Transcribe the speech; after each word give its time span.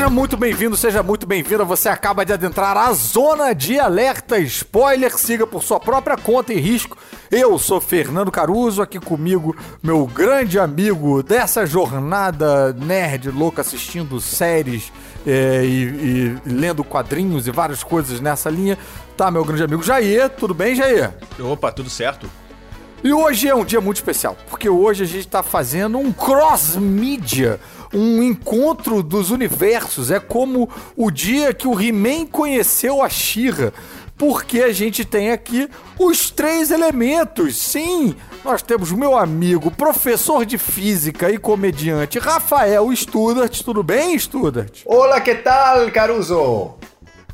Seja 0.00 0.08
muito 0.08 0.34
bem-vindo, 0.34 0.78
seja 0.78 1.02
muito 1.02 1.26
bem-vinda. 1.26 1.62
Você 1.62 1.86
acaba 1.86 2.24
de 2.24 2.32
adentrar 2.32 2.74
a 2.74 2.90
zona 2.94 3.52
de 3.52 3.78
alerta 3.78 4.38
spoiler. 4.38 5.14
Siga 5.14 5.46
por 5.46 5.62
sua 5.62 5.78
própria 5.78 6.16
conta 6.16 6.54
e 6.54 6.58
risco. 6.58 6.96
Eu 7.30 7.58
sou 7.58 7.82
Fernando 7.82 8.30
Caruso, 8.30 8.80
aqui 8.80 8.98
comigo, 8.98 9.54
meu 9.82 10.06
grande 10.06 10.58
amigo 10.58 11.22
dessa 11.22 11.66
jornada 11.66 12.72
nerd 12.72 13.30
louca 13.30 13.60
assistindo 13.60 14.18
séries 14.22 14.90
é, 15.26 15.66
e, 15.66 16.38
e 16.46 16.50
lendo 16.50 16.82
quadrinhos 16.82 17.46
e 17.46 17.50
várias 17.50 17.84
coisas 17.84 18.22
nessa 18.22 18.48
linha. 18.48 18.78
Tá, 19.18 19.30
meu 19.30 19.44
grande 19.44 19.64
amigo 19.64 19.82
Jair. 19.82 20.30
Tudo 20.30 20.54
bem, 20.54 20.74
Jair? 20.74 21.12
Opa, 21.38 21.70
tudo 21.70 21.90
certo? 21.90 22.26
E 23.02 23.14
hoje 23.14 23.48
é 23.48 23.54
um 23.54 23.64
dia 23.64 23.80
muito 23.80 23.96
especial, 23.96 24.36
porque 24.50 24.68
hoje 24.68 25.04
a 25.04 25.06
gente 25.06 25.26
está 25.26 25.42
fazendo 25.42 25.96
um 25.96 26.12
cross-mídia, 26.12 27.58
um 27.92 28.22
encontro 28.22 29.02
dos 29.02 29.30
universos. 29.30 30.10
É 30.10 30.20
como 30.20 30.68
o 30.96 31.10
dia 31.10 31.52
que 31.52 31.66
o 31.66 31.80
He-Man 31.80 32.26
conheceu 32.26 33.02
a 33.02 33.08
She-Ra, 33.08 33.72
porque 34.16 34.60
a 34.60 34.72
gente 34.72 35.04
tem 35.04 35.30
aqui 35.30 35.68
os 35.98 36.30
três 36.30 36.70
elementos. 36.70 37.56
Sim, 37.56 38.14
nós 38.44 38.62
temos 38.62 38.92
meu 38.92 39.16
amigo, 39.16 39.70
professor 39.70 40.44
de 40.44 40.58
física 40.58 41.30
e 41.30 41.38
comediante, 41.38 42.18
Rafael 42.18 42.94
Studart. 42.94 43.62
Tudo 43.62 43.82
bem, 43.82 44.18
Studart? 44.18 44.82
Olá, 44.84 45.20
que 45.20 45.34
tal, 45.34 45.90
Caruso? 45.90 46.79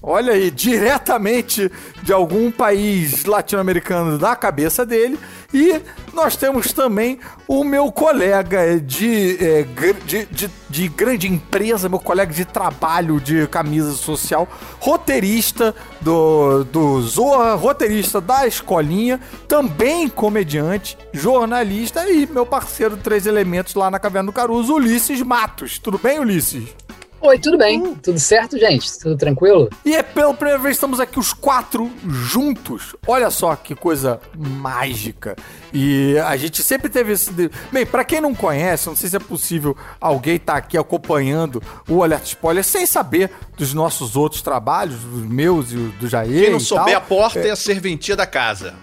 Olha 0.08 0.34
aí, 0.34 0.52
diretamente 0.52 1.68
de 2.00 2.12
algum 2.12 2.48
país 2.48 3.24
latino-americano 3.24 4.16
da 4.16 4.36
cabeça 4.36 4.86
dele. 4.86 5.18
E 5.52 5.82
nós 6.14 6.36
temos 6.36 6.72
também 6.72 7.18
o 7.48 7.64
meu 7.64 7.90
colega 7.90 8.78
de, 8.78 9.36
é, 9.44 9.66
de, 10.04 10.26
de, 10.26 10.50
de, 10.70 10.88
grande 10.88 11.26
empresa, 11.26 11.88
meu 11.88 11.98
colega 11.98 12.32
de 12.32 12.44
trabalho 12.44 13.20
de 13.20 13.48
camisa 13.48 13.92
social, 13.94 14.48
roteirista 14.78 15.74
do, 16.00 16.62
do 16.62 17.02
Zorra, 17.02 17.54
roteirista 17.54 18.20
da 18.20 18.46
escolinha, 18.46 19.20
também 19.48 20.08
comediante, 20.08 20.96
jornalista 21.12 22.08
e 22.08 22.26
meu 22.26 22.46
parceiro 22.46 22.96
Três 22.96 23.26
Elementos 23.26 23.74
lá 23.74 23.90
na 23.90 23.98
Caverna 23.98 24.26
do 24.26 24.32
Caruso, 24.32 24.74
Ulisses 24.74 25.20
Matos. 25.20 25.80
Tudo 25.80 25.98
bem, 25.98 26.20
Ulisses? 26.20 26.85
Oi, 27.20 27.38
tudo 27.38 27.56
bem? 27.56 27.82
Hum. 27.82 27.94
Tudo 27.94 28.18
certo, 28.18 28.58
gente? 28.58 28.98
Tudo 28.98 29.16
tranquilo? 29.16 29.70
E 29.84 29.94
é 29.94 30.02
pela 30.02 30.34
primeira 30.34 30.58
vez 30.58 30.72
que 30.72 30.76
estamos 30.76 31.00
aqui 31.00 31.18
os 31.18 31.32
quatro 31.32 31.90
juntos. 32.06 32.94
Olha 33.06 33.30
só 33.30 33.56
que 33.56 33.74
coisa 33.74 34.20
mágica. 34.36 35.34
E 35.72 36.16
a 36.18 36.36
gente 36.36 36.62
sempre 36.62 36.88
teve 36.88 37.12
esse. 37.12 37.30
Bem, 37.72 37.84
para 37.84 38.04
quem 38.04 38.20
não 38.20 38.34
conhece, 38.34 38.86
não 38.86 38.96
sei 38.96 39.10
se 39.10 39.16
é 39.16 39.18
possível 39.18 39.76
alguém 40.00 40.36
estar 40.36 40.54
tá 40.54 40.58
aqui 40.58 40.78
acompanhando 40.78 41.62
o 41.88 42.02
Alerta 42.02 42.26
Spoiler 42.26 42.64
sem 42.64 42.86
saber 42.86 43.30
dos 43.56 43.74
nossos 43.74 44.16
outros 44.16 44.42
trabalhos, 44.42 44.96
dos 45.00 45.26
meus 45.26 45.72
e 45.72 45.76
do 45.76 46.08
Jair. 46.08 46.44
Quem 46.44 46.50
não 46.50 46.60
souber 46.60 46.94
tal. 46.94 46.96
a 46.96 47.00
porta 47.00 47.38
é... 47.40 47.48
é 47.48 47.50
a 47.50 47.56
serventia 47.56 48.16
da 48.16 48.26
casa. 48.26 48.74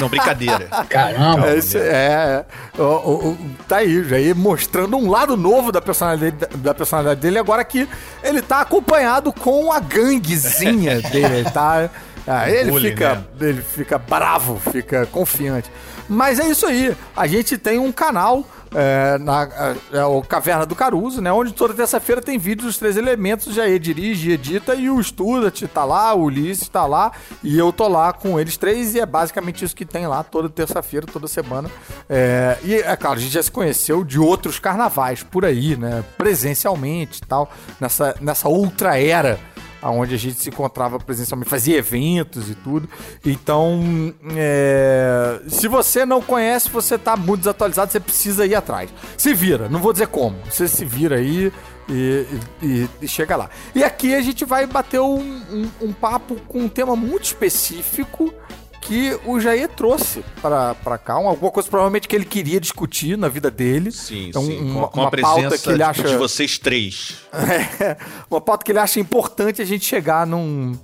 não, 0.00 0.08
brincadeira. 0.08 0.68
Caramba. 0.88 1.46
É, 1.48 1.58
é, 1.74 2.44
é. 2.78 2.82
O, 2.82 2.84
o, 2.84 3.38
tá 3.68 3.76
aí, 3.76 4.02
Jair 4.04 4.34
mostrando 4.34 4.96
um 4.96 5.10
lado 5.10 5.36
novo 5.36 5.70
da 5.70 5.80
personalidade, 5.80 6.56
da 6.56 6.74
personalidade 6.74 7.20
dele, 7.20 7.38
agora 7.38 7.64
que 7.64 7.88
ele 8.22 8.42
tá 8.42 8.60
acompanhado 8.60 9.32
com 9.32 9.72
a 9.72 9.80
ganguezinha 9.80 11.00
dele, 11.10 11.48
tá? 11.50 11.90
Ah, 12.32 12.48
ele, 12.48 12.70
bullying, 12.70 12.90
fica, 12.90 13.14
né? 13.16 13.24
ele 13.40 13.60
fica 13.60 13.98
bravo, 13.98 14.60
fica 14.70 15.04
confiante. 15.06 15.68
Mas 16.08 16.38
é 16.38 16.48
isso 16.48 16.64
aí. 16.64 16.96
A 17.16 17.26
gente 17.26 17.58
tem 17.58 17.76
um 17.78 17.90
canal 17.90 18.44
é, 18.72 19.18
na 19.18 19.48
é, 19.92 20.04
o 20.04 20.22
Caverna 20.22 20.64
do 20.64 20.76
Caruso, 20.76 21.20
né? 21.20 21.32
Onde 21.32 21.52
toda 21.52 21.74
terça-feira 21.74 22.20
tem 22.20 22.38
vídeos 22.38 22.66
dos 22.66 22.78
três 22.78 22.96
elementos. 22.96 23.52
Já 23.52 23.66
dirige, 23.78 24.30
edita 24.30 24.76
e 24.76 24.88
o 24.88 25.02
Student 25.02 25.62
tá 25.74 25.84
lá, 25.84 26.14
o 26.14 26.22
Ulisses 26.22 26.68
tá 26.68 26.86
lá 26.86 27.10
e 27.42 27.58
eu 27.58 27.72
tô 27.72 27.88
lá 27.88 28.12
com 28.12 28.38
eles 28.38 28.56
três. 28.56 28.94
E 28.94 29.00
é 29.00 29.06
basicamente 29.06 29.64
isso 29.64 29.74
que 29.74 29.84
tem 29.84 30.06
lá 30.06 30.22
toda 30.22 30.48
terça-feira, 30.48 31.06
toda 31.06 31.26
semana. 31.26 31.68
É, 32.08 32.58
e 32.62 32.74
é 32.76 32.96
claro, 32.96 33.18
a 33.18 33.20
gente 33.20 33.32
já 33.32 33.42
se 33.42 33.50
conheceu 33.50 34.04
de 34.04 34.20
outros 34.20 34.60
carnavais 34.60 35.24
por 35.24 35.44
aí, 35.44 35.76
né? 35.76 36.04
Presencialmente 36.16 37.20
e 37.24 37.26
tal, 37.26 37.50
nessa, 37.80 38.14
nessa 38.20 38.48
outra 38.48 39.00
era 39.00 39.38
onde 39.82 40.14
a 40.14 40.18
gente 40.18 40.40
se 40.40 40.48
encontrava 40.48 40.98
presencialmente, 40.98 41.50
fazia 41.50 41.78
eventos 41.78 42.50
e 42.50 42.54
tudo. 42.54 42.88
Então, 43.24 44.14
é... 44.36 45.40
se 45.48 45.68
você 45.68 46.04
não 46.04 46.20
conhece, 46.20 46.68
você 46.70 46.98
tá 46.98 47.16
muito 47.16 47.40
desatualizado, 47.40 47.90
você 47.90 48.00
precisa 48.00 48.46
ir 48.46 48.54
atrás. 48.54 48.90
Se 49.16 49.32
vira, 49.32 49.68
não 49.68 49.80
vou 49.80 49.92
dizer 49.92 50.08
como, 50.08 50.36
você 50.48 50.68
se 50.68 50.84
vira 50.84 51.16
aí 51.16 51.52
e, 51.88 52.26
e, 52.62 52.88
e 53.02 53.08
chega 53.08 53.36
lá. 53.36 53.50
E 53.74 53.82
aqui 53.82 54.14
a 54.14 54.20
gente 54.20 54.44
vai 54.44 54.66
bater 54.66 55.00
um, 55.00 55.20
um, 55.20 55.70
um 55.82 55.92
papo 55.92 56.36
com 56.46 56.60
um 56.60 56.68
tema 56.68 56.94
muito 56.94 57.24
específico 57.24 58.32
que 58.80 59.18
o 59.26 59.38
Jair 59.38 59.68
trouxe 59.68 60.24
para 60.40 60.98
cá, 60.98 61.14
alguma 61.14 61.50
coisa 61.50 61.68
provavelmente 61.68 62.08
que 62.08 62.16
ele 62.16 62.24
queria 62.24 62.60
discutir 62.60 63.16
na 63.16 63.28
vida 63.28 63.50
dele. 63.50 63.92
Sim, 63.92 64.28
então, 64.28 64.42
sim. 64.42 64.58
Uma, 64.58 64.88
com, 64.88 65.00
uma 65.00 65.10
presença 65.10 65.58
que 65.58 65.68
ele 65.70 65.82
acha... 65.82 66.02
de 66.02 66.16
vocês 66.16 66.58
três. 66.58 67.18
É, 67.80 67.96
uma 68.30 68.40
pauta 68.40 68.64
que 68.64 68.72
ele 68.72 68.78
acha 68.78 69.00
importante 69.00 69.60
a 69.62 69.64
gente 69.64 69.84
chegar 69.84 70.26
num, 70.26 70.78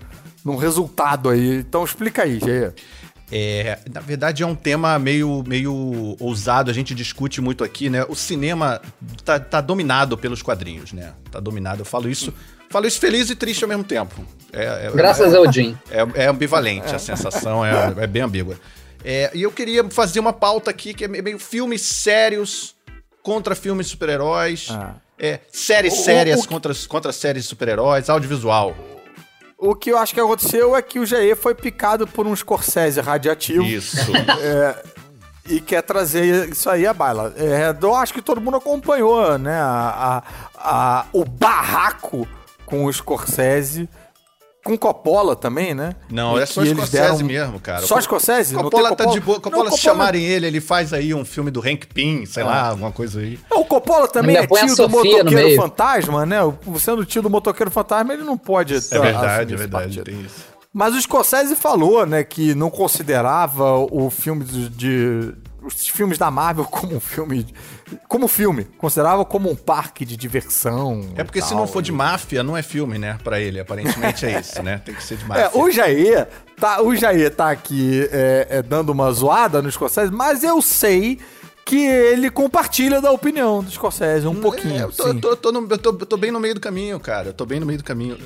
num 0.45 0.57
resultado 0.57 1.29
aí. 1.29 1.59
Então 1.59 1.85
explica 1.85 2.23
aí, 2.23 2.39
Jair. 2.39 2.75
É, 3.31 3.79
na 3.93 4.01
verdade 4.01 4.43
é 4.43 4.47
um 4.47 4.55
tema 4.55 4.99
meio, 4.99 5.43
meio 5.47 6.17
ousado, 6.21 6.71
a 6.71 6.75
gente 6.75 6.95
discute 6.95 7.41
muito 7.41 7.65
aqui, 7.65 7.91
né? 7.91 8.05
O 8.09 8.15
cinema 8.15 8.81
tá, 9.25 9.39
tá 9.41 9.61
dominado 9.61 10.17
pelos 10.17 10.43
quadrinhos, 10.43 10.93
né? 10.93 11.13
Tá 11.31 11.41
dominado, 11.41 11.81
eu 11.81 11.85
falo 11.85 12.09
isso 12.09 12.33
Falo 12.69 12.87
isso 12.87 12.99
feliz 12.99 13.31
e 13.31 13.37
triste 13.37 13.65
ao 13.65 13.69
mesmo 13.69 13.85
tempo. 13.85 14.15
É, 14.53 14.87
é, 14.87 14.91
Graças 14.95 15.33
é, 15.33 15.37
ao 15.37 15.51
Jim. 15.53 15.77
É, 15.91 16.25
é 16.25 16.27
ambivalente, 16.27 16.95
a 16.95 16.99
sensação 16.99 17.65
é, 17.65 17.95
é 17.99 18.07
bem 18.07 18.23
ambígua. 18.23 18.59
É, 19.05 19.31
e 19.35 19.43
eu 19.43 19.53
queria 19.53 19.89
fazer 19.91 20.19
uma 20.19 20.33
pauta 20.33 20.71
aqui 20.71 20.93
que 20.93 21.05
é 21.05 21.09
meio 21.09 21.39
filmes 21.39 21.83
sérios 21.83 22.75
contra 23.23 23.55
filmes 23.55 23.87
super-heróis. 23.87 24.69
Ah. 24.71 24.95
É, 25.19 25.41
séries 25.51 25.95
o, 25.95 25.97
sérias 25.97 26.41
o, 26.41 26.45
o, 26.45 26.49
contra, 26.49 26.75
contra 26.89 27.13
séries 27.13 27.47
super-heróis, 27.47 28.11
audiovisual. 28.11 28.77
O 29.59 29.75
que 29.75 29.91
eu 29.91 29.99
acho 29.99 30.13
que 30.13 30.21
aconteceu 30.21 30.77
é 30.77 30.83
que 30.83 30.99
o 30.99 31.07
Jair 31.07 31.37
foi 31.37 31.55
picado 31.55 32.07
por 32.07 32.27
um 32.27 32.37
Scorsese 32.37 33.01
radiativo. 33.01 33.63
Isso. 33.63 33.97
É, 34.43 34.97
e 35.49 35.61
quer 35.61 35.83
trazer 35.83 36.49
isso 36.49 36.69
aí 36.69 36.87
à 36.87 36.93
baila. 36.93 37.33
É, 37.37 37.75
eu 37.81 37.95
acho 37.95 38.13
que 38.13 38.21
todo 38.21 38.41
mundo 38.41 38.57
acompanhou, 38.57 39.39
né? 39.39 39.57
A, 39.57 40.23
a, 40.57 41.01
a, 41.01 41.07
o 41.13 41.25
barraco 41.25 42.27
com 42.67 42.85
o 42.85 42.93
Scorsese. 42.93 43.89
Com 44.65 44.77
Coppola 44.77 45.37
também, 45.37 45.73
né? 45.73 45.95
Não, 46.11 46.37
e 46.37 46.43
é 46.43 46.47
só 46.47 46.65
Scorsese 46.65 46.91
deram... 46.91 47.25
mesmo, 47.25 47.61
cara. 47.61 47.87
Só 47.87 48.01
Scorsese? 48.01 48.53
Coppola, 48.53 48.91
Coppola 48.91 48.97
tá 48.97 49.05
de 49.07 49.21
boa. 49.21 49.41
Coppola, 49.41 49.65
não, 49.65 49.71
se 49.71 49.77
Coppola... 49.79 49.95
chamarem 49.95 50.25
ele, 50.25 50.45
ele 50.49 50.61
faz 50.61 50.93
aí 50.93 51.15
um 51.15 51.25
filme 51.25 51.53
do 51.53 51.61
Hank 51.61 51.87
Pym, 51.87 52.27
sei 52.27 52.43
ah. 52.43 52.47
lá, 52.47 52.69
alguma 52.71 52.91
coisa 52.91 53.21
aí. 53.21 53.39
o 53.49 53.65
Coppola 53.65 54.09
também 54.09 54.37
é 54.37 54.45
tio 54.45 54.75
do 54.75 54.89
motoqueiro 54.89 55.63
fantasma, 55.63 56.27
né? 56.27 56.39
Sendo 56.81 57.05
tio 57.05 57.23
do 57.23 57.31
motoqueiro 57.31 57.71
fantasma, 57.71 58.13
ele 58.13 58.25
não 58.25 58.37
pode. 58.37 58.75
É 58.75 58.99
verdade, 58.99 59.55
é 59.55 59.57
verdade, 59.57 60.03
tem 60.03 60.21
isso. 60.21 60.57
Mas 60.73 60.95
o 60.95 61.01
Scorsese 61.01 61.57
falou, 61.57 62.05
né, 62.05 62.23
que 62.23 62.55
não 62.55 62.69
considerava 62.69 63.79
o 63.79 64.11
filme 64.11 64.45
de, 64.45 64.69
de 64.69 65.35
os 65.67 65.89
filmes 65.89 66.17
da 66.19 66.31
Marvel 66.31 66.65
como 66.65 66.97
um 66.97 67.01
filme. 67.01 67.47
Como 68.09 68.29
filme. 68.29 68.65
Considerava 68.79 69.25
como 69.25 69.51
um 69.51 69.57
parque 69.57 70.05
de 70.05 70.17
diversão. 70.17 71.13
É 71.17 71.25
porque 71.25 71.43
se 71.43 71.55
não 71.55 71.67
for 71.67 71.83
de 71.83 71.93
máfia, 71.93 72.43
não 72.43 72.57
é 72.57 72.63
filme, 72.63 72.99
né? 72.99 73.19
Pra 73.23 73.41
ele, 73.41 73.61
aparentemente 73.61 74.25
é 74.27 74.41
isso, 74.41 74.63
né? 74.63 74.79
Tem 74.85 74.95
que 74.95 75.03
ser 75.03 75.17
de 75.17 75.25
é, 75.25 75.27
máfia. 75.27 75.43
É, 75.43 75.51
o 75.59 75.71
Jair 75.71 76.29
tá, 76.59 76.83
o 76.83 76.95
Jair 76.95 77.35
tá 77.35 77.51
aqui 77.51 78.09
é, 78.13 78.47
é, 78.51 78.63
dando 78.63 78.91
uma 78.91 79.11
zoada 79.13 79.61
no 79.61 79.71
Scorsese, 79.71 80.13
mas 80.13 80.43
eu 80.43 80.63
sei 80.63 81.19
que 81.65 81.85
ele 81.85 82.31
compartilha 82.31 83.01
da 83.01 83.11
opinião 83.11 83.63
do 83.63 83.71
Scorsese 83.71 84.27
um 84.27 84.37
pouquinho. 84.37 84.81
É, 84.81 84.85
eu, 84.85 84.93
tô, 84.93 85.09
eu, 85.09 85.21
tô, 85.21 85.37
tô 85.37 85.53
no, 85.53 85.67
eu, 85.69 85.79
tô, 85.79 85.91
eu 85.91 86.07
tô 86.07 86.17
bem 86.17 86.31
no 86.31 86.39
meio 86.39 86.55
do 86.55 86.61
caminho, 86.61 87.01
cara. 87.01 87.31
Eu 87.31 87.35
tô 87.35 87.45
bem 87.45 87.59
no 87.59 87.67
meio 87.67 87.79
do 87.79 87.85
caminho. 87.85 88.17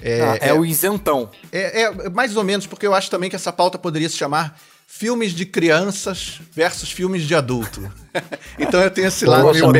É, 0.00 0.22
ah, 0.22 0.38
é, 0.40 0.48
é, 0.48 0.54
o 0.54 0.64
isentão. 0.64 1.30
É, 1.52 1.82
é, 1.82 2.08
mais 2.10 2.36
ou 2.36 2.44
menos, 2.44 2.66
porque 2.66 2.86
eu 2.86 2.94
acho 2.94 3.10
também 3.10 3.30
que 3.30 3.36
essa 3.36 3.52
pauta 3.52 3.78
poderia 3.78 4.08
se 4.08 4.16
chamar 4.16 4.58
filmes 4.86 5.32
de 5.32 5.44
crianças 5.44 6.40
versus 6.52 6.90
filmes 6.90 7.24
de 7.24 7.34
adulto. 7.34 7.92
então 8.58 8.80
eu 8.80 8.90
tenho 8.90 9.08
esse 9.08 9.26
lado 9.26 9.52
meio 9.52 9.72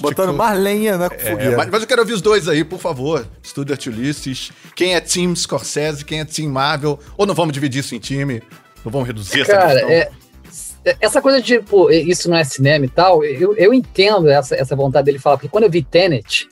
botando, 0.00 0.34
mais 0.34 0.58
lenha 0.58 0.96
na 0.96 1.06
é, 1.06 1.56
mas, 1.56 1.68
mas, 1.70 1.82
eu 1.82 1.88
quero 1.88 2.02
ouvir 2.02 2.12
os 2.12 2.20
dois 2.20 2.46
aí, 2.46 2.62
por 2.62 2.78
favor. 2.78 3.26
Stuart 3.44 3.86
Ulysses. 3.86 4.52
Quem 4.76 4.94
é 4.94 5.00
Team 5.00 5.34
Scorsese, 5.34 6.04
quem 6.04 6.20
é 6.20 6.24
Team 6.24 6.50
Marvel. 6.50 6.98
Ou 7.16 7.26
não 7.26 7.34
vamos 7.34 7.52
dividir 7.52 7.80
isso 7.80 7.94
em 7.94 7.98
time? 7.98 8.42
Não 8.84 8.92
vamos 8.92 9.06
reduzir 9.06 9.44
Cara, 9.46 9.64
essa 9.64 9.72
questão? 9.72 9.90
É, 9.90 10.12
essa 11.00 11.22
coisa 11.22 11.40
de, 11.40 11.58
tipo, 11.58 11.90
isso 11.90 12.28
não 12.28 12.36
é 12.36 12.44
cinema 12.44 12.84
e 12.84 12.88
tal, 12.88 13.24
eu, 13.24 13.54
eu 13.56 13.72
entendo 13.72 14.28
essa, 14.28 14.56
essa 14.56 14.74
vontade 14.74 15.06
dele 15.06 15.18
falar, 15.18 15.36
porque 15.36 15.48
quando 15.48 15.64
eu 15.64 15.70
vi 15.70 15.82
Tenet, 15.82 16.48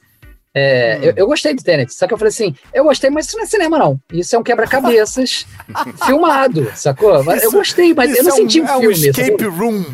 é, 0.55 0.99
hum. 0.99 1.05
eu, 1.05 1.13
eu, 1.17 1.27
gostei 1.27 1.55
do 1.55 1.63
Tenet, 1.63 1.95
só 1.95 2.07
que 2.07 2.15
eu 2.15 2.19
falei 2.19 2.31
assim, 2.31 2.55
eu 2.75 2.85
gostei, 2.85 3.09
mas 3.11 3.27
isso 3.27 3.37
não 3.37 3.45
é 3.45 3.47
cinema, 3.47 3.79
não. 3.79 4.01
Isso 4.13 4.35
é 4.35 4.39
um 4.39 4.43
quebra-cabeças 4.43 5.47
filmado, 6.05 6.71
sacou? 6.75 7.21
Isso, 7.35 7.47
eu 7.47 7.53
gostei, 7.53 7.95
mas 7.95 8.17
eu 8.17 8.25
não 8.25 8.33
é 8.33 8.37
senti 8.37 8.61
um, 8.61 8.67
filme. 8.67 8.85
É 8.85 8.89
um 8.89 8.91
escape 8.91 9.45
room. 9.45 9.85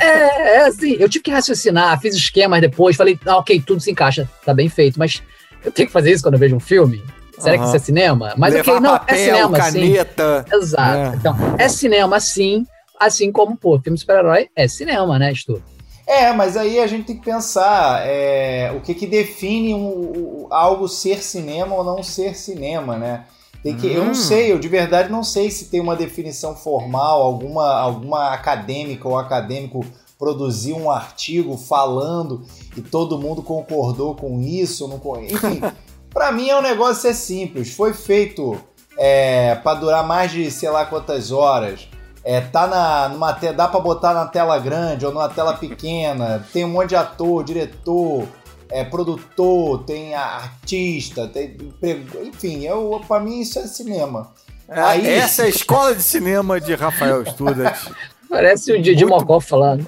É, 0.00 0.56
é 0.56 0.66
assim, 0.66 0.96
eu 0.98 1.08
tive 1.08 1.24
que 1.24 1.30
raciocinar, 1.30 2.00
fiz 2.00 2.14
esquemas 2.14 2.60
depois, 2.60 2.96
falei, 2.96 3.18
ah, 3.26 3.38
ok, 3.38 3.62
tudo 3.64 3.80
se 3.80 3.90
encaixa, 3.90 4.28
tá 4.44 4.54
bem 4.54 4.68
feito, 4.68 4.98
mas 4.98 5.22
Eu 5.64 5.72
tenho 5.72 5.86
que 5.86 5.92
fazer 5.92 6.12
isso 6.12 6.22
quando 6.22 6.34
eu 6.34 6.40
vejo 6.40 6.54
um 6.54 6.60
filme? 6.60 7.02
Será 7.38 7.58
que 7.58 7.64
isso 7.64 7.76
é 7.76 7.78
cinema? 7.78 8.34
Mas 8.36 8.54
Levar 8.54 8.72
ok, 8.72 8.80
não, 8.80 8.98
papel, 8.98 9.16
é 9.16 9.18
cinema 9.18 9.58
caneta. 9.58 10.44
sim. 10.48 10.56
Exato. 10.56 10.98
É. 10.98 11.16
Então, 11.16 11.36
é 11.58 11.68
cinema 11.68 12.20
sim, 12.20 12.66
assim 13.00 13.32
como, 13.32 13.56
pô, 13.56 13.80
filme 13.80 13.98
super-herói 13.98 14.48
é 14.54 14.68
cinema, 14.68 15.18
né, 15.18 15.34
Stu? 15.34 15.62
É, 16.06 16.32
mas 16.32 16.56
aí 16.56 16.78
a 16.78 16.86
gente 16.86 17.06
tem 17.06 17.16
que 17.16 17.24
pensar 17.24 18.02
é, 18.06 18.70
o 18.76 18.80
que, 18.80 18.94
que 18.94 19.06
define 19.06 19.74
um- 19.74 20.46
algo 20.50 20.86
ser 20.86 21.22
cinema 21.22 21.74
ou 21.74 21.82
não 21.84 22.02
ser 22.02 22.36
cinema, 22.36 22.96
né? 22.96 23.24
Tem 23.62 23.74
que, 23.74 23.86
Eu 23.90 24.02
Hum. 24.02 24.06
não 24.08 24.14
sei, 24.14 24.52
eu 24.52 24.58
de 24.58 24.68
verdade 24.68 25.10
não 25.10 25.24
sei 25.24 25.50
se 25.50 25.66
tem 25.66 25.80
uma 25.80 25.96
definição 25.96 26.54
formal, 26.54 27.22
alguma, 27.22 27.72
alguma 27.80 28.34
acadêmica 28.34 29.08
ou 29.08 29.16
acadêmico 29.18 29.82
produzir 30.18 30.74
um 30.74 30.90
artigo 30.90 31.56
falando 31.56 32.42
e 32.76 32.82
todo 32.82 33.18
mundo 33.18 33.42
concordou 33.42 34.14
com 34.14 34.38
isso, 34.40 34.86
não 34.86 34.98
enfim. 35.24 35.60
Pra 36.12 36.30
mim 36.30 36.48
é 36.48 36.56
um 36.56 36.62
negócio 36.62 37.08
é 37.08 37.12
simples. 37.14 37.74
Foi 37.74 37.92
feito 37.92 38.56
é, 38.96 39.56
para 39.56 39.80
durar 39.80 40.06
mais 40.06 40.30
de 40.30 40.48
sei 40.50 40.68
lá 40.70 40.84
quantas 40.86 41.32
horas. 41.32 41.88
É, 42.24 42.40
tá 42.40 42.66
na, 42.66 43.08
numa 43.10 43.32
te- 43.34 43.52
dá 43.52 43.68
pra 43.68 43.80
botar 43.80 44.14
na 44.14 44.26
tela 44.26 44.58
grande 44.58 45.04
ou 45.04 45.12
numa 45.12 45.28
tela 45.28 45.52
pequena. 45.54 46.44
Tem 46.52 46.64
um 46.64 46.68
monte 46.70 46.88
de 46.90 46.96
ator, 46.96 47.44
diretor, 47.44 48.26
é, 48.70 48.82
produtor, 48.82 49.84
tem 49.84 50.14
artista, 50.14 51.28
tem 51.28 51.56
emprego- 51.60 52.24
enfim, 52.24 52.64
eu, 52.64 53.00
pra 53.06 53.20
mim 53.20 53.40
isso 53.40 53.58
é 53.58 53.66
cinema. 53.66 54.32
É, 54.66 54.80
Aí- 54.80 55.06
Essa 55.06 55.42
é 55.42 55.46
a 55.46 55.48
escola 55.50 55.94
de 55.94 56.02
cinema 56.02 56.58
de 56.60 56.74
Rafael 56.74 57.24
Studat. 57.26 57.92
Parece 58.30 58.72
o 58.72 58.80
Didi 58.82 59.04
Muito- 59.04 59.20
Mocó 59.20 59.38
falando. 59.38 59.84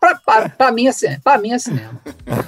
pra, 0.00 0.14
pra, 0.24 0.48
pra, 0.48 0.72
mim 0.72 0.86
é, 0.88 1.18
pra 1.22 1.38
mim 1.38 1.52
é 1.52 1.58
cinema. 1.58 2.00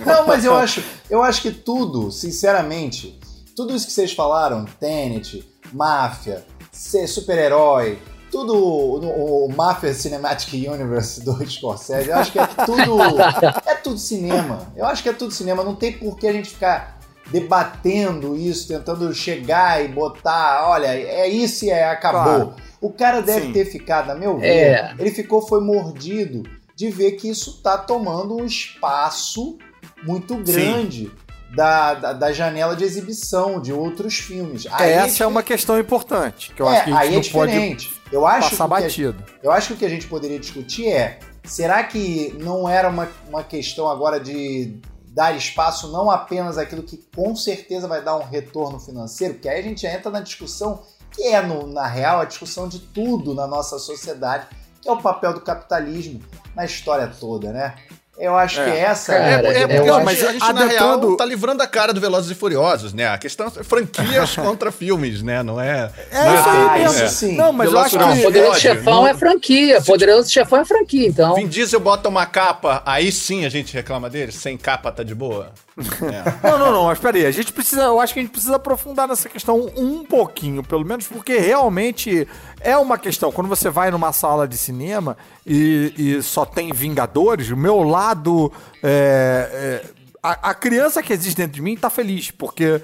Não, 0.06 0.26
mas 0.26 0.44
eu 0.44 0.54
acho, 0.56 0.82
eu 1.08 1.22
acho 1.22 1.42
que 1.42 1.50
tudo, 1.50 2.10
sinceramente, 2.10 3.18
tudo 3.54 3.74
isso 3.74 3.86
que 3.86 3.92
vocês 3.92 4.12
falaram, 4.12 4.64
Tenet, 4.64 5.46
máfia, 5.72 6.44
ser 6.72 7.06
super-herói, 7.06 7.98
tudo 8.30 8.54
o, 8.54 9.46
o 9.46 9.52
Mafia 9.54 9.92
Cinematic 9.92 10.52
Universe 10.70 11.24
do 11.24 11.44
Scorsese, 11.48 12.08
eu 12.10 12.16
acho 12.16 12.32
que 12.32 12.38
é 12.38 12.46
tudo 12.46 13.20
é 13.66 13.74
tudo 13.74 13.98
cinema. 13.98 14.72
Eu 14.76 14.86
acho 14.86 15.02
que 15.02 15.08
é 15.08 15.12
tudo 15.12 15.32
cinema, 15.32 15.64
não 15.64 15.74
tem 15.74 15.92
por 15.92 16.16
que 16.16 16.26
a 16.26 16.32
gente 16.32 16.50
ficar 16.50 16.98
debatendo 17.30 18.36
isso, 18.36 18.68
tentando 18.68 19.12
chegar 19.14 19.84
e 19.84 19.88
botar, 19.88 20.68
olha, 20.68 20.88
é 20.88 21.28
isso 21.28 21.64
e 21.64 21.70
é, 21.70 21.88
acabou. 21.88 22.46
Claro. 22.46 22.56
O 22.80 22.90
cara 22.90 23.20
deve 23.20 23.46
Sim. 23.46 23.52
ter 23.52 23.64
ficado, 23.66 24.10
a 24.10 24.14
meu 24.14 24.38
ver, 24.38 24.46
É. 24.48 24.94
ele 24.98 25.10
ficou 25.10 25.46
foi 25.46 25.60
mordido 25.60 26.42
de 26.74 26.90
ver 26.90 27.12
que 27.12 27.28
isso 27.28 27.60
tá 27.62 27.76
tomando 27.76 28.36
um 28.36 28.44
espaço 28.44 29.58
muito 30.02 30.34
grande 30.36 31.10
da, 31.54 31.94
da, 31.94 32.12
da 32.12 32.32
janela 32.32 32.76
de 32.76 32.84
exibição 32.84 33.60
de 33.60 33.72
outros 33.72 34.16
filmes. 34.18 34.66
Aí 34.70 34.92
Essa 34.92 35.24
é 35.24 35.26
uma 35.26 35.42
questão 35.42 35.78
importante, 35.78 36.52
que 36.54 36.62
eu 36.62 36.68
é, 36.68 36.76
acho 36.76 36.84
que 36.84 36.92
a 36.92 37.04
gente 37.06 37.12
é 37.30 37.32
não 37.32 37.40
pode 37.40 37.52
diferente. 37.52 38.00
Eu 38.12 38.26
acho 38.26 38.50
passar 38.50 38.64
a- 38.64 38.68
batido. 38.68 39.24
eu 39.42 39.50
acho 39.52 39.68
que 39.68 39.74
o 39.74 39.76
que 39.76 39.84
a 39.84 39.88
gente 39.88 40.06
poderia 40.06 40.38
discutir 40.38 40.88
é: 40.88 41.18
será 41.44 41.82
que 41.84 42.36
não 42.40 42.68
era 42.68 42.88
uma, 42.88 43.08
uma 43.28 43.42
questão 43.44 43.88
agora 43.88 44.18
de 44.20 44.80
dar 45.12 45.36
espaço 45.36 45.90
não 45.90 46.08
apenas 46.10 46.56
aquilo 46.56 46.82
que 46.84 46.96
com 47.14 47.34
certeza 47.34 47.88
vai 47.88 48.02
dar 48.02 48.16
um 48.16 48.22
retorno 48.24 48.78
financeiro? 48.78 49.34
Porque 49.34 49.48
aí 49.48 49.58
a 49.60 49.62
gente 49.62 49.84
entra 49.86 50.10
na 50.10 50.20
discussão 50.20 50.82
que 51.10 51.22
é, 51.24 51.42
no- 51.42 51.66
na 51.66 51.86
real, 51.86 52.20
a 52.20 52.24
discussão 52.24 52.68
de 52.68 52.78
tudo 52.78 53.34
na 53.34 53.46
nossa 53.46 53.78
sociedade, 53.78 54.46
que 54.80 54.88
é 54.88 54.92
o 54.92 54.96
papel 55.02 55.34
do 55.34 55.40
capitalismo 55.40 56.20
na 56.54 56.64
história 56.64 57.06
toda, 57.08 57.52
né? 57.52 57.74
Eu 58.20 58.36
acho 58.36 58.60
É. 58.60 58.64
que 58.70 58.76
essa 58.78 59.12
Cara, 59.14 59.48
É, 59.48 59.60
é 59.60 59.62
eu 59.64 59.68
porque 59.68 60.04
mas 60.04 60.22
a 60.22 60.32
gente, 60.32 60.40
na 60.40 60.48
adentrando- 60.50 61.06
real, 61.06 61.16
tá 61.16 61.24
livrando 61.24 61.62
a 61.62 61.66
cara 61.66 61.92
do 61.94 62.00
Velozes 62.00 62.30
e 62.30 62.34
Furiosos, 62.34 62.92
né? 62.92 63.08
A 63.08 63.16
questão 63.16 63.46
é 63.46 63.64
franquias 63.64 64.36
contra 64.36 64.70
filmes, 64.70 65.22
né? 65.22 65.42
Não 65.42 65.58
é... 65.60 65.90
É 66.10 66.24
não 66.24 66.34
isso 66.34 66.48
aí 66.48 66.82
mesmo. 66.82 67.04
isso 67.06 67.14
sim. 67.14 67.36
Não, 67.36 67.52
mas 67.52 67.66
eu 67.66 67.72
Velozes 67.72 67.96
acho 67.96 68.14
que... 68.16 68.22
Poderoso 68.22 68.50
pode, 68.50 68.60
Chefão 68.60 69.06
é 69.06 69.14
franquia. 69.14 69.80
Poderoso 69.80 70.30
Chefão 70.30 70.60
é 70.60 70.64
franquia, 70.66 71.08
então. 71.08 71.34
Vin 71.34 71.48
Diesel 71.48 71.80
bota 71.80 72.08
uma 72.10 72.26
capa, 72.26 72.82
aí 72.84 73.10
sim 73.10 73.46
a 73.46 73.48
gente 73.48 73.72
reclama 73.72 74.10
dele? 74.10 74.32
Sem 74.32 74.58
capa 74.58 74.92
tá 74.92 75.02
de 75.02 75.14
boa? 75.14 75.50
É. 75.78 76.48
Não, 76.48 76.58
não, 76.58 76.72
não, 76.72 76.84
mas 76.84 76.98
peraí, 76.98 77.24
a 77.24 77.30
gente 77.30 77.52
precisa, 77.52 77.82
eu 77.82 78.00
acho 78.00 78.12
que 78.12 78.20
a 78.20 78.22
gente 78.22 78.32
precisa 78.32 78.56
aprofundar 78.56 79.08
nessa 79.08 79.28
questão 79.28 79.70
um 79.76 80.04
pouquinho, 80.04 80.62
pelo 80.62 80.84
menos, 80.84 81.06
porque 81.06 81.38
realmente 81.38 82.26
é 82.60 82.76
uma 82.76 82.98
questão. 82.98 83.32
Quando 83.32 83.48
você 83.48 83.70
vai 83.70 83.90
numa 83.90 84.12
sala 84.12 84.46
de 84.46 84.58
cinema 84.58 85.16
e, 85.46 85.94
e 85.96 86.22
só 86.22 86.44
tem 86.44 86.72
Vingadores, 86.72 87.50
o 87.50 87.56
meu 87.56 87.82
lado. 87.82 88.52
é, 88.82 89.82
é, 89.86 90.00
a, 90.22 90.50
a 90.50 90.54
criança 90.54 91.02
que 91.02 91.12
existe 91.12 91.36
dentro 91.36 91.54
de 91.54 91.62
mim 91.62 91.76
tá 91.76 91.88
feliz, 91.88 92.30
porque 92.30 92.82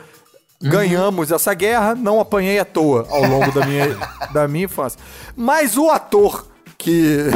ganhamos 0.61 1.31
essa 1.31 1.53
guerra, 1.53 1.95
não 1.95 2.21
apanhei 2.21 2.59
à 2.59 2.65
toa 2.65 3.07
ao 3.11 3.27
longo 3.27 3.53
da 3.53 3.67
minha, 3.67 3.97
da 4.33 4.49
minha 4.49 4.65
infância. 4.65 4.99
Mas 5.37 5.77
o 5.77 5.91
ator 5.91 6.47
que, 6.79 7.27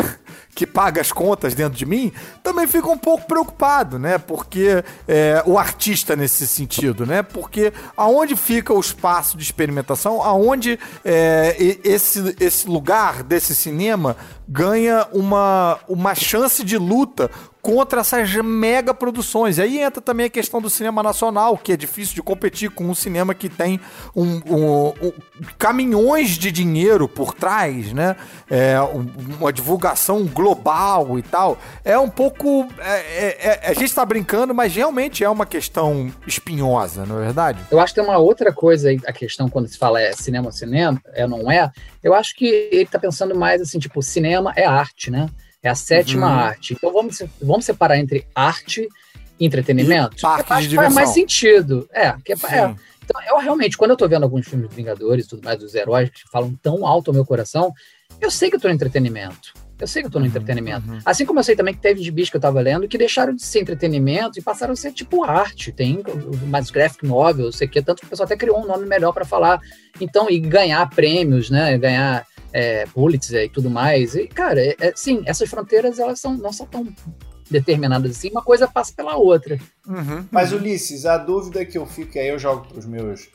que 0.61 0.67
paga 0.67 1.01
as 1.01 1.11
contas 1.11 1.55
dentro 1.55 1.79
de 1.79 1.87
mim 1.87 2.13
também 2.43 2.67
fica 2.67 2.87
um 2.87 2.99
pouco 2.99 3.27
preocupado, 3.27 3.99
né? 3.99 4.19
Porque 4.19 4.85
é, 5.09 5.43
o 5.47 5.59
artista 5.59 6.15
nesse 6.15 6.47
sentido, 6.47 7.07
né? 7.07 7.23
Porque 7.23 7.73
aonde 7.97 8.37
fica 8.37 8.71
o 8.75 8.79
espaço 8.79 9.39
de 9.39 9.43
experimentação, 9.43 10.23
aonde 10.23 10.79
é, 11.03 11.57
esse, 11.83 12.37
esse 12.39 12.69
lugar 12.69 13.23
desse 13.23 13.55
cinema 13.55 14.19
ganha 14.51 15.07
uma, 15.13 15.79
uma 15.89 16.13
chance 16.13 16.65
de 16.65 16.77
luta 16.77 17.31
contra 17.63 18.01
essas 18.01 18.35
mega 18.37 18.93
produções. 18.95 19.59
Aí 19.59 19.79
entra 19.81 20.01
também 20.01 20.25
a 20.27 20.31
questão 20.31 20.63
do 20.63 20.71
cinema 20.71 21.03
nacional, 21.03 21.59
que 21.59 21.73
é 21.73 21.77
difícil 21.77 22.15
de 22.15 22.23
competir 22.23 22.71
com 22.71 22.85
um 22.85 22.95
cinema 22.95 23.35
que 23.35 23.51
tem 23.51 23.79
um, 24.17 24.41
um- 24.47 24.89
um- 25.03 25.13
caminhões 25.59 26.31
de 26.31 26.51
dinheiro 26.51 27.07
por 27.07 27.35
trás, 27.35 27.93
né? 27.93 28.17
É, 28.51 28.81
um- 28.81 29.07
uma 29.39 29.53
divulgação 29.53 30.25
global 30.25 31.19
e 31.19 31.23
tal. 31.23 31.59
É 31.85 31.99
um 31.99 32.09
pouco. 32.09 32.67
é- 32.79 33.01
é- 33.27 33.61
é- 33.67 33.71
a 33.71 33.75
gente 33.75 33.95
tá 33.95 34.05
brincando, 34.07 34.55
mas 34.55 34.75
realmente 34.75 35.23
é 35.23 35.29
uma 35.29 35.45
questão 35.45 36.11
espinhosa, 36.27 37.05
não 37.05 37.21
é 37.21 37.25
verdade? 37.27 37.61
Eu 37.71 37.79
acho 37.79 37.93
que 37.95 38.01
tem 38.01 38.09
uma 38.09 38.17
outra 38.19 38.53
coisa 38.55 38.89
a 39.07 39.13
questão 39.13 39.51
quando 39.51 39.69
se 39.69 39.77
fala 39.77 40.01
é 40.01 40.13
cinema 40.15 40.51
cinema, 40.51 40.99
é 41.13 41.27
não 41.27 41.51
é. 41.53 41.71
Eu 42.03 42.15
acho 42.15 42.35
que 42.35 42.47
ele 42.73 42.87
tá 42.87 42.99
pensando 42.99 43.35
mais 43.35 43.61
assim, 43.61 43.79
tipo, 43.79 44.01
cinema 44.03 44.40
é 44.57 44.65
arte, 44.65 45.11
né? 45.11 45.29
É 45.63 45.69
a 45.69 45.75
sétima 45.75 46.27
Uhum. 46.27 46.33
arte. 46.33 46.75
Então 46.75 46.93
vamos, 46.93 47.23
vamos 47.41 47.65
separar 47.65 47.99
entre 47.99 48.27
arte 48.35 48.89
e 49.39 49.45
entretenimento. 49.47 50.17
E 50.19 50.21
parque 50.23 50.49
faz 50.49 50.95
mais 50.95 51.09
sentido. 51.11 51.89
É, 51.93 52.13
que 52.25 52.33
é, 52.33 52.37
é. 52.57 52.75
Então, 53.05 53.21
eu 53.29 53.39
realmente, 53.39 53.77
quando 53.77 53.91
eu 53.91 53.97
tô 53.97 54.09
vendo 54.09 54.23
alguns 54.23 54.47
filmes 54.47 54.69
de 54.71 54.77
Vingadores 54.77 55.27
e 55.27 55.29
tudo 55.29 55.43
mais, 55.45 55.59
dos 55.59 55.75
heróis 55.75 56.09
que 56.11 56.21
falam 56.31 56.55
tão 56.63 56.87
alto 56.87 57.11
ao 57.11 57.15
meu 57.15 57.25
coração, 57.25 57.73
eu 58.21 58.31
sei 58.31 58.49
que 58.49 58.57
eu 58.57 58.61
tô 58.61 58.69
no 58.69 58.75
entretenimento. 58.75 59.53
Eu 59.81 59.87
sei 59.87 60.03
que 60.03 60.07
eu 60.09 60.13
tô 60.13 60.19
no 60.19 60.27
Uhum, 60.27 60.31
entretenimento. 60.31 60.85
Assim 61.07 61.25
como 61.25 61.41
eu 61.41 61.43
sei 61.43 61.57
também 61.57 61.73
que 61.75 61.81
teve 61.81 62.03
de 62.03 62.11
bicho 62.11 62.31
que 62.31 62.37
eu 62.37 62.41
tava 62.41 62.61
lendo 62.61 62.87
que 62.87 62.99
deixaram 62.99 63.35
de 63.35 63.43
ser 63.43 63.61
entretenimento 63.61 64.39
e 64.39 64.43
passaram 64.43 64.75
a 64.75 64.77
ser 64.77 64.93
tipo 64.93 65.25
arte. 65.25 65.73
Tem 65.73 66.03
mais 66.49 66.71
graphic 66.71 67.05
novel, 67.07 67.47
não 67.47 67.53
sei 67.53 67.67
o 67.67 67.71
que, 67.71 67.81
tanto 67.83 68.01
que 68.01 68.07
o 68.07 68.11
pessoal 68.11 68.27
até 68.27 68.37
criou 68.37 68.63
um 68.63 68.67
nome 68.67 68.87
melhor 68.87 69.13
para 69.13 69.25
falar. 69.25 69.59
Então, 69.99 70.29
e 70.31 70.39
ganhar 70.39 70.89
prêmios, 70.91 71.49
né? 71.49 71.77
Ganhar 71.79 72.27
é, 72.53 72.87
Pulitzer 72.87 73.45
e 73.45 73.49
tudo 73.49 73.71
mais. 73.71 74.15
E, 74.15 74.27
cara, 74.27 74.61
é- 74.61 74.77
é- 74.81 74.93
sim, 74.95 75.23
essas 75.27 75.49
fronteiras 75.49 75.99
elas 75.99 76.21
são, 76.21 76.37
não 76.37 76.53
são 76.53 76.67
tão 76.67 76.87
determinadas 77.51 78.13
assim, 78.13 78.31
uma 78.31 78.43
coisa 78.43 78.69
passa 78.69 78.93
pela 78.95 79.17
outra. 79.17 79.59
Uhum. 79.87 80.25
Mas, 80.31 80.53
Ulisses, 80.53 81.05
a 81.05 81.19
dúvida 81.19 81.65
que 81.65 81.77
eu 81.77 81.87
fico, 81.87 82.17
e 82.17 82.21
aí 82.21 82.29
eu 82.29 82.39
jogo 82.39 82.67
para 82.67 82.79
os 82.79 82.87
meus 82.87 83.29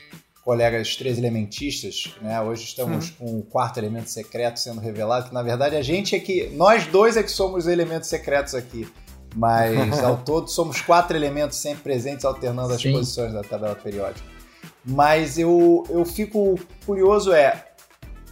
colegas 0.43 0.95
três 0.95 1.17
elementistas, 1.17 2.13
né? 2.21 2.39
Hoje 2.39 2.63
estamos 2.65 3.09
com 3.09 3.39
o 3.39 3.43
quarto 3.43 3.77
elemento 3.79 4.09
secreto 4.09 4.59
sendo 4.59 4.79
revelado, 4.79 5.27
que 5.29 5.33
na 5.33 5.41
verdade 5.41 5.75
a 5.75 5.81
gente 5.81 6.15
é 6.15 6.19
que. 6.19 6.49
Nós 6.49 6.85
dois 6.85 7.17
é 7.17 7.23
que 7.23 7.31
somos 7.31 7.65
os 7.65 7.67
elementos 7.71 8.07
secretos 8.07 8.53
aqui. 8.53 8.87
Mas 9.35 9.99
ao 10.01 10.17
todo 10.23 10.47
somos 10.47 10.79
quatro 10.79 11.17
elementos 11.17 11.57
sempre 11.57 11.83
presentes, 11.83 12.23
alternando 12.23 12.73
as 12.73 12.81
Sim. 12.81 12.93
posições 12.93 13.33
da 13.33 13.41
tabela 13.41 13.75
periódica. 13.75 14.25
Mas 14.85 15.37
eu, 15.37 15.83
eu 15.89 16.05
fico 16.05 16.57
curioso 16.85 17.33
é. 17.33 17.65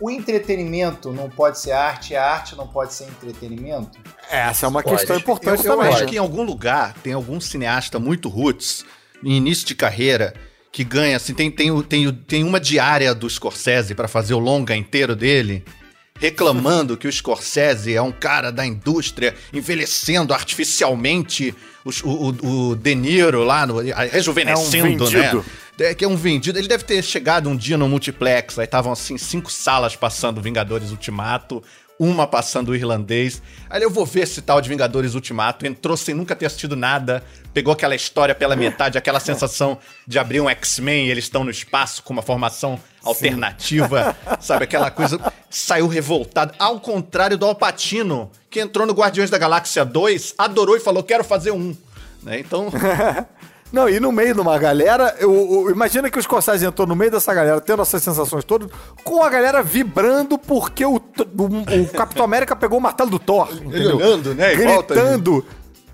O 0.03 0.11
entretenimento 0.11 1.13
não 1.13 1.29
pode 1.29 1.57
ser 1.57 1.71
arte, 1.71 2.13
a 2.13 2.29
arte 2.29 2.57
não 2.57 2.67
pode 2.67 2.93
ser 2.93 3.05
entretenimento? 3.05 3.97
Essa 4.29 4.65
é 4.65 4.69
uma 4.69 4.83
Pode. 4.83 4.97
questão 4.97 5.15
Eu, 5.15 5.19
importante 5.21 5.65
eu 5.65 5.77
também. 5.77 5.93
acho 5.93 6.03
né? 6.03 6.09
que 6.09 6.15
em 6.15 6.19
algum 6.19 6.43
lugar 6.43 6.93
tem 7.01 7.13
algum 7.13 7.39
cineasta 7.39 7.97
muito 7.99 8.27
roots, 8.27 8.83
em 9.23 9.31
início 9.37 9.65
de 9.65 9.73
carreira, 9.73 10.33
que 10.73 10.83
ganha, 10.83 11.15
assim, 11.15 11.33
tem, 11.33 11.49
tem, 11.49 11.81
tem, 11.83 12.11
tem 12.11 12.43
uma 12.43 12.59
diária 12.59 13.15
do 13.15 13.29
Scorsese 13.29 13.95
pra 13.95 14.09
fazer 14.09 14.33
o 14.33 14.39
longa 14.39 14.75
inteiro 14.75 15.15
dele, 15.15 15.63
reclamando 16.19 16.97
que 16.97 17.07
o 17.07 17.11
Scorsese 17.11 17.95
é 17.95 18.01
um 18.01 18.11
cara 18.11 18.51
da 18.51 18.65
indústria 18.65 19.33
envelhecendo 19.53 20.33
artificialmente 20.33 21.55
o, 21.85 22.09
o, 22.09 22.71
o 22.71 22.75
De 22.75 22.93
Niro 22.93 23.45
lá, 23.45 23.65
no, 23.65 23.79
rejuvenescendo, 23.79 25.09
né? 25.09 25.21
vendido. 25.21 25.45
É, 25.47 25.62
que 25.97 26.05
é 26.05 26.07
um 26.07 26.15
vendido. 26.15 26.59
Ele 26.59 26.67
deve 26.67 26.83
ter 26.83 27.01
chegado 27.03 27.49
um 27.49 27.55
dia 27.55 27.77
no 27.77 27.87
multiplex, 27.89 28.59
aí 28.59 28.65
estavam 28.65 28.91
assim, 28.91 29.17
cinco 29.17 29.51
salas 29.51 29.95
passando 29.95 30.41
Vingadores 30.41 30.91
Ultimato, 30.91 31.63
uma 31.99 32.27
passando 32.27 32.69
o 32.69 32.75
irlandês. 32.75 33.41
Aí 33.69 33.81
eu 33.81 33.89
vou 33.89 34.05
ver 34.05 34.21
esse 34.21 34.41
tal 34.41 34.61
de 34.61 34.69
Vingadores 34.69 35.15
Ultimato. 35.15 35.65
Entrou 35.65 35.95
sem 35.95 36.13
nunca 36.13 36.35
ter 36.35 36.45
assistido 36.45 36.75
nada, 36.75 37.23
pegou 37.53 37.73
aquela 37.73 37.95
história 37.95 38.35
pela 38.35 38.55
metade, 38.55 38.97
aquela 38.97 39.19
sensação 39.21 39.77
de 40.07 40.19
abrir 40.19 40.41
um 40.41 40.49
X-Men 40.49 41.07
e 41.07 41.11
eles 41.11 41.25
estão 41.25 41.43
no 41.43 41.51
espaço 41.51 42.03
com 42.03 42.13
uma 42.13 42.21
formação 42.21 42.79
alternativa, 43.03 44.15
sabe? 44.39 44.65
Aquela 44.65 44.91
coisa. 44.91 45.19
Saiu 45.49 45.87
revoltado. 45.87 46.53
Ao 46.57 46.79
contrário 46.79 47.37
do 47.37 47.45
Alpatino, 47.45 48.31
que 48.49 48.59
entrou 48.59 48.87
no 48.87 48.93
Guardiões 48.93 49.29
da 49.29 49.37
Galáxia 49.37 49.85
2, 49.85 50.35
adorou 50.37 50.75
e 50.75 50.79
falou: 50.79 51.03
quero 51.03 51.23
fazer 51.23 51.51
um. 51.51 51.75
Né? 52.21 52.39
Então. 52.39 52.71
Não, 53.73 53.89
e 53.89 53.99
no 53.99 54.11
meio 54.11 54.35
de 54.35 54.39
uma 54.39 54.55
galera, 54.59 55.15
eu, 55.19 55.33
eu, 55.33 55.71
imagina 55.71 56.07
que 56.07 56.19
o 56.19 56.21
Scorsese 56.21 56.63
entrou 56.63 56.85
no 56.87 56.95
meio 56.95 57.09
dessa 57.09 57.33
galera, 57.33 57.59
tendo 57.59 57.81
essas 57.81 58.03
sensações 58.03 58.43
todas, 58.43 58.69
com 59.03 59.23
a 59.23 59.29
galera 59.31 59.63
vibrando 59.63 60.37
porque 60.37 60.85
o, 60.85 60.97
o, 60.97 61.81
o 61.81 61.87
Capitão 61.91 62.23
América 62.23 62.55
pegou 62.55 62.77
o 62.77 62.81
martelo 62.81 63.09
do 63.09 63.17
Thor. 63.17 63.49
Ele 63.71 63.87
olhando, 63.87 64.35
né? 64.35 64.55
Gritando. 64.55 65.43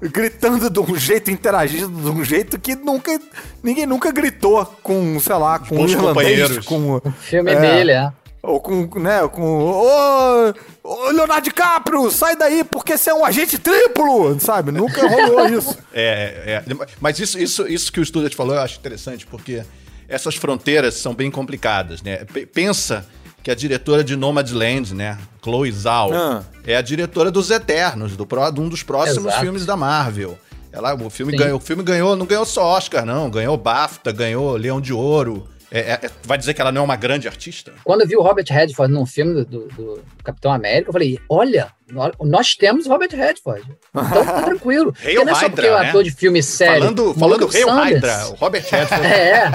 Gritando 0.02 0.70
de 0.70 0.80
um 0.80 0.96
jeito, 0.98 1.32
interagindo 1.32 1.88
de 1.88 2.10
um 2.10 2.24
jeito 2.24 2.60
que 2.60 2.76
nunca. 2.76 3.18
Ninguém 3.64 3.86
nunca 3.86 4.12
gritou 4.12 4.66
com, 4.84 5.18
sei 5.20 5.36
lá, 5.36 5.58
com 5.60 5.82
os 5.82 5.96
companheiros. 5.96 6.66
Com, 6.66 6.98
o 6.98 7.02
filme 7.22 7.52
é, 7.52 7.60
dele, 7.60 7.92
é. 7.94 8.12
Ou 8.41 8.60
com, 8.60 9.00
né, 9.00 9.27
com. 9.27 9.41
Ô, 9.41 10.53
ô, 10.84 11.12
Leonardo 11.12 11.43
DiCaprio, 11.43 12.10
sai 12.10 12.36
daí 12.36 12.63
porque 12.63 12.98
você 12.98 13.10
é 13.10 13.13
um 13.13 13.25
agente 13.25 13.58
triplo, 13.58 14.39
sabe? 14.39 14.72
Nunca 14.72 15.05
rolou 15.08 15.46
isso. 15.50 15.77
É, 15.93 16.63
é. 16.65 16.88
Mas 17.01 17.19
isso, 17.19 17.38
isso, 17.38 17.67
isso 17.67 17.91
que 17.91 18.00
o 18.00 18.05
Student 18.05 18.34
falou 18.34 18.55
eu 18.55 18.62
acho 18.62 18.79
interessante, 18.79 19.25
porque 19.25 19.63
essas 20.08 20.36
fronteiras 20.36 20.96
são 20.96 21.13
bem 21.13 21.29
complicadas, 21.29 22.01
né? 22.01 22.24
P 22.25 22.46
pensa 22.46 23.05
que 23.43 23.51
a 23.51 23.55
diretora 23.55 24.03
de 24.03 24.15
Nomadland, 24.15 24.93
né, 24.93 25.17
Chloe 25.41 25.72
Zhao, 25.72 26.13
ah. 26.13 26.43
é 26.65 26.75
a 26.75 26.81
diretora 26.81 27.31
dos 27.31 27.50
Eternos, 27.50 28.17
do 28.17 28.25
pro, 28.25 28.51
de 28.51 28.60
um 28.60 28.67
dos 28.67 28.84
próximos 28.84 29.27
Exato. 29.27 29.41
filmes 29.41 29.65
da 29.65 29.77
Marvel. 29.77 30.38
Ela, 30.72 30.93
o 30.93 31.10
filme 31.10 31.36
ganhou, 31.36 31.58
o 31.58 31.62
filme 31.62 31.81
ganhou, 31.84 32.15
não 32.15 32.25
ganhou 32.25 32.46
só 32.46 32.63
Oscar, 32.63 33.05
não, 33.05 33.29
ganhou 33.29 33.58
BAFTA, 33.58 34.12
ganhou 34.12 34.55
Leão 34.55 34.79
de 34.79 34.93
Ouro. 34.93 35.48
É, 35.72 35.92
é, 35.92 36.12
vai 36.24 36.38
dizer 36.38 36.54
que 36.54 36.62
ela 36.62 36.72
não 36.72 36.82
é 36.82 36.86
uma 36.86 36.96
grande 36.96 37.28
artista? 37.28 37.74
Quando 37.84 38.02
eu 38.02 38.08
vi 38.08 38.16
o 38.16 38.22
Robert 38.22 38.46
Redford 38.50 38.92
num 38.92 39.06
filme 39.06 39.46
do, 39.46 39.68
do, 39.68 40.04
Capitão 40.24 40.52
América, 40.52 40.90
eu 40.90 40.94
falei: 40.94 41.20
olha, 41.30 41.72
nós 42.20 42.56
temos 42.56 42.88
o 42.88 42.90
Robert 42.90 43.10
Redford. 43.12 43.64
Então 43.94 44.26
tá 44.26 44.42
tranquilo. 44.50 44.94
Hail 45.04 45.24
não 45.24 45.32
é 45.32 45.36
só 45.36 45.50
porque 45.50 45.68
é 45.68 45.72
um 45.72 45.78
ator 45.78 46.04
de 46.04 46.12
filme 46.12 46.42
sério. 46.42 46.82
Falando, 46.82 47.14
falando 47.14 47.50
Hail 47.54 47.70
Hydra, 47.70 48.30
o 48.30 48.36
Robert 48.36 48.66
Redford. 48.70 49.06
é. 49.06 49.52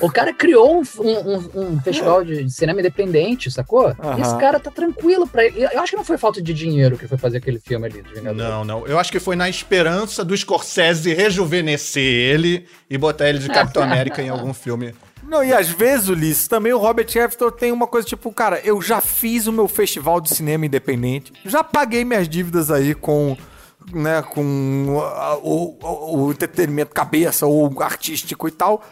O 0.00 0.10
cara 0.10 0.32
criou 0.32 0.80
um, 0.80 0.82
um, 1.00 1.60
um 1.60 1.80
festival 1.80 2.24
de, 2.24 2.48
cinema 2.50 2.78
independente, 2.78 3.50
sacou? 3.50 3.90
E 3.90 4.20
esse 4.20 4.36
cara 4.38 4.60
tá 4.60 4.70
tranquilo 4.70 5.26
pra 5.26 5.44
ele. 5.44 5.64
Eu 5.64 5.80
acho 5.80 5.90
que 5.90 5.96
não 5.96 6.04
foi 6.04 6.16
falta 6.16 6.40
de 6.40 6.54
dinheiro 6.54 6.96
que 6.96 7.08
foi 7.08 7.18
fazer 7.18 7.38
aquele 7.38 7.58
filme 7.58 7.86
ali 7.86 8.02
de 8.02 8.14
Vingador. 8.14 8.36
Não, 8.36 8.64
não. 8.64 8.86
Eu 8.86 8.98
acho 8.98 9.10
que 9.10 9.18
foi 9.18 9.34
na 9.34 9.48
esperança 9.48 10.24
do 10.24 10.36
Scorsese 10.36 11.12
rejuvenescer 11.12 12.02
ele 12.02 12.66
e 12.88 12.96
botar 12.96 13.28
ele 13.28 13.38
de 13.38 13.48
Capitão 13.50 13.82
América 13.82 14.22
em 14.22 14.28
algum 14.28 14.54
filme 14.54 14.94
não, 15.22 15.44
e 15.44 15.52
às 15.52 15.68
vezes, 15.68 16.08
Ulisses, 16.08 16.48
também 16.48 16.72
o 16.72 16.78
Robert 16.78 17.06
Hefton 17.14 17.50
tem 17.50 17.72
uma 17.72 17.86
coisa 17.86 18.06
tipo, 18.06 18.32
cara, 18.32 18.60
eu 18.64 18.80
já 18.80 19.00
fiz 19.00 19.46
o 19.46 19.52
meu 19.52 19.68
festival 19.68 20.20
de 20.20 20.34
cinema 20.34 20.66
independente, 20.66 21.32
já 21.44 21.62
paguei 21.62 22.04
minhas 22.04 22.28
dívidas 22.28 22.70
aí 22.70 22.94
com, 22.94 23.36
né, 23.92 24.22
com 24.22 25.02
o, 25.42 25.78
o, 25.82 26.26
o 26.26 26.30
entretenimento 26.30 26.94
cabeça 26.94 27.46
ou 27.46 27.82
artístico 27.82 28.48
e 28.48 28.50
tal. 28.50 28.82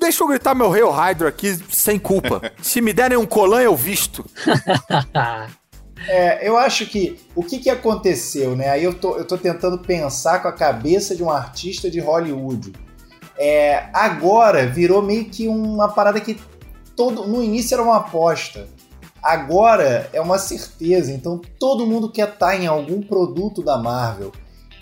Deixa 0.00 0.22
eu 0.22 0.28
gritar 0.28 0.54
meu 0.54 0.72
Hail 0.72 0.90
Hydra 0.90 1.28
aqui 1.28 1.58
sem 1.70 1.98
culpa. 1.98 2.40
Se 2.62 2.80
me 2.80 2.92
derem 2.92 3.18
um 3.18 3.26
colan, 3.26 3.62
eu 3.62 3.76
visto. 3.76 4.24
É, 6.06 6.48
eu 6.48 6.56
acho 6.56 6.86
que 6.86 7.18
o 7.34 7.42
que, 7.42 7.58
que 7.58 7.68
aconteceu, 7.68 8.54
né? 8.54 8.68
Aí 8.68 8.84
eu 8.84 8.94
tô, 8.94 9.16
eu 9.16 9.26
tô 9.26 9.36
tentando 9.36 9.80
pensar 9.80 10.40
com 10.40 10.46
a 10.46 10.52
cabeça 10.52 11.14
de 11.14 11.24
um 11.24 11.30
artista 11.30 11.90
de 11.90 11.98
Hollywood. 11.98 12.72
É, 13.38 13.88
agora 13.92 14.66
virou 14.66 15.00
meio 15.00 15.26
que 15.26 15.46
uma 15.46 15.88
parada 15.88 16.20
que 16.20 16.36
todo 16.96 17.26
no 17.26 17.42
início 17.42 17.74
era 17.74 17.82
uma 17.82 17.98
aposta. 17.98 18.68
Agora 19.22 20.08
é 20.12 20.20
uma 20.20 20.38
certeza. 20.38 21.12
Então 21.12 21.40
todo 21.58 21.86
mundo 21.86 22.10
quer 22.10 22.28
estar 22.28 22.56
em 22.56 22.66
algum 22.66 23.00
produto 23.00 23.62
da 23.62 23.78
Marvel. 23.78 24.32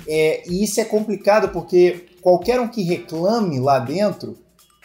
É, 0.08 0.42
e 0.48 0.64
isso 0.64 0.80
é 0.80 0.84
complicado 0.84 1.50
porque 1.50 2.06
qualquer 2.22 2.60
um 2.60 2.68
que 2.68 2.82
reclame 2.82 3.60
lá 3.60 3.78
dentro 3.78 4.36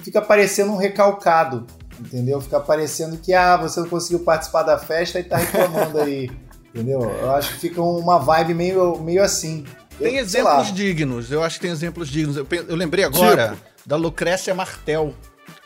fica 0.04 0.22
parecendo 0.22 0.74
um 0.74 0.78
recalcado. 0.78 1.66
Entendeu? 2.00 2.42
Fica 2.42 2.60
parecendo 2.60 3.18
que 3.18 3.34
ah, 3.34 3.58
você 3.58 3.80
não 3.80 3.88
conseguiu 3.88 4.20
participar 4.20 4.64
da 4.64 4.78
festa 4.78 5.20
e 5.20 5.24
tá 5.24 5.38
reclamando 5.38 6.00
aí. 6.00 6.30
entendeu? 6.74 7.02
Eu 7.02 7.32
acho 7.32 7.54
que 7.54 7.60
fica 7.60 7.82
uma 7.82 8.18
vibe 8.18 8.54
meio, 8.54 8.98
meio 9.00 9.24
assim. 9.24 9.66
Tem 10.02 10.18
exemplos 10.18 10.74
dignos, 10.74 11.32
eu 11.32 11.44
acho 11.44 11.56
que 11.56 11.62
tem 11.62 11.72
exemplos 11.72 12.10
dignos. 12.10 12.38
Eu, 12.38 12.48
eu 12.68 12.76
lembrei 12.76 13.04
agora 13.04 13.50
tipo? 13.50 13.62
da 13.86 13.96
Lucrécia 13.96 14.54
Martel. 14.54 15.14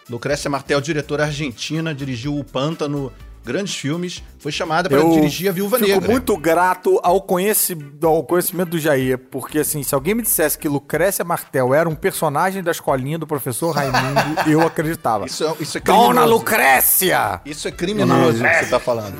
Lucrécia 0.09 0.49
Martel, 0.49 0.79
diretora 0.81 1.23
argentina, 1.23 1.93
dirigiu 1.93 2.37
O 2.37 2.43
Pântano, 2.43 3.11
grandes 3.45 3.75
filmes, 3.75 4.23
foi 4.39 4.51
chamada 4.51 4.89
para 4.89 5.01
dirigir 5.03 5.49
a 5.49 5.51
Viúva 5.51 5.77
fico 5.77 5.87
Negra. 5.87 6.01
Fico 6.01 6.11
muito 6.11 6.37
grato 6.37 6.99
ao, 7.03 7.21
conheci 7.21 7.77
ao 8.03 8.23
conhecimento 8.23 8.71
do 8.71 8.79
Jair, 8.79 9.17
porque 9.17 9.59
assim, 9.59 9.83
se 9.83 9.93
alguém 9.93 10.15
me 10.15 10.23
dissesse 10.23 10.57
que 10.57 10.67
Lucrécia 10.67 11.23
Martel 11.23 11.73
era 11.73 11.87
um 11.87 11.95
personagem 11.95 12.63
da 12.63 12.71
escolinha 12.71 13.17
do 13.17 13.27
professor 13.27 13.71
Raimundo, 13.71 14.41
eu 14.49 14.61
acreditava. 14.61 15.25
Isso 15.27 15.45
é, 15.45 15.53
isso 15.59 15.77
é 15.77 15.81
criminoso. 15.81 16.13
Dona 16.13 16.25
Lucrécia! 16.25 17.41
Isso 17.45 17.67
é 17.67 17.71
criminoso 17.71 18.43
que 18.43 18.53
você 18.53 18.65
tá 18.65 18.79
falando. 18.79 19.15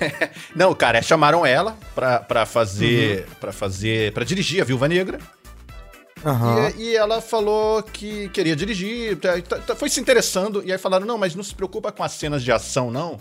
Não, 0.56 0.74
cara, 0.74 1.02
chamaram 1.02 1.44
ela 1.44 1.76
para 1.94 2.46
fazer, 2.46 3.26
uhum. 3.28 3.34
para 3.38 3.52
fazer, 3.52 4.12
para 4.12 4.24
dirigir 4.24 4.62
a 4.62 4.64
Viúva 4.64 4.88
Negra. 4.88 5.18
Uhum. 6.24 6.68
E, 6.76 6.90
e, 6.90 6.96
ela 6.96 7.20
falou 7.20 7.82
que 7.82 8.28
queria 8.30 8.56
dirigir, 8.56 9.16
tá, 9.18 9.40
tá, 9.40 9.58
tá, 9.58 9.76
foi 9.76 9.88
se 9.88 10.00
interessando, 10.00 10.62
e 10.64 10.72
aí 10.72 10.78
falaram: 10.78 11.06
não, 11.06 11.18
mas 11.18 11.34
não 11.34 11.44
se 11.44 11.54
preocupa 11.54 11.92
com 11.92 12.02
as 12.02 12.12
cenas 12.12 12.42
de 12.42 12.50
ação, 12.50 12.90
não. 12.90 13.18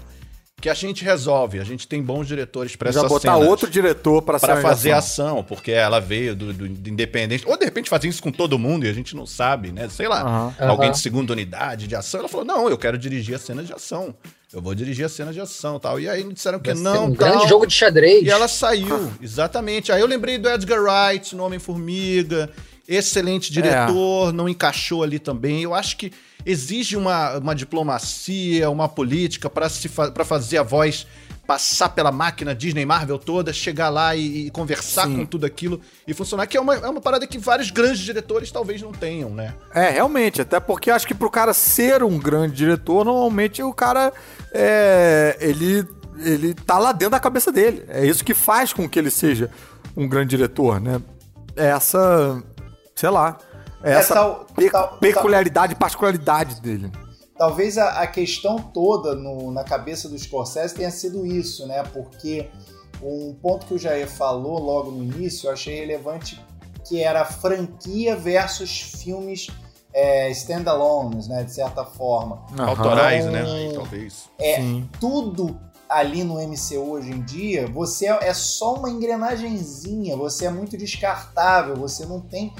Que 0.60 0.70
a 0.70 0.74
gente 0.74 1.04
resolve, 1.04 1.60
a 1.60 1.64
gente 1.64 1.88
tem 1.88 2.02
bons 2.02 2.28
diretores 2.28 2.76
para 2.76 2.90
essas 2.90 3.08
botar 3.08 3.36
cenas. 3.36 3.48
outro 3.48 3.70
diretor 3.70 4.24
para 4.24 4.40
fazer 4.40 4.92
ação. 4.92 5.38
ação. 5.38 5.44
porque 5.44 5.72
ela 5.72 6.00
veio 6.00 6.36
do, 6.36 6.52
do, 6.52 6.68
do, 6.68 6.90
Independente. 6.90 7.48
Ou 7.48 7.56
de 7.56 7.64
repente 7.64 7.88
fazer 7.88 8.08
isso 8.08 8.24
com 8.24 8.32
todo 8.32 8.58
mundo 8.58 8.84
e 8.84 8.90
a 8.90 8.94
gente 8.94 9.16
não 9.16 9.28
sabe, 9.28 9.72
né? 9.72 9.88
Sei 9.88 10.08
lá, 10.08 10.54
uhum. 10.60 10.70
alguém 10.70 10.90
de 10.90 10.98
segunda 10.98 11.32
unidade 11.32 11.86
de 11.86 11.96
ação. 11.96 12.22
Ela 12.22 12.30
falou: 12.30 12.44
não, 12.44 12.68
eu 12.68 12.78
quero 12.78 12.98
dirigir 12.98 13.36
as 13.36 13.42
cenas 13.42 13.68
de 13.68 13.74
ação. 13.74 14.16
Eu 14.52 14.60
vou 14.60 14.74
dirigir 14.74 15.06
as 15.06 15.12
cenas 15.12 15.36
de 15.36 15.42
ação 15.42 15.80
tal. 15.80 16.00
E 16.00 16.10
aí 16.10 16.24
me 16.24 16.34
disseram 16.34 16.60
que 16.60 16.74
Vai 16.74 16.82
não. 16.82 17.06
Um 17.06 17.16
tal. 17.16 17.30
grande 17.30 17.48
jogo 17.48 17.68
de 17.68 17.74
xadrez. 17.76 18.24
E 18.24 18.30
ela 18.32 18.48
saiu, 18.48 19.12
exatamente. 19.22 19.92
Aí 19.92 20.02
eu 20.02 20.08
lembrei 20.08 20.40
do 20.40 20.50
Edgar 20.50 20.80
Wright, 20.82 21.36
no 21.36 21.44
Homem-Formiga 21.44 22.50
excelente 22.88 23.51
diretor, 23.51 24.29
é. 24.29 24.32
não 24.32 24.48
encaixou 24.48 25.03
ali 25.03 25.20
também. 25.20 25.63
Eu 25.63 25.74
acho 25.74 25.98
que 25.98 26.12
exige 26.46 26.96
uma, 26.96 27.38
uma 27.38 27.53
diplomacia, 27.53 28.70
uma 28.70 28.88
política 28.88 29.50
para 29.50 29.70
fa 29.70 30.12
fazer 30.25 30.58
a 30.58 30.63
voz 30.63 31.06
passar 31.48 31.89
pela 31.89 32.12
máquina 32.12 32.53
Disney 32.53 32.86
Marvel 32.86 33.17
toda, 33.17 33.53
chegar 33.53 33.88
lá 33.88 34.13
e, 34.15 34.48
e 34.48 34.51
conversar 34.51 35.08
Sim. 35.08 35.15
com 35.15 35.25
tudo 35.25 35.46
aquilo 35.46 35.79
e 36.06 36.13
funcionar, 36.13 36.46
que 36.46 36.58
é 36.58 36.62
uma, 36.62 36.75
é 36.75 36.89
uma 36.89 37.00
parada 37.00 37.25
que 37.25 37.38
vários 37.38 37.72
grandes 37.72 38.00
diretores 38.00 38.51
talvez 38.51 38.82
não 38.82 38.91
tenham, 38.91 39.29
né? 39.29 39.53
É, 39.74 39.91
realmente, 39.91 40.41
até 40.41 40.60
porque 40.60 40.91
acho 40.91 41.08
que 41.08 41.15
pro 41.15 41.32
cara 41.32 41.53
ser 41.53 42.03
um 42.03 42.20
grande 42.20 42.56
diretor, 42.56 43.06
normalmente 43.06 43.63
o 43.63 43.74
cara 43.74 44.12
é, 44.51 45.38
ele, 45.39 45.88
ele 46.20 46.53
tá 46.53 46.77
lá 46.77 46.91
dentro 46.91 47.12
da 47.12 47.20
cabeça 47.20 47.50
dele. 47.50 47.86
É 47.88 48.06
isso 48.06 48.25
que 48.25 48.34
faz 48.34 48.74
com 48.74 48.88
que 48.88 49.00
ele 49.00 49.10
seja 49.10 49.50
um 49.96 50.06
grande 50.06 50.32
diretor, 50.32 50.82
né? 50.82 51.01
Essa 51.56 52.44
sei 52.98 53.10
lá, 53.10 53.38
é 53.84 53.94
essa 53.94 54.13
é, 54.13 54.16
tal, 54.16 54.48
pe 54.56 54.72
tal, 54.72 54.98
peculiaridade, 54.98 55.74
tal, 55.74 55.80
particularidade 55.80 56.60
dele. 56.60 56.92
Talvez 57.38 57.77
a, 57.77 58.01
a 58.01 58.08
questão 58.08 58.58
toda 58.58 59.13
no, 59.13 59.51
na 59.51 59.63
cabeça 59.63 60.10
do 60.10 60.18
Scorsese 60.18 60.74
tenha 60.74 60.89
sido 60.89 61.25
isso, 61.25 61.68
né? 61.68 61.84
Porque 61.94 62.50
um 63.01 63.36
ponto 63.39 63.68
que 63.68 63.75
o 63.75 63.77
Jair 63.77 64.10
falou 64.10 64.60
logo 64.60 64.89
no 64.89 65.04
início, 65.04 65.48
eu 65.48 65.54
achei 65.54 65.80
relevante, 65.80 66.44
que 66.88 67.04
era 67.04 67.24
franquia 67.24 68.16
versus 68.16 68.82
filmes 68.82 69.48
é, 69.94 70.32
standalones, 70.32 71.27
né? 71.27 71.44
De 71.44 71.54
certa 71.54 71.86
forma. 71.86 72.44
Uhum. 72.58 72.66
Autorais, 72.66 73.25
né? 73.27 73.44
Aí, 73.44 73.74
talvez. 73.75 74.27
É, 74.39 74.56
Sim. 74.56 74.89
tudo 75.00 75.56
ali 75.88 76.24
no 76.24 76.36
MCU 76.36 76.92
hoje 76.92 77.12
em 77.12 77.22
dia, 77.22 77.68
você 77.68 78.08
é, 78.08 78.30
é 78.30 78.34
só 78.34 78.74
uma 78.74 78.89
engrenagemzinha, 78.89 80.18
você 80.18 80.48
é 80.48 80.50
muito 80.50 80.75
descartável, 80.75 81.75
você 81.75 82.06
não 82.06 82.20
tem 82.20 82.51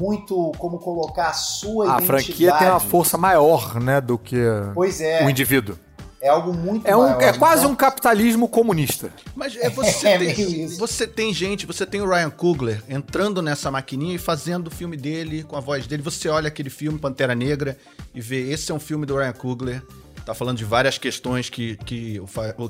muito 0.00 0.52
como 0.58 0.78
colocar 0.78 1.28
a 1.28 1.32
sua 1.32 1.84
a 1.84 1.86
identidade. 1.96 2.04
A 2.04 2.06
franquia 2.06 2.52
tem 2.58 2.68
uma 2.68 2.80
força 2.80 3.16
maior, 3.16 3.80
né, 3.80 4.00
do 4.00 4.18
que 4.18 4.36
pois 4.74 5.00
é. 5.00 5.24
o 5.24 5.30
indivíduo. 5.30 5.76
É 6.24 6.28
algo 6.30 6.54
muito 6.54 6.86
é 6.86 6.96
um, 6.96 7.02
maior, 7.02 7.20
É 7.20 7.34
quase 7.34 7.60
então... 7.60 7.72
um 7.72 7.76
capitalismo 7.76 8.48
comunista. 8.48 9.12
Mas 9.36 9.54
é, 9.56 9.68
você, 9.68 10.08
é 10.08 10.18
tem, 10.18 10.66
você 10.68 11.06
tem 11.06 11.34
gente, 11.34 11.66
você 11.66 11.84
tem 11.84 12.00
o 12.00 12.08
Ryan 12.08 12.30
Coogler 12.30 12.82
entrando 12.88 13.42
nessa 13.42 13.70
maquininha 13.70 14.14
e 14.14 14.18
fazendo 14.18 14.68
o 14.68 14.70
filme 14.70 14.96
dele, 14.96 15.42
com 15.42 15.54
a 15.54 15.60
voz 15.60 15.86
dele. 15.86 16.02
Você 16.02 16.30
olha 16.30 16.48
aquele 16.48 16.70
filme, 16.70 16.98
Pantera 16.98 17.34
Negra, 17.34 17.76
e 18.14 18.22
vê, 18.22 18.50
esse 18.50 18.72
é 18.72 18.74
um 18.74 18.80
filme 18.80 19.04
do 19.04 19.18
Ryan 19.18 19.34
Coogler. 19.34 19.82
tá 20.24 20.32
falando 20.32 20.56
de 20.56 20.64
várias 20.64 20.96
questões 20.96 21.50
que 21.50 21.76
que 21.84 22.22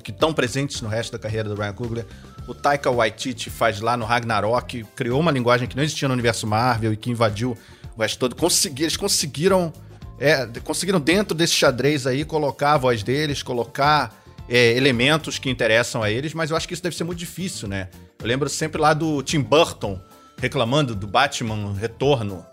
que 0.02 0.10
estão 0.10 0.34
presentes 0.34 0.80
no 0.82 0.88
resto 0.88 1.12
da 1.12 1.18
carreira 1.20 1.48
do 1.48 1.54
Ryan 1.54 1.74
Coogler. 1.74 2.06
O 2.46 2.54
Taika 2.54 2.90
Waititi 2.90 3.48
faz 3.48 3.80
lá 3.80 3.96
no 3.96 4.04
Ragnarok, 4.04 4.84
criou 4.94 5.20
uma 5.20 5.30
linguagem 5.30 5.66
que 5.66 5.76
não 5.76 5.82
existia 5.82 6.08
no 6.08 6.14
universo 6.14 6.46
Marvel 6.46 6.92
e 6.92 6.96
que 6.96 7.10
invadiu 7.10 7.56
o 7.96 8.00
resto 8.00 8.18
todo. 8.18 8.36
Consegui, 8.36 8.82
eles 8.82 8.96
conseguiram 8.96 9.72
é, 10.18 10.46
conseguiram 10.62 11.00
dentro 11.00 11.34
desse 11.36 11.54
xadrez 11.54 12.06
aí 12.06 12.24
colocar 12.24 12.74
a 12.74 12.78
voz 12.78 13.02
deles, 13.02 13.42
colocar 13.42 14.14
é, 14.48 14.76
elementos 14.76 15.38
que 15.38 15.50
interessam 15.50 16.02
a 16.02 16.10
eles, 16.10 16.34
mas 16.34 16.50
eu 16.50 16.56
acho 16.56 16.68
que 16.68 16.74
isso 16.74 16.82
deve 16.82 16.96
ser 16.96 17.04
muito 17.04 17.18
difícil, 17.18 17.68
né? 17.68 17.88
Eu 18.18 18.26
lembro 18.26 18.48
sempre 18.48 18.80
lá 18.80 18.94
do 18.94 19.22
Tim 19.22 19.40
Burton 19.40 20.00
reclamando 20.36 20.94
do 20.94 21.06
Batman 21.06 21.72
Retorno, 21.74 22.44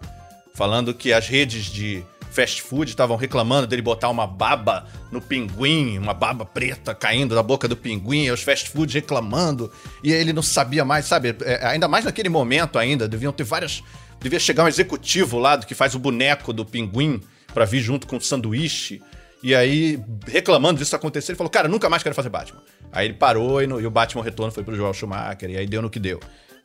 falando 0.56 0.94
que 0.94 1.14
as 1.14 1.28
redes 1.28 1.66
de 1.66 2.04
fast 2.32 2.62
food 2.62 2.90
estavam 2.90 3.18
reclamando 3.18 3.68
dele 3.68 3.82
botar 3.82 4.10
uma 4.10 4.26
baba 4.26 4.88
no 5.12 5.22
pinguim, 5.22 5.98
uma 5.98 6.14
baba 6.14 6.46
preta 6.46 6.96
caindo 6.96 7.36
da 7.36 7.44
boca 7.44 7.68
do 7.68 7.76
pinguim, 7.76 8.24
e 8.24 8.32
os 8.32 8.42
fast 8.42 8.70
food 8.70 8.94
reclamando, 8.94 9.72
e 10.04 10.12
ele 10.12 10.32
não 10.32 10.42
sabia 10.42 10.86
mais, 10.86 11.06
sabe? 11.06 11.36
É, 11.44 11.68
ainda 11.68 11.88
mais 11.88 12.06
naquele 12.06 12.30
momento 12.30 12.80
ainda, 12.80 13.08
deviam 13.08 13.34
ter 13.34 13.44
várias. 13.44 13.84
Devia 14.20 14.40
chegar 14.40 14.64
um 14.64 14.68
executivo 14.68 15.38
lá 15.38 15.56
do 15.56 15.66
que 15.66 15.76
faz 15.76 15.94
o 15.94 16.00
boneco 16.00 16.54
do 16.54 16.66
pinguim 16.66 17.22
para 17.54 17.66
vir 17.66 17.82
junto 17.82 18.08
com 18.08 18.18
o 18.18 18.22
sanduíche. 18.22 19.02
E 19.44 19.54
aí, 19.56 20.00
reclamando 20.28 20.80
disso 20.80 20.96
acontecer, 20.96 21.32
ele 21.32 21.38
falou: 21.38 21.50
Cara, 21.50 21.68
nunca 21.68 21.90
mais 21.90 22.04
quero 22.04 22.16
fazer 22.16 22.30
Batman. 22.30 22.62
Aí 22.92 23.08
ele 23.08 23.16
parou 23.16 23.62
e, 23.62 23.68
no, 23.68 23.82
e 23.82 23.86
o 23.86 23.92
Batman 23.92 24.24
Retorno 24.24 24.52
foi 24.52 24.64
pro 24.64 24.76
Joel 24.76 24.94
Schumacher, 24.94 25.50
e 25.50 25.58
aí 25.58 25.66
deu 25.66 25.82
no 25.82 25.90
que 25.90 26.00
deu. 26.00 26.20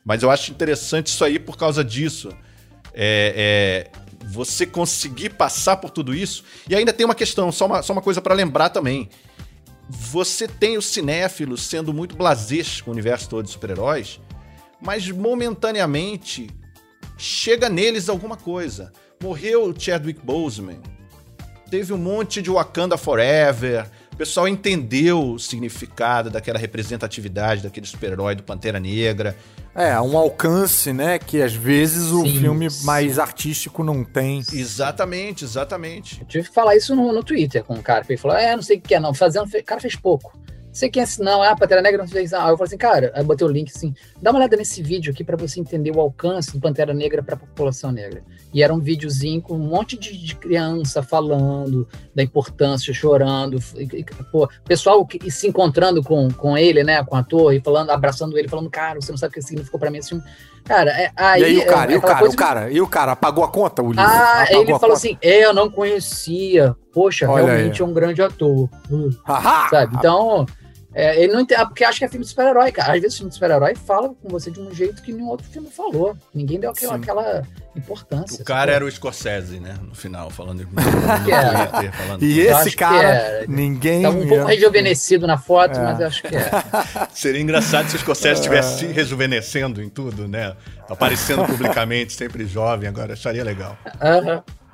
Mas 0.05 0.23
eu 0.23 0.29
acho 0.29 0.51
interessante 0.51 1.07
isso 1.07 1.25
aí 1.25 1.39
por 1.39 1.57
causa 1.57 1.83
disso. 1.83 2.29
É, 2.93 3.89
é, 3.93 4.06
você 4.27 4.65
conseguir 4.65 5.31
passar 5.31 5.77
por 5.77 5.89
tudo 5.89 6.13
isso. 6.13 6.43
E 6.69 6.75
ainda 6.75 6.91
tem 6.91 7.05
uma 7.05 7.15
questão, 7.15 7.51
só 7.51 7.65
uma, 7.65 7.81
só 7.81 7.93
uma 7.93 8.01
coisa 8.01 8.21
para 8.21 8.35
lembrar 8.35 8.69
também. 8.69 9.09
Você 9.89 10.47
tem 10.47 10.77
os 10.77 10.85
cinéfilos 10.85 11.63
sendo 11.63 11.93
muito 11.93 12.15
blasés 12.15 12.81
com 12.81 12.91
o 12.91 12.93
universo 12.93 13.29
todo 13.29 13.45
de 13.45 13.51
super-heróis, 13.51 14.19
mas 14.81 15.09
momentaneamente 15.09 16.49
chega 17.17 17.69
neles 17.69 18.09
alguma 18.09 18.35
coisa. 18.35 18.91
Morreu 19.23 19.69
o 19.69 19.79
Chadwick 19.79 20.19
Boseman, 20.23 20.81
teve 21.71 21.93
um 21.93 21.97
monte 21.97 22.41
de 22.41 22.51
Wakanda 22.51 22.97
Forever, 22.97 23.89
o 24.17 24.25
pessoal 24.25 24.47
entendeu 24.47 25.33
o 25.33 25.37
significado 25.37 26.31
daquela 26.31 26.57
representatividade 26.57 27.61
daquele 27.61 27.85
super-herói 27.85 28.33
do 28.33 28.41
Pantera 28.41 28.79
Negra. 28.79 29.37
É, 29.75 30.01
um 30.01 30.17
alcance, 30.17 30.91
né, 30.91 31.19
que 31.19 31.39
às 31.39 31.53
vezes 31.53 32.07
o 32.07 32.23
sim, 32.23 32.39
filme 32.39 32.67
sim. 32.67 32.83
mais 32.83 33.19
artístico 33.19 33.83
não 33.83 34.03
tem. 34.03 34.39
Exatamente, 34.51 35.43
exatamente. 35.43 36.21
Eu 36.21 36.25
tive 36.25 36.47
que 36.47 36.55
falar 36.55 36.75
isso 36.75 36.95
no, 36.95 37.13
no 37.13 37.23
Twitter 37.23 37.63
com 37.63 37.75
o 37.75 37.77
um 37.77 37.81
cara, 37.83 38.03
que 38.03 38.13
ele 38.13 38.19
falou, 38.19 38.35
é, 38.35 38.55
não 38.55 38.63
sei 38.63 38.77
o 38.77 38.81
que 38.81 38.95
é, 38.95 38.99
não, 38.99 39.13
fazendo, 39.13 39.45
o 39.45 39.63
cara 39.63 39.79
fez 39.79 39.95
pouco 39.95 40.33
sei 40.77 40.91
quem 40.91 41.01
é 41.01 41.05
não, 41.19 41.41
ah, 41.41 41.55
Pantera 41.55 41.81
Negra 41.81 42.03
não 42.03 42.07
fez. 42.07 42.33
Ah, 42.33 42.49
eu 42.49 42.57
falei 42.57 42.67
assim, 42.67 42.77
cara, 42.77 43.11
aí 43.15 43.21
eu 43.21 43.25
botei 43.25 43.47
o 43.47 43.49
link 43.49 43.71
assim, 43.75 43.95
dá 44.21 44.29
uma 44.29 44.39
olhada 44.39 44.55
nesse 44.55 44.83
vídeo 44.83 45.11
aqui 45.11 45.23
para 45.23 45.35
você 45.35 45.59
entender 45.59 45.91
o 45.91 45.99
alcance 45.99 46.53
do 46.53 46.59
Pantera 46.59 46.93
Negra 46.93 47.23
para 47.23 47.33
a 47.33 47.37
população 47.37 47.91
negra. 47.91 48.23
E 48.53 48.63
era 48.63 48.73
um 48.73 48.79
videozinho 48.79 49.41
com 49.41 49.55
um 49.55 49.59
monte 49.59 49.97
de, 49.97 50.17
de 50.17 50.35
criança 50.35 51.03
falando 51.03 51.87
da 52.15 52.23
importância, 52.23 52.93
chorando, 52.93 53.59
e, 53.77 54.03
pô, 54.31 54.49
pessoal 54.65 55.05
que, 55.05 55.29
se 55.29 55.47
encontrando 55.47 56.01
com, 56.03 56.29
com 56.31 56.57
ele, 56.57 56.83
né, 56.83 57.03
com 57.03 57.15
o 57.15 57.19
ator, 57.19 57.53
e 57.53 57.59
falando, 57.59 57.89
abraçando 57.91 58.37
ele, 58.37 58.47
falando, 58.47 58.69
cara, 58.69 58.99
você 58.99 59.11
não 59.11 59.17
sabe 59.17 59.31
o 59.31 59.33
que 59.33 59.41
significou 59.41 59.79
para 59.79 59.91
mim 59.91 59.99
esse 59.99 60.09
filme. 60.09 60.23
Cara, 60.63 60.91
é, 60.91 61.11
aí. 61.15 61.41
E 61.41 61.45
aí 61.45 61.57
o 61.59 61.65
cara, 61.65 61.91
é, 61.91 61.95
e 61.95 61.97
o 61.97 62.01
cara, 62.01 62.29
o 62.29 62.35
cara, 62.35 62.71
e 62.71 62.81
o 62.81 62.87
cara, 62.87 63.11
apagou 63.13 63.43
a 63.43 63.47
conta, 63.47 63.81
o 63.81 63.89
livro? 63.89 64.03
Ah, 64.05 64.45
ele 64.49 64.77
falou 64.77 64.95
assim: 64.95 65.17
é, 65.21 65.45
eu 65.45 65.53
não 65.53 65.69
conhecia. 65.69 66.75
Poxa, 66.93 67.29
Olha 67.29 67.45
realmente 67.45 67.81
aí. 67.81 67.87
é 67.87 67.89
um 67.89 67.93
grande 67.93 68.21
ator. 68.21 68.69
Hum, 68.91 69.09
sabe? 69.69 69.95
Então. 69.95 70.45
É, 70.97 71.21
ele 71.21 71.31
não 71.31 71.41
entende, 71.41 71.63
porque 71.65 71.83
acha 71.83 71.99
que 71.99 72.05
é 72.05 72.07
filme 72.07 72.23
de 72.23 72.29
super-herói, 72.31 72.71
cara. 72.71 72.95
Às 72.95 73.01
vezes 73.01 73.17
filme 73.17 73.29
de 73.29 73.35
super-herói 73.35 73.75
fala 73.75 74.09
com 74.09 74.27
você 74.29 74.49
de 74.49 74.59
um 74.59 74.73
jeito 74.73 74.99
que 75.03 75.13
nenhum 75.13 75.27
outro 75.27 75.45
filme 75.47 75.69
falou. 75.69 76.17
Ninguém 76.33 76.59
deu 76.59 76.71
aquela, 76.71 76.95
aquela 76.95 77.43
importância. 77.75 78.41
O 78.41 78.43
cara 78.43 78.71
era 78.71 78.83
o 78.83 78.89
Scorsese, 78.89 79.59
né? 79.59 79.75
No 79.79 79.93
final, 79.93 80.31
falando. 80.31 80.63
é. 80.65 81.91
falando 81.91 82.23
e 82.23 82.39
esse 82.39 82.75
cara, 82.75 83.45
ninguém. 83.47 84.01
Tava 84.01 84.17
um 84.17 84.27
pouco 84.27 84.45
rejuvenescido 84.45 85.27
na 85.27 85.37
foto, 85.37 85.77
é. 85.77 85.83
mas 85.83 86.01
acho 86.01 86.23
que 86.23 86.35
é. 86.35 86.49
Seria 87.13 87.41
engraçado 87.41 87.87
se 87.89 87.95
o 87.95 87.99
Scorsese 87.99 88.41
estivesse 88.41 88.79
se 88.79 88.87
rejuvenescendo 88.87 89.83
em 89.83 89.89
tudo, 89.89 90.27
né? 90.27 90.55
Aparecendo 90.89 91.45
publicamente, 91.45 92.13
sempre 92.13 92.47
jovem, 92.47 92.89
agora 92.89 93.13
acharia 93.13 93.43
legal. 93.43 93.77
Aham. 94.01 94.37
Uh, 94.37 94.66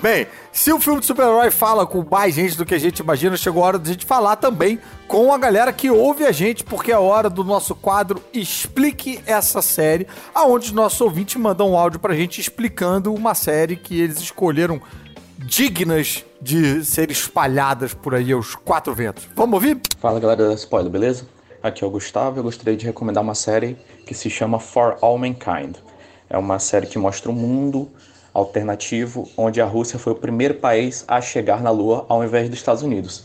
bem, 0.00 0.26
se 0.52 0.72
o 0.72 0.80
filme 0.80 1.00
de 1.00 1.06
super-herói 1.06 1.50
fala 1.50 1.86
com 1.86 2.04
mais 2.10 2.34
gente 2.34 2.56
do 2.56 2.64
que 2.64 2.74
a 2.74 2.78
gente 2.78 3.00
imagina, 3.00 3.36
chegou 3.36 3.62
a 3.62 3.66
hora 3.66 3.78
de 3.78 3.90
a 3.90 3.92
gente 3.92 4.06
falar 4.06 4.36
também 4.36 4.78
com 5.06 5.32
a 5.32 5.38
galera 5.38 5.72
que 5.72 5.90
ouve 5.90 6.24
a 6.24 6.32
gente, 6.32 6.64
porque 6.64 6.92
é 6.92 6.98
hora 6.98 7.28
do 7.28 7.44
nosso 7.44 7.74
quadro 7.74 8.22
Explique 8.32 9.20
essa 9.26 9.60
série, 9.60 10.06
aonde 10.34 10.66
os 10.66 10.72
nossos 10.72 11.00
ouvintes 11.00 11.36
mandam 11.36 11.70
um 11.70 11.76
áudio 11.76 12.00
pra 12.00 12.14
gente 12.14 12.40
explicando 12.40 13.12
uma 13.12 13.34
série 13.34 13.76
que 13.76 14.00
eles 14.00 14.18
escolheram 14.18 14.80
dignas 15.38 16.24
de 16.40 16.84
ser 16.84 17.10
espalhadas 17.10 17.94
por 17.94 18.14
aí 18.14 18.32
aos 18.32 18.54
quatro 18.54 18.94
ventos. 18.94 19.28
Vamos 19.34 19.54
ouvir? 19.54 19.80
Fala 19.98 20.20
galera 20.20 20.48
da 20.48 20.54
Spoiler, 20.54 20.90
beleza? 20.90 21.26
Aqui 21.62 21.84
é 21.84 21.86
o 21.86 21.90
Gustavo, 21.90 22.38
eu 22.38 22.42
gostaria 22.42 22.76
de 22.76 22.86
recomendar 22.86 23.22
uma 23.22 23.34
série 23.34 23.76
que 24.06 24.14
se 24.14 24.30
chama 24.30 24.58
For 24.58 24.96
All 25.02 25.18
Mankind. 25.18 25.76
É 26.28 26.38
uma 26.38 26.58
série 26.58 26.86
que 26.86 26.98
mostra 26.98 27.30
o 27.30 27.34
mundo 27.34 27.90
alternativo, 28.32 29.28
onde 29.36 29.60
a 29.60 29.64
Rússia 29.64 29.98
foi 29.98 30.12
o 30.12 30.16
primeiro 30.16 30.54
país 30.54 31.04
a 31.08 31.20
chegar 31.20 31.62
na 31.62 31.70
Lua 31.70 32.06
ao 32.08 32.24
invés 32.24 32.48
dos 32.48 32.58
Estados 32.58 32.82
Unidos. 32.82 33.24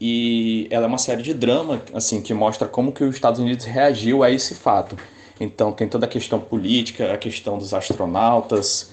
E 0.00 0.68
ela 0.70 0.84
é 0.84 0.88
uma 0.88 0.98
série 0.98 1.22
de 1.22 1.34
drama, 1.34 1.82
assim, 1.92 2.22
que 2.22 2.32
mostra 2.32 2.68
como 2.68 2.92
que 2.92 3.02
os 3.02 3.14
Estados 3.14 3.40
Unidos 3.40 3.64
reagiu 3.64 4.22
a 4.22 4.30
esse 4.30 4.54
fato. 4.54 4.96
Então 5.40 5.72
tem 5.72 5.88
toda 5.88 6.06
a 6.06 6.08
questão 6.08 6.40
política, 6.40 7.12
a 7.12 7.16
questão 7.16 7.58
dos 7.58 7.74
astronautas, 7.74 8.92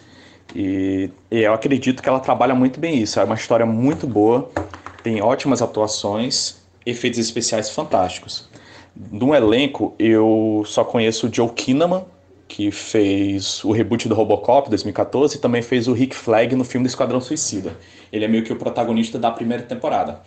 e, 0.54 1.10
e 1.32 1.40
eu 1.42 1.54
acredito 1.54 2.04
que 2.04 2.10
ela 2.10 2.20
trabalha 2.20 2.54
muito 2.54 2.80
bem 2.80 2.98
isso. 3.02 3.20
É 3.20 3.24
uma 3.24 3.36
história 3.36 3.66
muito 3.66 4.06
boa, 4.06 4.50
tem 5.04 5.22
ótimas 5.22 5.62
atuações, 5.62 6.58
efeitos 6.86 7.20
especiais 7.20 7.70
fantásticos. 7.70 8.50
No 9.12 9.34
elenco, 9.34 9.94
eu 10.00 10.64
só 10.66 10.84
conheço 10.84 11.28
o 11.28 11.34
Joe 11.34 11.50
Kinnaman, 11.50 12.06
que 12.48 12.72
fez 12.72 13.64
o 13.64 13.72
reboot 13.72 14.08
do 14.08 14.16
Robocop 14.16 14.70
2014 14.70 15.38
e 15.38 15.40
também 15.40 15.62
fez 15.62 15.88
o 15.88 15.94
Rick 15.94 16.16
Flag 16.16 16.56
no 16.56 16.64
filme 16.64 16.86
do 16.86 16.90
Esquadrão 16.90 17.20
Suicida. 17.20 17.76
Ele 18.12 18.26
é 18.26 18.28
meio 18.28 18.44
que 18.44 18.54
o 18.54 18.56
protagonista 18.56 19.18
da 19.18 19.32
primeira 19.32 19.64
temporada. 19.64 20.22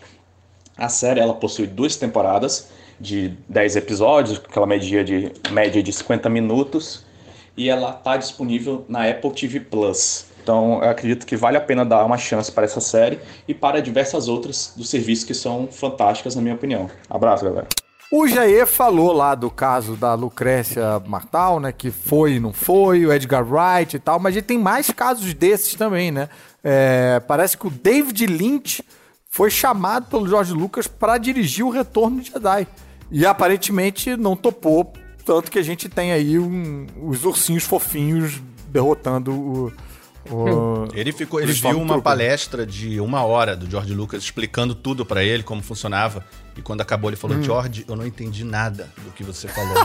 A 0.77 0.89
série 0.89 1.21
ela 1.21 1.35
possui 1.35 1.67
duas 1.67 1.97
temporadas 1.97 2.71
de 3.01 3.35
10 3.49 3.77
episódios, 3.77 4.39
aquela 4.39 4.67
média 4.67 5.05
de, 5.05 5.33
média 5.51 5.83
de 5.83 5.93
50 5.93 6.29
minutos, 6.29 7.05
e 7.57 7.69
ela 7.69 7.91
está 7.91 8.17
disponível 8.17 8.85
na 8.89 9.09
Apple 9.09 9.31
TV 9.33 9.61
Plus. 9.61 10.27
Então 10.43 10.83
eu 10.83 10.89
acredito 10.89 11.27
que 11.27 11.37
vale 11.37 11.57
a 11.57 11.61
pena 11.61 11.85
dar 11.85 12.05
uma 12.05 12.17
chance 12.17 12.51
para 12.51 12.65
essa 12.65 12.81
série 12.81 13.19
e 13.47 13.55
para 13.55 13.83
diversas 13.83 14.29
outras 14.29 14.73
dos 14.77 14.89
serviços 14.89 15.25
que 15.25 15.35
são 15.35 15.69
fantásticas, 15.71 16.35
na 16.35 16.43
minha 16.43 16.55
opinião. 16.55 16.89
Abraço, 17.11 17.45
galera. 17.45 17.69
O 18.11 18.27
Jair 18.27 18.67
falou 18.67 19.13
lá 19.13 19.35
do 19.35 19.51
caso 19.51 19.95
da 19.95 20.15
Lucrécia 20.15 20.99
Martal, 21.07 21.61
né? 21.61 21.73
Que 21.73 21.91
foi 21.91 22.35
e 22.35 22.41
não 22.41 22.55
foi, 22.55 23.05
o 23.05 23.13
Edgar 23.13 23.45
Wright 23.47 23.97
e 23.97 23.99
tal, 23.99 24.19
mas 24.19 24.35
ele 24.35 24.47
tem 24.47 24.59
mais 24.59 24.91
casos 24.91 25.35
desses 25.35 25.75
também, 25.75 26.11
né? 26.11 26.31
É, 26.65 27.21
parece 27.29 27.57
que 27.57 27.67
o 27.67 27.71
David 27.71 28.27
Lynch 28.27 28.83
foi 29.29 29.51
chamado 29.51 30.07
pelo 30.07 30.27
George 30.27 30.55
Lucas 30.55 30.87
para 30.87 31.19
dirigir 31.19 31.67
o 31.67 31.71
Retorno 31.71 32.23
de 32.23 32.31
Jedi. 32.31 32.67
E 33.11 33.27
aparentemente 33.27 34.17
não 34.17 34.35
topou, 34.35 34.91
tanto 35.25 35.51
que 35.51 35.59
a 35.59 35.63
gente 35.63 35.87
tem 35.87 36.11
aí 36.11 36.39
um, 36.39 36.87
os 37.03 37.27
ursinhos 37.27 37.65
fofinhos 37.65 38.41
derrotando 38.69 39.33
o, 39.33 39.73
ele 40.95 41.13
ficou, 41.13 41.41
ele 41.41 41.53
viu 41.53 41.81
uma 41.81 42.01
palestra 42.01 42.67
de 42.67 43.01
uma 43.01 43.23
hora 43.25 43.57
do 43.57 43.69
George 43.71 43.95
Lucas 43.95 44.23
explicando 44.23 44.75
tudo 44.75 45.05
para 45.05 45.23
ele, 45.23 45.43
como 45.43 45.63
funcionava. 45.63 46.25
E 46.57 46.63
quando 46.63 46.81
acabou, 46.81 47.11
ele 47.11 47.17
falou: 47.17 47.37
hum. 47.37 47.43
George, 47.43 47.85
eu 47.89 47.97
não 47.97 48.07
entendi 48.07 48.45
nada 48.45 48.89
do 48.99 49.11
que 49.13 49.23
você 49.23 49.49
falou. 49.49 49.77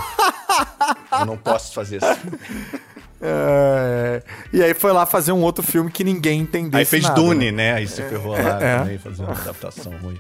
eu 1.19 1.25
não 1.25 1.38
posso 1.38 1.73
fazer 1.73 1.97
isso. 1.97 2.82
É, 3.21 4.21
e 4.51 4.62
aí 4.62 4.73
foi 4.73 4.91
lá 4.91 5.06
fazer 5.06 5.32
um 5.32 5.41
outro 5.41 5.63
filme 5.63 5.89
que 5.89 6.03
ninguém 6.03 6.41
entendeu. 6.41 6.77
Aí 6.77 6.86
fez 6.86 7.03
nada, 7.03 7.15
Dune, 7.15 7.51
né? 7.51 7.71
né? 7.71 7.73
Aí 7.75 7.88
se 7.88 8.01
ferrou 8.01 8.34
lá 8.34 8.62
é, 8.62 8.79
também, 8.79 8.97
fazer 8.97 9.23
uma 9.23 9.32
adaptação 9.32 9.93
ruim. 9.99 10.19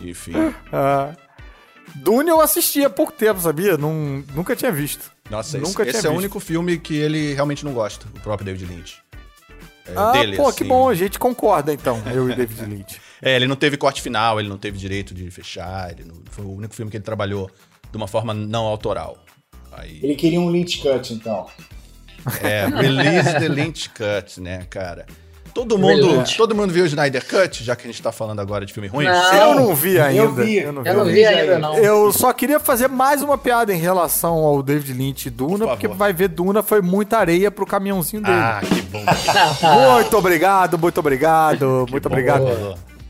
Enfim. 0.00 0.32
Uh, 0.34 1.16
Dune 1.94 2.30
eu 2.30 2.40
assisti 2.40 2.84
há 2.84 2.90
pouco 2.90 3.12
tempo, 3.12 3.40
sabia? 3.40 3.76
Num, 3.76 4.24
nunca 4.34 4.56
tinha 4.56 4.72
visto. 4.72 5.12
Nossa, 5.30 5.58
nunca 5.58 5.82
esse, 5.82 5.98
esse 5.98 6.06
é 6.06 6.10
o 6.10 6.14
único 6.14 6.40
filme 6.40 6.78
que 6.78 6.96
ele 6.96 7.32
realmente 7.34 7.64
não 7.64 7.72
gosta, 7.72 8.06
o 8.14 8.20
próprio 8.20 8.46
David 8.46 8.66
Lynch. 8.66 9.02
É, 9.86 9.92
ah, 9.96 10.12
dele, 10.12 10.36
pô, 10.36 10.48
assim. 10.48 10.58
que 10.58 10.64
bom, 10.64 10.88
a 10.88 10.94
gente 10.94 11.18
concorda 11.18 11.72
então, 11.72 12.00
eu 12.12 12.30
e 12.30 12.34
David 12.34 12.64
Lynch. 12.64 13.00
É, 13.20 13.36
ele 13.36 13.46
não 13.46 13.56
teve 13.56 13.76
corte 13.76 14.00
final, 14.00 14.38
ele 14.38 14.48
não 14.48 14.58
teve 14.58 14.78
direito 14.78 15.14
de 15.14 15.30
fechar, 15.30 15.90
ele 15.90 16.04
não, 16.04 16.22
foi 16.30 16.44
o 16.44 16.52
único 16.52 16.74
filme 16.74 16.90
que 16.90 16.96
ele 16.96 17.04
trabalhou 17.04 17.50
de 17.90 17.96
uma 17.96 18.06
forma 18.06 18.32
não 18.32 18.64
autoral. 18.64 19.18
Aí... 19.72 20.00
Ele 20.02 20.14
queria 20.14 20.40
um 20.40 20.50
Lynch 20.50 20.78
Cut, 20.78 21.12
então. 21.12 21.46
É, 22.42 22.66
release 22.66 23.32
the 23.32 23.48
Lynch 23.48 23.90
Cut, 23.90 24.40
né, 24.40 24.66
cara? 24.70 25.06
Todo 25.54 25.78
mundo, 25.78 26.24
todo 26.36 26.54
mundo 26.54 26.72
viu 26.72 26.84
o 26.84 26.86
Snyder 26.86 27.22
Cut, 27.28 27.62
já 27.62 27.76
que 27.76 27.86
a 27.86 27.90
gente 27.90 28.00
tá 28.02 28.10
falando 28.10 28.40
agora 28.40 28.64
de 28.64 28.72
filme 28.72 28.88
ruim? 28.88 29.04
Não. 29.04 29.34
Eu 29.34 29.54
não 29.54 29.74
vi 29.74 30.00
ainda. 30.00 30.22
Eu 30.22 30.32
vi. 30.32 30.56
Eu 30.58 30.72
não 30.72 30.82
vi, 30.82 30.88
Eu 30.88 30.94
não 30.94 31.02
ainda. 31.02 31.12
vi 31.14 31.24
ainda, 31.26 31.58
não. 31.58 31.76
Eu 31.76 32.12
só 32.12 32.32
queria 32.32 32.58
fazer 32.58 32.88
mais 32.88 33.22
uma 33.22 33.36
piada 33.36 33.72
em 33.72 33.78
relação 33.78 34.34
ao 34.38 34.62
David 34.62 34.92
Lynch 34.94 35.26
e 35.28 35.30
Duna, 35.30 35.58
Por 35.66 35.68
porque 35.68 35.86
favor. 35.88 35.98
vai 35.98 36.12
ver 36.12 36.28
Duna 36.28 36.62
foi 36.62 36.80
muita 36.80 37.18
areia 37.18 37.50
pro 37.50 37.66
caminhãozinho 37.66 38.22
dele. 38.22 38.34
Ah, 38.34 38.60
que 38.66 38.80
bom. 38.82 39.04
Muito 39.94 40.16
obrigado, 40.16 40.78
muito 40.78 40.98
obrigado, 40.98 41.86
muito 41.90 42.06
obrigado. 42.06 42.44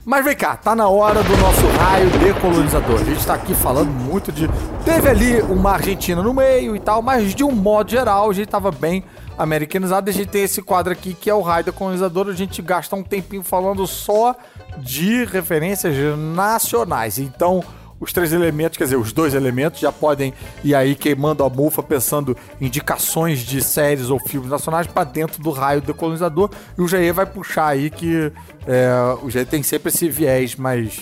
Mas 0.05 0.25
vem 0.25 0.35
cá, 0.35 0.57
tá 0.57 0.75
na 0.75 0.89
hora 0.89 1.23
do 1.23 1.37
nosso 1.37 1.65
raio 1.79 2.11
decolonizador. 2.19 3.01
A 3.01 3.05
gente 3.05 3.25
tá 3.25 3.35
aqui 3.35 3.55
falando 3.55 3.89
muito 3.89 4.33
de. 4.33 4.49
Teve 4.85 5.09
ali 5.09 5.41
uma 5.43 5.73
Argentina 5.73 6.21
no 6.21 6.35
meio 6.35 6.75
e 6.75 6.81
tal, 6.81 7.01
mas 7.01 7.33
de 7.33 7.45
um 7.45 7.53
modo 7.53 7.89
geral 7.89 8.29
a 8.29 8.33
gente 8.33 8.49
tava 8.49 8.73
bem 8.73 9.05
americanizado. 9.39 10.11
A 10.11 10.13
gente 10.13 10.29
tem 10.29 10.43
esse 10.43 10.61
quadro 10.61 10.93
aqui 10.93 11.15
que 11.15 11.31
é 11.31 11.35
o 11.35 11.41
raio 11.41 11.65
decolonizador. 11.65 12.27
A 12.29 12.33
gente 12.33 12.61
gasta 12.61 12.97
um 12.97 13.03
tempinho 13.05 13.45
falando 13.45 13.87
só 13.87 14.35
de 14.77 15.25
referências 15.25 15.95
nacionais. 16.35 17.19
Então. 17.19 17.63
Os 18.03 18.13
três 18.13 18.33
elementos, 18.33 18.77
quer 18.77 18.83
dizer, 18.83 18.97
os 18.97 19.13
dois 19.13 19.33
elementos 19.33 19.79
já 19.79 19.93
podem 19.93 20.35
ir 20.65 20.75
aí 20.75 20.97
queimando 20.97 21.45
a 21.45 21.49
mufa, 21.49 21.85
pensando 21.85 22.37
indicações 22.61 23.39
de 23.39 23.63
séries 23.63 24.11
ou 24.11 24.19
filmes 24.19 24.51
nacionais 24.51 24.89
pra 24.89 25.05
dentro 25.05 25.41
do 25.41 25.53
raio 25.53 25.81
decolonizador. 25.81 26.51
E 26.77 26.83
o 26.83 26.89
Jair 26.89 27.15
vai 27.15 27.27
puxar 27.27 27.69
aí 27.69 27.91
que 27.91 28.33
é, 28.67 28.91
o 29.23 29.31
Jair 29.31 29.47
tem 29.47 29.63
sempre 29.63 29.91
esse 29.91 30.09
viés 30.09 30.57
mais 30.57 31.01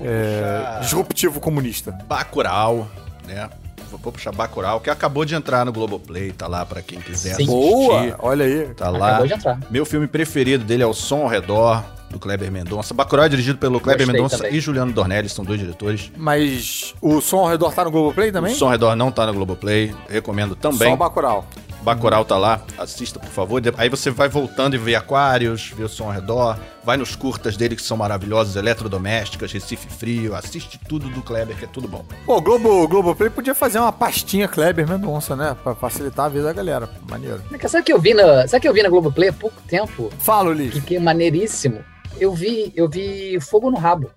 é, 0.00 0.78
disruptivo 0.80 1.40
comunista. 1.40 1.90
Bacurau, 2.06 2.88
né? 3.26 3.50
Vou 3.90 4.12
puxar 4.12 4.32
Bacurau, 4.32 4.78
que 4.80 4.90
acabou 4.90 5.24
de 5.24 5.34
entrar 5.34 5.64
no 5.64 5.72
Globoplay, 5.72 6.30
tá 6.30 6.46
lá 6.46 6.64
pra 6.64 6.80
quem 6.82 7.00
quiser 7.00 7.34
Sim. 7.34 7.42
assistir. 7.42 7.50
Boa! 7.50 8.16
Olha 8.20 8.44
aí. 8.44 8.68
Tá 8.76 8.90
lá. 8.90 9.08
Acabou 9.08 9.26
de 9.26 9.32
entrar. 9.32 9.58
Meu 9.70 9.84
filme 9.84 10.06
preferido 10.06 10.62
dele 10.62 10.84
é 10.84 10.86
O 10.86 10.94
Som 10.94 11.22
ao 11.22 11.26
Redor, 11.26 11.82
do 12.10 12.18
Kleber 12.18 12.50
Mendonça. 12.50 12.94
Bacurau 12.94 13.24
é 13.26 13.28
dirigido 13.28 13.58
pelo 13.58 13.80
Kleber 13.80 14.06
Gostei 14.06 14.20
Mendonça 14.20 14.36
também. 14.38 14.54
e 14.54 14.60
Juliano 14.60 14.92
Dornelli, 14.92 15.28
são 15.28 15.44
dois 15.44 15.58
diretores. 15.60 16.10
Mas 16.16 16.94
o 17.00 17.20
som 17.20 17.38
ao 17.38 17.48
redor 17.48 17.72
tá 17.72 17.84
no 17.84 17.90
Globoplay 17.90 18.32
também? 18.32 18.52
O 18.52 18.56
Som 18.56 18.66
ao 18.66 18.70
Redor 18.72 18.96
não 18.96 19.10
tá 19.10 19.26
no 19.26 19.34
Globoplay, 19.34 19.94
recomendo 20.08 20.56
Só 20.60 20.70
também. 20.70 20.92
o 20.92 20.96
Bacurau. 20.96 21.46
Bacurau 21.82 22.24
tá 22.24 22.36
lá, 22.36 22.60
assista 22.76 23.18
por 23.20 23.28
favor. 23.30 23.62
Aí 23.76 23.88
você 23.88 24.10
vai 24.10 24.28
voltando 24.28 24.74
e 24.74 24.78
vê 24.78 24.94
Aquários, 24.94 25.72
vê 25.76 25.84
o 25.84 25.88
som 25.88 26.04
ao 26.06 26.10
redor, 26.10 26.58
vai 26.84 26.96
nos 26.96 27.14
curtas 27.14 27.56
dele 27.56 27.76
que 27.76 27.82
são 27.82 27.96
maravilhosos, 27.96 28.56
Eletrodomésticas, 28.56 29.52
Recife 29.52 29.88
Frio, 29.88 30.34
assiste 30.34 30.78
tudo 30.88 31.08
do 31.08 31.22
Kleber 31.22 31.56
que 31.56 31.64
é 31.64 31.68
tudo 31.68 31.86
bom. 31.86 32.04
Pô, 32.26 32.36
o 32.36 32.40
Globo, 32.40 32.82
o 32.82 32.88
Globoplay 32.88 33.30
podia 33.30 33.54
fazer 33.54 33.78
uma 33.78 33.92
pastinha 33.92 34.48
Kleber 34.48 34.88
Mendonça, 34.88 35.36
né? 35.36 35.56
Pra 35.62 35.74
facilitar 35.74 36.26
a 36.26 36.28
vida 36.28 36.44
da 36.44 36.52
galera. 36.52 36.90
Maneiro. 37.08 37.42
Sabe 37.68 37.82
o 37.82 37.84
que 37.84 37.92
eu 37.92 38.00
vi 38.00 38.12
na, 38.12 38.46
sabe 38.48 38.62
que 38.62 38.68
eu 38.68 38.74
vi 38.74 38.82
na 38.82 38.88
Globoplay 38.88 39.28
há 39.28 39.32
pouco 39.32 39.56
tempo? 39.66 40.10
Fala, 40.18 40.50
Ulisses. 40.50 40.74
Que, 40.74 40.80
que 40.88 40.96
é 40.96 41.00
maneiríssimo. 41.00 41.78
Eu 42.20 42.32
vi, 42.32 42.72
eu 42.76 42.88
vi 42.88 43.38
Fogo 43.40 43.70
no 43.70 43.76
Rabo. 43.78 44.10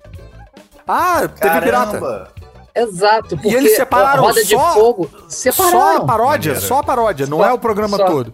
Ah, 0.87 1.27
teve 1.27 1.61
pirata. 1.61 2.29
Exato, 2.73 3.35
porque 3.37 3.53
eles 3.55 3.75
separaram 3.75 4.23
a 4.23 4.27
Roda 4.27 4.43
de 4.43 4.49
só- 4.49 4.73
Fogo 4.73 5.09
Só 5.27 5.49
a 5.49 5.51
separaram. 5.53 6.05
paródia, 6.05 6.55
só 6.59 6.79
a 6.79 6.83
paródia, 6.83 7.27
não 7.27 7.39
Só- 7.39 7.45
é 7.49 7.53
o 7.53 7.57
programa 7.59 7.97
só. 7.97 8.05
todo. 8.05 8.33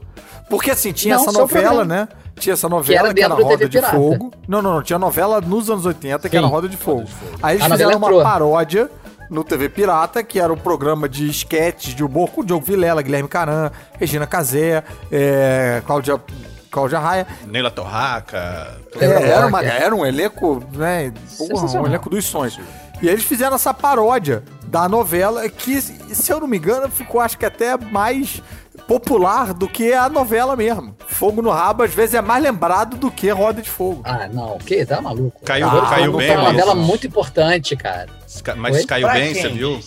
Porque 0.50 0.72
assim, 0.72 0.92
tinha 0.94 1.16
Não, 1.16 1.24
essa 1.24 1.32
novela, 1.32 1.84
né? 1.84 2.08
Tinha 2.40 2.54
essa 2.54 2.70
novela 2.70 3.08
era 3.08 3.14
que 3.14 3.20
era, 3.22 3.30
dentro 3.36 3.44
do 3.44 3.50
Roda 3.50 3.68
de. 3.70 3.82
Fogo. 3.82 4.32
Não, 4.48 4.62
não, 4.62 4.76
não. 4.76 4.84
Tinha 4.84 5.00
novela 5.00 5.42
nos 5.42 5.70
anos 5.72 5.86
80 5.86 6.30
que 6.30 6.38
Sim. 6.38 6.44
era 6.44 6.48
Roda 6.48 6.70
de 6.70 6.78
Fogo. 6.78 7.04
Aí 7.42 7.56
eles 7.58 7.66
A 7.66 7.70
fizeram 7.72 7.92
novela 7.92 7.96
uma 7.98 8.08
entrou. 8.08 8.24
paródia 8.24 8.92
no 9.30 9.44
TV 9.44 9.68
Pirata, 9.70 10.24
que 10.24 10.40
era 10.40 10.54
um 10.54 10.58
programa 10.58 11.10
de 11.10 11.28
esquetes 11.30 11.94
de 11.96 12.04
humor 12.04 12.30
com 12.30 12.42
o 12.42 12.46
Diogo 12.46 12.64
Vilela, 12.64 13.02
Guilherme 13.02 13.28
Caran, 13.28 13.72
Regina 14.00 14.26
Casé, 14.28 14.84
é, 15.12 15.82
Cláudia, 15.86 16.22
Cláudia 16.70 17.00
Raia. 17.00 17.28
Neila 17.46 17.72
Torraca. 17.72 18.78
É, 19.00 19.06
É, 19.06 19.30
era, 19.30 19.48
uma- 19.48 19.64
é. 19.64 19.84
era 19.84 19.96
um 19.96 20.06
elenco, 20.06 20.64
né? 20.74 21.12
Porra, 21.38 21.80
um 21.82 21.86
elenco 21.86 22.10
dos 22.10 22.26
sonhos. 22.26 22.60
E 23.02 23.08
eles 23.08 23.24
fizeram 23.24 23.56
essa 23.56 23.74
paródia 23.74 24.44
da 24.66 24.90
novela 24.90 25.48
que, 25.50 25.80
se 25.82 26.32
eu 26.32 26.40
não 26.40 26.48
me 26.48 26.58
engano, 26.58 26.90
ficou 26.90 27.22
acho 27.22 27.38
que 27.38 27.46
até 27.46 27.78
mais 27.78 28.42
popular 28.88 29.54
do 29.54 29.68
que 29.68 29.94
a 29.94 30.08
novela 30.10 30.56
mesmo. 30.56 30.96
Fogo 31.08 31.42
no 31.42 31.50
Rabo, 31.52 31.84
às 31.84 31.94
vezes, 31.94 32.16
é 32.16 32.22
mais 32.22 32.42
lembrado 32.42 32.96
do 32.98 33.12
que 33.12 33.30
Roda 33.30 33.62
de 33.62 33.70
Fogo. 33.70 34.02
Ah, 34.06 34.28
não, 34.32 34.56
o 34.56 34.60
quê? 34.60 34.86
Tá 34.86 35.02
maluco? 35.02 35.40
Caiu, 35.44 35.68
Ah, 35.68 35.90
caiu 35.90 36.12
Não 36.12 36.18
bem, 36.20 36.28
foi 36.28 36.38
uma 36.38 36.52
novela 36.52 36.76
muito 36.76 37.06
importante, 37.06 37.76
cara. 37.76 38.08
Mas 38.56 38.78
Oi? 38.78 38.86
caiu 38.86 39.08
Pra 39.08 39.14
bem, 39.16 39.34
quem? 39.34 39.42
você 39.42 39.50
viu? 39.50 39.80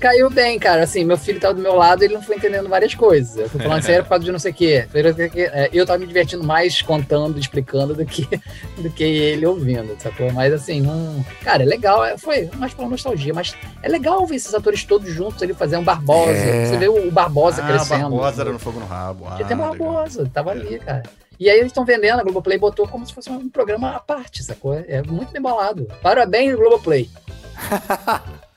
Caiu 0.00 0.30
bem, 0.30 0.58
cara. 0.58 0.82
Assim, 0.82 1.04
meu 1.04 1.16
filho 1.18 1.38
tava 1.38 1.54
do 1.54 1.60
meu 1.60 1.74
lado 1.76 2.02
e 2.02 2.06
ele 2.06 2.14
não 2.14 2.22
foi 2.22 2.36
entendendo 2.36 2.68
várias 2.68 2.94
coisas. 2.94 3.36
Eu 3.36 3.48
fui 3.48 3.60
falando 3.62 3.82
sério 3.82 4.02
por 4.02 4.08
causa 4.10 4.24
de 4.24 4.32
não 4.32 4.38
sei 4.38 4.50
o 4.50 4.54
quê. 4.54 4.86
É, 4.94 5.68
Eu 5.72 5.84
tava 5.84 5.98
me 5.98 6.06
divertindo 6.06 6.42
mais 6.42 6.80
contando, 6.82 7.38
explicando 7.38 7.94
do 7.94 8.04
que, 8.06 8.26
do 8.78 8.88
que 8.90 9.04
ele 9.04 9.44
ouvindo, 9.46 9.94
sacou? 10.00 10.32
Mas 10.32 10.52
assim, 10.52 10.80
não. 10.80 11.24
Cara, 11.42 11.62
é 11.62 11.66
legal. 11.66 12.04
é- 12.04 12.16
Foi 12.16 12.48
mais 12.56 12.72
pela 12.74 12.88
nostalgia, 12.88 13.34
mas 13.34 13.54
é 13.82 13.88
legal 13.88 14.26
ver 14.26 14.36
esses 14.36 14.54
atores 14.54 14.82
todos 14.84 15.10
juntos 15.12 15.42
ali 15.42 15.52
fazendo 15.54 15.84
Barbosa. 15.84 16.30
É. 16.32 16.66
Você 16.66 16.76
vê 16.78 16.88
o 16.88 17.10
Barbosa 17.10 17.62
Ah, 17.62 17.66
crescendo. 17.68 18.00
Barbosa 18.10 18.42
era 18.42 18.52
no 18.52 18.58
Fogo 18.58 18.80
no 18.80 18.86
Rabo. 18.86 19.26
Ah, 19.26 19.36
Já 19.38 19.44
tem 19.44 19.56
legal. 19.56 19.68
Barbosa, 19.76 20.30
tava 20.32 20.50
ali, 20.52 20.78
cara. 20.78 21.02
E 21.38 21.48
aí 21.48 21.56
eles 21.58 21.68
estão 21.72 21.84
vendendo, 21.86 22.20
a 22.20 22.22
Globoplay 22.22 22.58
botou 22.58 22.86
como 22.86 23.06
se 23.06 23.14
fosse 23.14 23.30
um 23.30 23.48
programa 23.48 23.96
à 23.96 23.98
parte, 24.00 24.42
sacou? 24.42 24.74
É 24.86 25.02
muito 25.02 25.32
bem 25.32 25.40
bolado. 25.40 25.86
Parabéns, 26.02 26.54
Globoplay. 26.54 27.08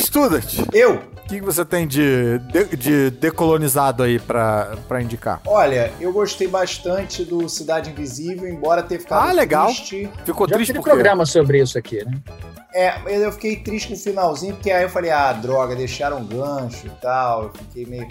Student, 0.00 0.64
Eu, 0.72 0.94
o 0.96 1.28
que 1.28 1.40
você 1.40 1.64
tem 1.64 1.86
de, 1.86 2.38
de, 2.38 2.76
de 2.76 3.10
decolonizado 3.10 4.02
aí 4.02 4.18
pra, 4.18 4.76
pra 4.88 5.00
indicar? 5.02 5.40
olha, 5.46 5.92
eu 6.00 6.12
gostei 6.12 6.48
bastante 6.48 7.24
do 7.24 7.48
Cidade 7.48 7.90
Invisível, 7.90 8.48
embora 8.48 8.82
ter 8.82 8.98
ficado 8.98 9.28
Ah, 9.28 9.32
legal. 9.32 9.66
triste. 9.66 10.08
Ficou 10.24 10.48
Já 10.48 10.54
triste 10.56 10.68
tive 10.72 10.78
por 10.80 10.84
quê? 10.86 10.90
programa 10.90 11.24
sobre 11.26 11.60
isso 11.60 11.78
aqui, 11.78 12.04
né? 12.04 12.12
É, 12.72 12.98
mas 13.02 13.20
eu 13.20 13.32
fiquei 13.32 13.56
triste 13.56 13.90
no 13.90 13.96
finalzinho, 13.96 14.54
porque 14.54 14.70
aí 14.70 14.84
eu 14.84 14.88
falei, 14.88 15.10
ah, 15.10 15.32
droga, 15.32 15.74
deixaram 15.74 16.18
um 16.18 16.24
gancho 16.24 16.86
e 16.86 16.90
tal. 17.02 17.44
Eu 17.44 17.50
fiquei 17.52 17.84
meio. 17.86 18.06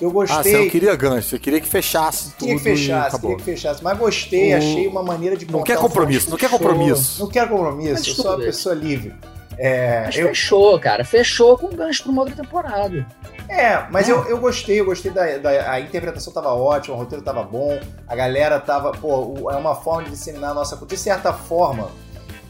Eu 0.00 0.08
Ah, 0.08 0.12
gostei. 0.12 0.52
você 0.52 0.58
não 0.58 0.68
queria 0.68 0.96
gancho, 0.96 1.28
você 1.28 1.38
queria 1.38 1.60
que 1.60 1.68
fechasse 1.68 2.30
tudo 2.32 2.38
Queria 2.48 2.54
que 2.56 2.60
e 2.60 2.76
fechasse, 2.76 3.08
acabou. 3.08 3.30
queria 3.30 3.36
que 3.44 3.50
fechasse. 3.52 3.84
Mas 3.84 3.96
gostei, 3.98 4.52
O- 4.52 4.56
achei 4.56 4.86
uma 4.88 5.02
maneira 5.02 5.36
de 5.36 5.50
Não 5.50 5.62
quer 5.62 5.76
compromisso, 5.78 6.28
não 6.30 6.36
quer 6.36 6.50
compromisso. 6.50 7.20
Não 7.22 7.28
quero 7.30 7.50
compromisso, 7.50 8.10
eu 8.10 8.14
sou 8.14 8.26
uma 8.32 8.38
pessoa 8.38 8.74
livre. 8.74 9.14
É, 9.62 10.04
Mas 10.06 10.16
eu, 10.16 10.28
fechou, 10.28 10.80
cara. 10.80 11.04
Fechou 11.04 11.58
com 11.58 11.68
gancho 11.68 12.02
pra 12.04 12.12
uma 12.12 12.22
outra 12.22 12.34
temporada. 12.36 13.06
é 13.46 13.84
mas 13.90 14.08
Não. 14.08 14.16
eu, 14.22 14.30
eu 14.30 14.38
gostei, 14.38 14.80
eu 14.80 14.86
gostei 14.86 15.10
da, 15.10 15.36
da- 15.36 15.70
a 15.72 15.78
interpretação 15.80 16.32
tava 16.32 16.54
ótima, 16.54 16.94
o 16.94 16.98
roteiro 16.98 17.22
tava 17.22 17.42
bom, 17.42 17.78
a 18.08 18.16
galera 18.16 18.58
tava, 18.58 18.90
pô, 18.92 19.34
o- 19.38 19.50
é 19.50 19.56
uma 19.56 19.74
forma 19.74 20.04
de 20.04 20.10
disseminar 20.12 20.52
a 20.52 20.54
nossa 20.54 20.76
cultura. 20.76 20.96
De 20.96 21.02
certa 21.02 21.32
forma, 21.34 21.90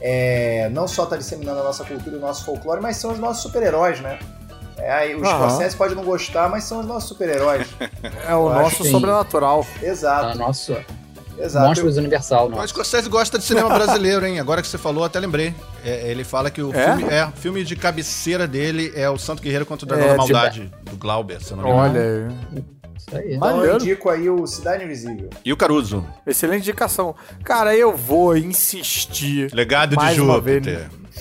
é, 0.01 0.68
não 0.73 0.87
só 0.87 1.05
tá 1.05 1.16
disseminando 1.16 1.59
a 1.61 1.64
nossa 1.64 1.85
cultura 1.85 2.14
e 2.14 2.18
o 2.18 2.23
nosso 2.23 2.44
folclore, 2.44 2.81
mas 2.81 2.96
são 2.96 3.11
os 3.11 3.18
nossos 3.18 3.42
super-heróis, 3.42 4.01
né? 4.01 4.18
É, 4.79 4.92
aí 4.92 5.14
os. 5.16 5.29
Scorsese 5.29 5.77
podem 5.77 5.96
não 5.96 6.05
gostar, 6.05 6.49
mas 6.49 6.62
são 6.64 6.79
os 6.81 6.87
nossos 6.87 7.09
super-heróis. 7.09 7.68
É 8.27 8.35
o 8.35 8.46
Eu 8.49 8.55
nosso 8.55 8.66
acho 8.66 8.83
que- 8.85 8.90
sobrenatural. 8.90 9.64
Tá, 9.81 9.87
Exato, 9.87 10.38
nosso 10.38 10.77
exato. 11.44 11.66
Monstros 11.68 11.96
Universal, 11.96 12.46
O 12.46 12.50
não. 12.50 12.66
Scorsese 12.66 13.09
gosta 13.09 13.38
de 13.38 13.44
cinema 13.44 13.68
brasileiro, 13.68 14.24
hein? 14.26 14.38
Agora 14.40 14.61
que 14.62 14.68
você 14.68 14.79
falou, 14.79 15.05
até 15.05 15.18
lembrei. 15.20 15.55
É, 15.85 16.11
ele 16.11 16.24
fala 16.24 16.50
que 16.50 16.62
o 16.62 16.74
É? 16.74 16.96
filme, 16.96 17.12
é, 17.12 17.24
o 17.24 17.33
filme 17.33 17.64
de 17.64 17.76
cabeceira 17.76 18.46
dele 18.46 18.92
é 18.94 19.09
o 19.09 19.18
Santo 19.18 19.42
Guerreiro 19.42 19.64
contra 19.66 19.85
o 19.85 19.88
Dragão 19.88 20.07
É, 20.07 20.09
da 20.09 20.12
de- 20.12 20.18
Maldade, 20.33 20.72
do 20.85 20.96
Glauber, 20.96 21.42
se 21.42 21.53
eu 21.53 21.57
não 21.57 21.64
me 21.64 21.70
engano. 21.70 21.83
Olha 21.90 22.00
aí. 22.57 22.64
Isso 22.96 23.16
aí. 23.16 23.35
Então 23.35 23.64
eu 23.64 23.74
indico 23.76 24.11
aí 24.11 24.29
o 24.29 24.46
Cidade 24.46 24.85
Invisível. 24.85 25.31
E 25.44 25.53
o 25.53 25.57
Caruso, 25.57 26.05
Excelente 26.26 26.62
indicação. 26.62 27.14
Cara, 27.42 27.74
eu 27.74 27.96
vou 27.96 28.37
insistir. 28.37 29.50
Legado 29.55 29.96
Mais 29.96 30.11
de 30.14 30.16
Júpiter. 30.16 30.88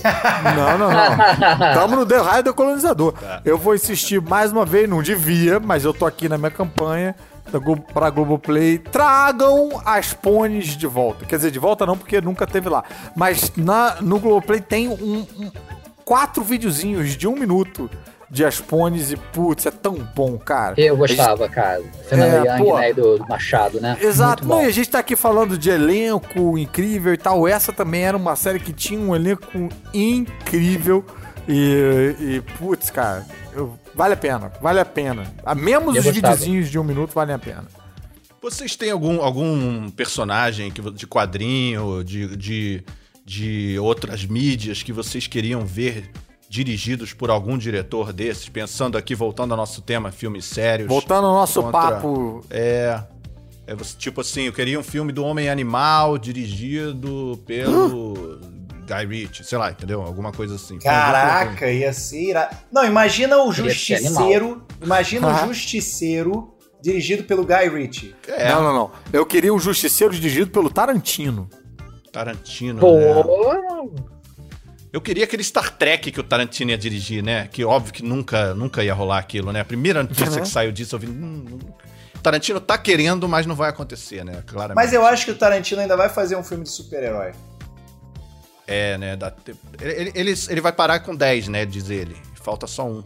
Não, 0.56 0.78
não, 0.78 0.88
não. 0.90 1.74
Tamo 1.74 1.96
no 1.96 2.06
The 2.06 2.16
Raio 2.18 2.42
do 2.44 2.54
Colonizador. 2.54 3.12
Tá. 3.12 3.42
Eu 3.44 3.58
vou 3.58 3.74
insistir 3.74 4.18
mais 4.20 4.50
uma 4.50 4.64
vez, 4.64 4.88
não 4.88 5.02
devia, 5.02 5.60
mas 5.60 5.84
eu 5.84 5.92
tô 5.92 6.06
aqui 6.06 6.26
na 6.26 6.38
minha 6.38 6.50
campanha 6.50 7.14
da 7.50 7.58
Glo 7.58 7.76
pra 7.92 8.08
Globoplay. 8.10 8.78
Tragam 8.78 9.80
as 9.84 10.12
pôneis 10.12 10.76
de 10.76 10.86
volta. 10.86 11.24
Quer 11.26 11.36
dizer, 11.36 11.50
de 11.50 11.58
volta 11.58 11.84
não, 11.86 11.96
porque 11.96 12.20
nunca 12.20 12.46
teve 12.46 12.68
lá. 12.68 12.84
Mas 13.14 13.52
na, 13.56 13.96
no 14.00 14.18
Globoplay 14.18 14.60
tem 14.60 14.88
um, 14.88 15.26
um- 15.38 15.50
quatro 16.04 16.42
videozinhos 16.42 17.16
de 17.16 17.26
um 17.28 17.34
minuto 17.34 17.88
de 18.32 18.44
Aspones 18.44 19.10
e, 19.10 19.16
putz, 19.16 19.66
é 19.66 19.72
tão 19.72 19.94
bom, 20.14 20.38
cara. 20.38 20.74
Eu 20.80 20.96
gostava, 20.96 21.48
cara. 21.48 21.82
Fernando 22.08 22.46
É, 22.46 22.56
Young, 22.58 22.64
pô. 22.64 22.78
né? 22.78 22.92
Do, 22.92 23.18
do 23.18 23.26
Machado, 23.28 23.80
né? 23.80 23.98
Exato, 24.00 24.46
não, 24.46 24.62
e 24.62 24.66
a 24.66 24.70
gente 24.70 24.88
tá 24.88 25.00
aqui 25.00 25.16
falando 25.16 25.58
de 25.58 25.68
elenco 25.68 26.56
incrível 26.56 27.12
e 27.12 27.16
tal. 27.16 27.48
Essa 27.48 27.72
também 27.72 28.02
era 28.04 28.16
uma 28.16 28.36
série 28.36 28.60
que 28.60 28.72
tinha 28.72 29.00
um 29.00 29.16
elenco 29.16 29.68
incrível. 29.92 31.04
E, 31.48 32.14
e 32.20 32.40
putz, 32.58 32.90
cara, 32.90 33.26
eu- 33.52 33.74
vale 34.00 34.14
a 34.14 34.16
pena, 34.16 34.52
vale 34.62 34.80
a 34.80 34.84
pena. 34.84 35.30
A 35.44 35.54
mesmo 35.54 35.90
os 35.90 36.02
videozinhos 36.02 36.70
de 36.70 36.78
um 36.78 36.84
minuto 36.84 37.12
valem 37.12 37.34
a 37.34 37.38
pena. 37.38 37.66
Vocês 38.40 38.74
têm 38.74 38.90
algum, 38.90 39.20
algum 39.20 39.90
personagem 39.90 40.70
que, 40.70 40.80
de 40.90 41.06
quadrinho, 41.06 42.02
de, 42.02 42.34
de, 42.34 42.82
de 43.26 43.78
outras 43.78 44.24
mídias 44.24 44.82
que 44.82 44.90
vocês 44.90 45.26
queriam 45.26 45.66
ver 45.66 46.10
dirigidos 46.48 47.12
por 47.12 47.28
algum 47.30 47.58
diretor 47.58 48.10
desses? 48.10 48.48
Pensando 48.48 48.96
aqui, 48.96 49.14
voltando 49.14 49.50
ao 49.50 49.58
nosso 49.58 49.82
tema, 49.82 50.10
filmes 50.10 50.46
sérios. 50.46 50.88
Voltando 50.88 51.26
ao 51.26 51.34
nosso 51.34 51.62
Contra- 51.62 51.80
papo. 51.80 52.42
É. 52.48 53.02
É, 53.66 53.76
tipo 53.98 54.22
assim, 54.22 54.44
eu 54.44 54.52
queria 54.54 54.80
um 54.80 54.82
filme 54.82 55.12
do 55.12 55.22
Homem 55.22 55.50
Animal 55.50 56.16
dirigido 56.16 57.38
pelo 57.46 58.40
Guy 58.90 59.06
Ritchie, 59.06 59.44
sei 59.44 59.56
lá, 59.58 59.70
entendeu? 59.70 60.02
Alguma 60.02 60.32
coisa 60.32 60.56
assim. 60.56 60.78
Caraca, 60.78 61.70
ia 61.70 61.92
ser 61.92 62.30
irado. 62.30 62.56
Não, 62.72 62.84
imagina 62.84 63.36
o 63.38 63.52
Queria 63.52 63.70
Justiceiro. 63.70 64.66
Imagina 64.82 65.28
o. 65.28 65.46
Justiceiro 65.46 66.54
dirigido 66.82 67.24
pelo 67.24 67.44
Guy 67.44 67.68
Ritchie. 67.68 68.14
É, 68.26 68.48
Não, 68.48 68.62
não, 68.62 68.72
não. 68.74 68.90
Eu 69.12 69.24
queria 69.26 69.52
um 69.52 69.58
Justiceiro 69.58 70.12
dirigido 70.14 70.50
pelo 70.50 70.70
Tarantino. 70.70 71.48
Tarantino, 72.10 72.80
Pô, 72.80 72.94
né? 72.94 73.22
Eu 74.92 75.00
queria 75.00 75.22
aquele 75.24 75.44
Star 75.44 75.76
Trek 75.76 76.10
que 76.10 76.18
o 76.18 76.22
Tarantino 76.24 76.72
ia 76.72 76.78
dirigir, 76.78 77.22
né? 77.22 77.46
Que 77.52 77.64
óbvio 77.64 77.92
que 77.92 78.02
nunca, 78.02 78.54
nunca 78.54 78.82
ia 78.82 78.92
rolar 78.92 79.18
aquilo, 79.18 79.52
né? 79.52 79.60
A 79.60 79.64
primeira 79.64 80.02
notícia 80.02 80.26
Uhum. 80.38 80.42
que 80.42 80.48
saiu 80.48 80.72
disso, 80.72 80.96
eu 80.96 80.98
vi. 80.98 81.06
Hum. 81.06 81.44
Tarantino 82.20 82.60
tá 82.60 82.76
querendo, 82.76 83.28
mas 83.28 83.46
não 83.46 83.54
vai 83.54 83.70
acontecer, 83.70 84.24
né? 84.24 84.42
Claramente. 84.46 84.74
Mas 84.74 84.92
eu 84.92 85.06
acho 85.06 85.24
que 85.26 85.30
o 85.30 85.36
Tarantino 85.36 85.80
ainda 85.80 85.96
vai 85.96 86.08
fazer 86.08 86.34
um 86.34 86.42
filme 86.42 86.64
de 86.64 86.70
super-herói. 86.70 87.32
É, 88.70 88.96
né? 88.96 89.16
dá 89.16 89.32
ele, 89.80 90.12
ele, 90.14 90.34
ele 90.48 90.60
vai 90.60 90.72
parar 90.72 91.00
com 91.00 91.14
10, 91.14 91.48
né? 91.48 91.66
Diz 91.66 91.90
ele. 91.90 92.16
Falta 92.42 92.66
só 92.66 92.86
um. 92.86 93.02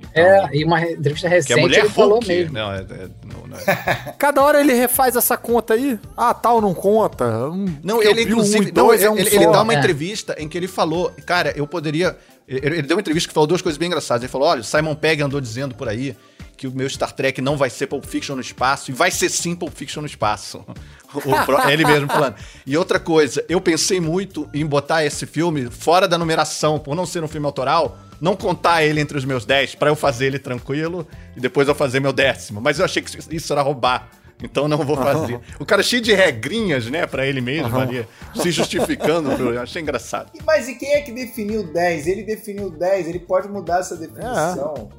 Então, 0.00 0.10
é, 0.22 0.48
e 0.52 0.64
uma 0.64 0.80
entrevista 0.80 1.28
Que 1.28 1.34
é 1.34 1.36
recente 1.38 1.60
mulher 1.60 1.80
ele 1.80 1.88
falou 1.88 2.14
Hulk. 2.14 2.28
mesmo. 2.28 2.52
Não, 2.54 2.72
é, 2.72 2.78
é- 2.80 3.08
não, 3.24 3.46
não 3.48 3.56
é. 3.56 4.14
Cada 4.18 4.42
hora 4.42 4.60
ele 4.60 4.72
refaz 4.72 5.16
essa 5.16 5.36
conta 5.36 5.74
aí. 5.74 5.98
Ah, 6.16 6.32
tal 6.32 6.60
não 6.60 6.72
conta. 6.72 7.24
Um, 7.48 7.64
Não, 7.82 7.98
que 7.98 8.06
ele 8.06 8.24
um 8.24 8.28
inclusive. 8.28 8.68
e 8.68 8.72
Não, 8.72 8.86
dois 8.86 9.02
é 9.02 9.10
um 9.10 9.16
ele- 9.18 9.34
ele 9.34 9.46
dá 9.46 9.62
uma 9.62 9.74
É. 9.74 9.78
entrevista 9.78 10.36
em 10.38 10.48
que 10.48 10.56
ele 10.56 10.68
falou, 10.68 11.12
cara, 11.26 11.52
eu 11.56 11.66
poderia. 11.66 12.16
Ele, 12.46 12.64
ele 12.78 12.82
deu 12.82 12.96
uma 12.96 13.00
entrevista 13.00 13.28
que 13.28 13.34
falou 13.34 13.46
duas 13.46 13.60
coisas 13.60 13.76
bem 13.76 13.88
engraçadas. 13.88 14.22
Ele 14.22 14.30
falou: 14.32 14.48
olha, 14.48 14.60
o 14.60 14.64
Simon 14.64 14.94
Pegg 14.94 15.20
andou 15.22 15.40
dizendo 15.40 15.74
por 15.74 15.88
aí 15.88 16.16
que 16.58 16.66
o 16.66 16.72
meu 16.72 16.90
Star 16.90 17.12
Trek 17.12 17.40
não 17.40 17.56
vai 17.56 17.70
ser 17.70 17.86
Pulp 17.86 18.04
Fiction 18.04 18.34
no 18.34 18.40
espaço, 18.42 18.90
e 18.90 18.94
vai 18.94 19.10
ser 19.12 19.28
sim 19.30 19.54
Pulp 19.54 19.72
Fiction 19.74 20.00
no 20.02 20.06
espaço. 20.06 20.62
Pro- 21.46 21.70
ele 21.70 21.84
mesmo 21.86 22.08
falando. 22.08 22.34
E 22.66 22.76
outra 22.76 22.98
coisa, 22.98 23.42
eu 23.48 23.60
pensei 23.60 24.00
muito 24.00 24.46
em 24.52 24.66
botar 24.66 25.04
esse 25.04 25.24
filme 25.24 25.70
fora 25.70 26.06
da 26.08 26.18
numeração, 26.18 26.78
por 26.78 26.94
não 26.96 27.06
ser 27.06 27.22
um 27.22 27.28
filme 27.28 27.46
autoral, 27.46 27.96
não 28.20 28.34
contar 28.36 28.82
ele 28.82 29.00
entre 29.00 29.16
os 29.16 29.24
meus 29.24 29.46
10, 29.46 29.76
pra 29.76 29.88
eu 29.88 29.94
fazer 29.96 30.26
ele 30.26 30.38
tranquilo, 30.40 31.06
e 31.36 31.40
depois 31.40 31.68
eu 31.68 31.74
fazer 31.76 32.00
meu 32.00 32.12
décimo. 32.12 32.60
Mas 32.60 32.78
eu 32.80 32.84
achei 32.84 33.00
que 33.00 33.34
isso 33.34 33.52
era 33.52 33.62
roubar. 33.62 34.10
Então 34.42 34.68
não 34.68 34.78
vou 34.78 34.96
fazer. 34.96 35.40
O 35.58 35.64
cara 35.64 35.80
é 35.80 35.84
cheio 35.84 36.00
de 36.02 36.12
regrinhas, 36.12 36.86
né, 36.88 37.06
pra 37.06 37.26
ele 37.26 37.40
mesmo 37.40 37.76
ali, 37.78 38.06
se 38.40 38.50
justificando. 38.52 39.30
Eu 39.32 39.60
achei 39.62 39.80
engraçado. 39.82 40.30
Mas 40.44 40.68
e 40.68 40.74
quem 40.76 40.92
é 40.94 41.00
que 41.00 41.10
definiu 41.10 41.72
10? 41.72 42.06
Ele 42.06 42.22
definiu 42.22 42.70
10, 42.70 43.08
ele 43.08 43.18
pode 43.20 43.48
mudar 43.48 43.80
essa 43.80 43.96
definição. 43.96 44.90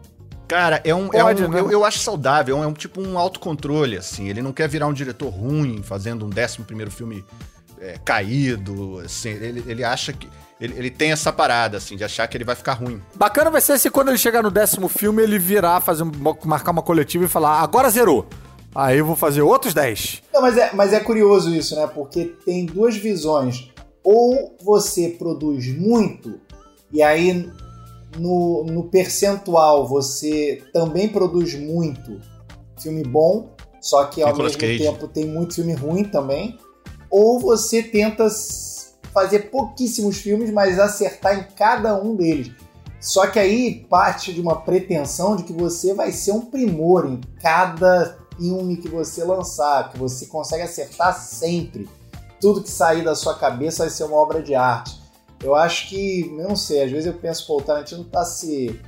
Cara, 0.50 0.82
é 0.84 0.94
um. 0.94 1.06
é 1.14 1.22
Pode, 1.22 1.44
um- 1.44 1.48
né? 1.48 1.60
eu, 1.60 1.72
eu 1.72 1.86
acho 1.86 2.00
saudável, 2.00 2.62
é 2.62 2.68
um, 2.68 2.74
tipo 2.74 3.00
um 3.00 3.18
autocontrole, 3.18 3.96
assim. 3.96 4.28
Ele 4.28 4.42
não 4.42 4.52
quer 4.52 4.68
virar 4.68 4.88
um 4.88 4.94
diretor 4.94 5.30
ruim, 5.30 5.82
fazendo 5.84 6.26
um 6.26 6.30
décimo 6.30 6.66
primeiro 6.66 6.90
filme 6.92 7.24
é, 7.80 7.98
caído, 8.04 9.00
assim. 9.06 9.30
Ele, 9.30 9.64
ele 9.68 9.84
acha 9.84 10.12
que. 10.12 10.28
Ele, 10.60 10.74
ele 10.78 10.90
tem 10.90 11.12
essa 11.14 11.32
parada, 11.32 11.78
assim, 11.78 11.96
de 11.96 12.04
achar 12.04 12.28
que 12.28 12.36
ele 12.36 12.44
vai 12.44 12.56
ficar 12.56 12.74
ruim. 12.74 13.00
Bacana 13.16 13.50
vai 13.50 13.62
ser 13.62 13.80
se 13.80 13.90
quando 13.90 14.10
ele 14.10 14.18
chegar 14.18 14.44
no 14.44 14.52
décimo 14.52 14.90
filme 14.90 15.24
ele 15.24 15.40
virar, 15.40 15.80
fazer 15.80 16.04
um- 16.04 16.12
marcar 16.44 16.72
uma 16.72 16.82
coletiva 16.82 17.24
e 17.24 17.28
falar, 17.30 17.62
agora 17.62 17.90
zerou. 17.90 18.28
Aí 18.76 18.98
eu 18.98 19.06
vou 19.06 19.16
fazer 19.16 19.42
outros 19.42 19.74
10. 19.74 20.22
Não, 20.34 20.42
mas 20.42 20.58
é, 20.58 20.72
mas 20.74 20.92
é 20.94 21.00
curioso 21.00 21.56
isso, 21.56 21.76
né? 21.76 21.88
Porque 21.88 22.26
tem 22.46 22.66
duas 22.66 22.98
visões. 22.98 23.70
Ou 24.04 24.58
você 24.62 25.10
produz 25.10 25.68
muito, 25.68 26.40
e 26.92 27.02
aí 27.02 27.50
no, 28.18 28.64
no 28.64 28.84
percentual 28.84 29.88
você 29.88 30.64
também 30.74 31.08
produz 31.08 31.54
muito 31.56 32.20
filme 32.82 33.04
bom, 33.04 33.50
só 33.82 34.06
que 34.06 34.22
ao 34.22 34.30
Nicolas 34.30 34.56
mesmo 34.56 34.78
Cage. 34.78 34.84
tempo 34.84 35.08
tem 35.08 35.26
muito 35.26 35.56
filme 35.56 35.74
ruim 35.74 36.04
também. 36.04 36.58
Ou 37.10 37.40
você 37.40 37.82
tenta 37.82 38.28
fazer 39.14 39.50
pouquíssimos 39.50 40.18
filmes, 40.18 40.52
mas 40.52 40.80
acertar 40.80 41.40
em 41.40 41.44
cada 41.56 42.00
um 42.02 42.16
deles. 42.16 42.52
Só 43.00 43.28
que 43.28 43.40
aí 43.40 43.86
parte 43.90 44.34
de 44.34 44.42
uma 44.42 44.62
pretensão 44.62 45.36
de 45.36 45.44
que 45.44 45.54
você 45.54 45.94
vai 45.94 46.12
ser 46.12 46.34
um 46.34 46.42
primor 46.42 47.06
em 47.06 47.20
cada 47.42 48.18
filme 48.38 48.78
que 48.78 48.90
você 48.90 49.24
lançar, 49.24 49.90
que 49.90 49.98
você 49.98 50.26
consegue 50.26 50.64
acertar 50.64 51.18
sempre. 51.20 51.90
Tudo 52.40 52.62
que 52.62 52.70
sair 52.70 53.04
da 53.04 53.16
sua 53.16 53.36
cabeça 53.36 53.84
vai 53.84 53.90
ser 53.90 54.04
uma 54.04 54.18
obra 54.18 54.42
de 54.42 54.54
arte. 54.54 54.99
Eu 55.44 55.56
acho 55.56 55.88
que, 55.88 56.22
eu 56.38 56.48
não 56.48 56.56
sei, 56.56 56.84
às 56.84 56.92
vezes 56.92 57.06
eu 57.06 57.14
penso, 57.14 57.48
pô, 57.48 57.58
o 57.58 57.62
Tarantino 57.62 58.04
tá 58.04 58.26
se, 58.26 58.80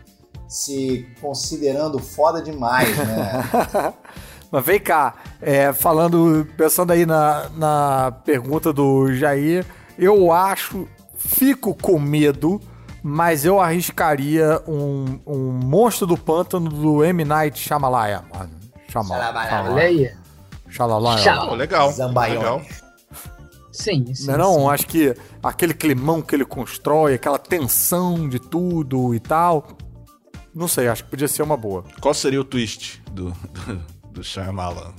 se 0.47 1.07
considerando 1.21 1.97
foda 1.99 2.41
demais, 2.41 2.97
né? 2.97 3.93
Mas 4.51 4.65
vem 4.65 4.79
cá, 4.79 5.15
é, 5.41 5.71
falando, 5.71 6.45
pensando 6.57 6.91
aí 6.91 7.05
na, 7.05 7.49
na 7.55 8.11
pergunta 8.25 8.73
do 8.73 9.13
Jair, 9.13 9.65
eu 9.97 10.29
acho, 10.33 10.85
fico 11.15 11.73
com 11.73 11.97
medo, 11.97 12.59
mas 13.01 13.45
eu 13.45 13.61
arriscaria 13.61 14.61
um, 14.67 15.19
um 15.25 15.51
monstro 15.51 16.05
do 16.05 16.17
pântano 16.17 16.69
do 16.69 17.01
M. 17.01 17.23
Night 17.23 17.57
Shyamalan. 17.57 18.23
Shyamalan. 20.69 21.17
Shyamalan. 21.17 21.47
Pô, 21.47 21.55
legal. 21.55 21.93
Legal. 22.35 22.61
Sim, 23.71 24.13
sim. 24.13 24.27
Não, 24.27 24.33
é 24.33 24.37
não, 24.37 24.53
sim. 24.59 24.67
acho 24.69 24.87
que 24.87 25.15
aquele 25.41 25.73
climão 25.73 26.21
que 26.21 26.35
ele 26.35 26.45
constrói, 26.45 27.13
aquela 27.13 27.39
tensão 27.39 28.27
de 28.27 28.39
tudo 28.39 29.13
e 29.15 29.19
tal. 29.19 29.67
Não 30.53 30.67
sei, 30.67 30.87
acho 30.89 31.03
que 31.05 31.09
podia 31.09 31.27
ser 31.27 31.43
uma 31.43 31.55
boa. 31.55 31.83
Qual 32.01 32.13
seria 32.13 32.41
o 32.41 32.43
twist 32.43 33.01
do, 33.11 33.31
do, 33.31 33.81
do 34.11 34.23
Shyamalan? 34.23 34.93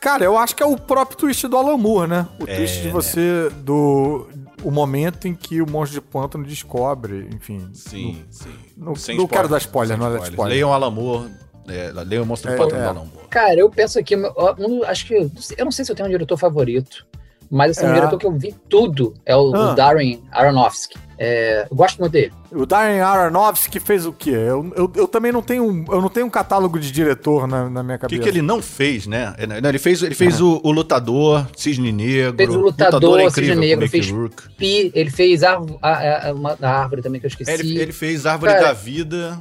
Cara, 0.00 0.22
eu 0.24 0.36
acho 0.36 0.54
que 0.54 0.62
é 0.62 0.66
o 0.66 0.76
próprio 0.76 1.16
twist 1.16 1.48
do 1.48 1.56
Alan 1.56 1.78
Moore, 1.78 2.08
né? 2.10 2.28
O 2.38 2.44
É, 2.46 2.56
twist 2.56 2.80
de 2.82 2.86
né? 2.88 2.92
você. 2.92 3.48
do. 3.62 4.28
O 4.62 4.70
momento 4.70 5.26
em 5.26 5.34
que 5.34 5.60
o 5.60 5.70
monstro 5.70 6.00
de 6.00 6.06
pântano 6.06 6.44
descobre, 6.44 7.28
enfim. 7.34 7.68
Sim, 7.74 8.22
sim. 8.30 8.54
não- 8.76 8.94
Sem 8.94 9.16
não 9.16 9.26
quero 9.26 9.48
dar 9.48 9.58
spoiler, 9.58 9.96
não 9.98 10.14
é 10.14 10.20
spoiler. 10.20 10.46
Leiam 10.54 10.72
Alan 10.72 10.90
Moore, 10.90 11.30
é, 11.68 11.90
leiam 12.04 12.22
o 12.22 12.26
Monstro 12.26 12.50
É, 12.52 12.56
Pântano 12.56 12.80
é. 12.80 12.84
do 12.84 12.88
Alan 12.90 13.04
Moore. 13.12 13.28
Cara, 13.28 13.54
eu 13.60 13.68
penso 13.68 13.98
aqui, 13.98 14.14
um- 14.16 14.84
acho 14.84 15.06
que. 15.06 15.14
Eu 15.58 15.64
não 15.64 15.72
sei 15.72 15.84
se 15.84 15.90
eu 15.92 15.96
tenho 15.96 16.06
um 16.08 16.12
diretor 16.12 16.36
favorito, 16.38 17.06
mas 17.50 17.76
assim, 17.76 17.86
um 17.86 17.90
É. 17.90 17.94
diretor 17.94 18.18
que 18.18 18.26
eu 18.26 18.32
vi 18.32 18.54
tudo 18.68 19.14
é 19.24 19.34
o, 19.36 19.50
o 19.50 19.54
Ah. 19.56 19.74
Darren 19.74 20.20
Aronofsky. 20.32 20.96
É, 21.16 21.68
eu 21.70 21.76
gosto 21.76 22.00
muito 22.00 22.10
dele. 22.12 22.32
O 22.50 22.66
Darren 22.66 23.00
Aronofsky 23.00 23.78
fez 23.78 24.04
o 24.04 24.12
quê? 24.12 24.30
Eu, 24.30 24.72
eu, 24.76 24.92
eu 24.96 25.06
também 25.06 25.30
não 25.30 25.40
tenho. 25.42 25.64
um- 25.64 25.84
Eu 25.88 26.00
não 26.00 26.08
tenho 26.08 26.26
um 26.26 26.30
catálogo 26.30 26.78
de 26.78 26.90
diretor 26.90 27.46
na, 27.46 27.70
na 27.70 27.82
minha 27.84 27.94
O 27.96 28.00
que, 28.00 28.02
cabeça. 28.06 28.22
que 28.22 28.28
ele 28.28 28.42
não 28.42 28.60
fez, 28.60 29.06
né? 29.06 29.32
Ele 29.38 29.78
fez, 29.78 30.02
ele 30.02 30.14
fez 30.14 30.40
o, 30.40 30.60
o 30.64 30.70
Lutador, 30.72 31.46
Cisne 31.56 31.92
Negro. 31.92 32.36
Fez 32.36 32.50
o 32.50 32.58
Lutador, 32.58 33.20
é 33.20 33.30
Cisne 33.30 33.42
incrível, 33.52 33.60
Negro, 33.60 33.76
com 33.76 33.82
Mickey 33.84 34.00
fez- 34.00 34.10
Rourke. 34.10 34.42
Pi, 34.56 34.90
ele 34.92 35.10
fez 35.10 35.42
a, 35.44 35.52
a- 35.80 36.28
a- 36.30 36.32
uma, 36.34 36.58
a 36.60 36.68
árvore 36.82 37.00
também 37.02 37.20
que 37.20 37.26
eu 37.26 37.28
esqueci. 37.28 37.50
É, 37.50 37.54
Ele, 37.54 37.78
ele 37.78 37.92
fez 37.92 38.26
Árvore 38.26 38.52
Cara, 38.52 38.66
da 38.68 38.72
Vida. 38.72 39.38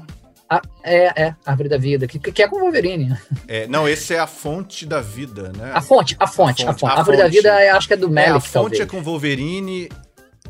A- 0.50 0.62
é, 0.84 1.24
é, 1.24 1.36
Árvore 1.46 1.70
da 1.70 1.78
Vida, 1.78 2.06
que, 2.06 2.20
que 2.20 2.44
é 2.44 2.48
com 2.48 2.58
o 2.58 2.60
Wolverine. 2.60 3.18
É, 3.48 3.66
não, 3.68 3.88
esse 3.88 4.14
é 4.14 4.20
a 4.20 4.28
fonte 4.28 4.86
da 4.86 5.02
vida, 5.02 5.52
né? 5.58 5.72
A 5.74 5.82
fonte, 5.82 6.16
a 6.20 6.28
fonte, 6.28 6.64
A 6.66 6.70
a 6.70 6.74
fonte, 6.74 6.80
fonte. 6.82 6.86
a 6.86 6.96
A 6.96 7.00
Árvore 7.00 7.18
da 7.18 7.24
fonte. 7.24 7.36
Vida, 7.38 7.50
é, 7.62 7.70
acho 7.72 7.88
que 7.88 7.94
é 7.94 7.98
do 7.98 8.20
É, 8.20 8.28
a 8.28 8.34
fonte 8.40 8.52
talvez. 8.54 8.80
é 8.82 8.86
com 8.86 9.02
Wolverine. 9.02 9.90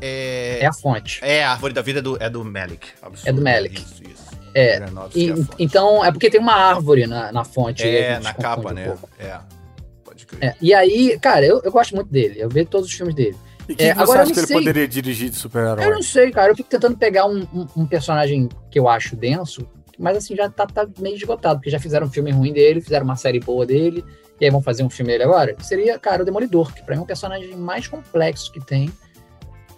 É, 0.00 0.58
É 0.60 0.66
a 0.66 0.72
fonte. 0.72 1.20
é, 1.22 1.44
a 1.44 1.52
Árvore 1.52 1.72
da 1.72 1.80
Vida 1.82 2.00
é 2.00 2.02
do, 2.02 2.22
é 2.22 2.28
do 2.28 2.44
Malik. 2.44 2.88
Absurdo. 3.00 3.28
É 3.28 3.32
do 3.32 3.42
Malik. 3.42 3.80
Isso, 3.80 4.02
isso. 4.02 4.24
É, 4.54 4.76
Aronofsky 4.76 5.20
E- 5.20 5.30
é 5.30 5.36
fonte. 5.36 5.50
então, 5.58 6.04
é 6.04 6.12
porque 6.12 6.30
tem 6.30 6.40
uma 6.40 6.54
árvore 6.54 7.06
na, 7.06 7.32
na 7.32 7.44
fonte. 7.44 7.82
É, 7.84 8.18
na 8.20 8.34
capa, 8.34 8.70
um 8.70 8.74
né? 8.74 8.84
pouco. 8.86 9.08
É. 9.18 9.38
Pode 10.04 10.26
crer. 10.26 10.44
É, 10.50 10.54
e 10.60 10.74
aí, 10.74 11.18
cara, 11.20 11.44
eu, 11.46 11.60
eu 11.64 11.72
gosto 11.72 11.94
muito 11.94 12.10
dele. 12.10 12.36
Eu 12.40 12.48
vejo 12.48 12.66
todos 12.68 12.88
os 12.88 12.94
filmes 12.94 13.14
dele. 13.14 13.36
E 13.68 13.72
o 13.72 13.76
que, 13.76 13.82
É, 13.84 13.88
que 13.88 13.94
você 13.94 14.02
agora 14.02 14.18
eu 14.18 14.22
acha 14.24 14.32
que 14.32 14.38
ele 14.40 14.46
sei. 14.46 14.56
poderia 14.58 14.86
dirigir 14.86 15.30
de 15.30 15.36
Eu 15.36 15.40
super-herói? 15.40 15.90
não 15.90 16.02
sei, 16.02 16.30
cara. 16.30 16.52
Eu 16.52 16.56
fico 16.56 16.68
tentando 16.68 16.96
pegar 16.96 17.26
um, 17.26 17.40
um- 17.52 17.66
um 17.78 17.86
personagem 17.86 18.48
que 18.70 18.78
eu 18.78 18.88
acho 18.88 19.16
denso, 19.16 19.66
mas 19.98 20.16
assim, 20.16 20.34
já 20.36 20.48
tá, 20.48 20.66
tá 20.66 20.86
meio 20.98 21.16
esgotado, 21.16 21.58
porque 21.58 21.70
já 21.70 21.78
fizeram 21.78 22.06
um 22.06 22.10
filme 22.10 22.30
ruim 22.30 22.52
dele, 22.52 22.80
fizeram 22.80 23.04
uma 23.04 23.16
série 23.16 23.40
boa 23.40 23.64
dele, 23.66 24.04
e 24.40 24.44
aí 24.44 24.50
vão 24.50 24.62
fazer 24.62 24.82
um 24.82 24.90
filme 24.90 25.12
dele 25.12 25.24
agora. 25.24 25.54
Seria, 25.60 25.98
cara, 25.98 26.22
o 26.22 26.24
Demolidor, 26.24 26.72
que 26.74 26.82
pra 26.82 26.94
mim 26.94 27.00
é 27.00 27.04
um 27.04 27.06
personagem 27.06 27.54
mais 27.56 27.86
complexo 27.86 28.50
que 28.52 28.60
tem. 28.60 28.92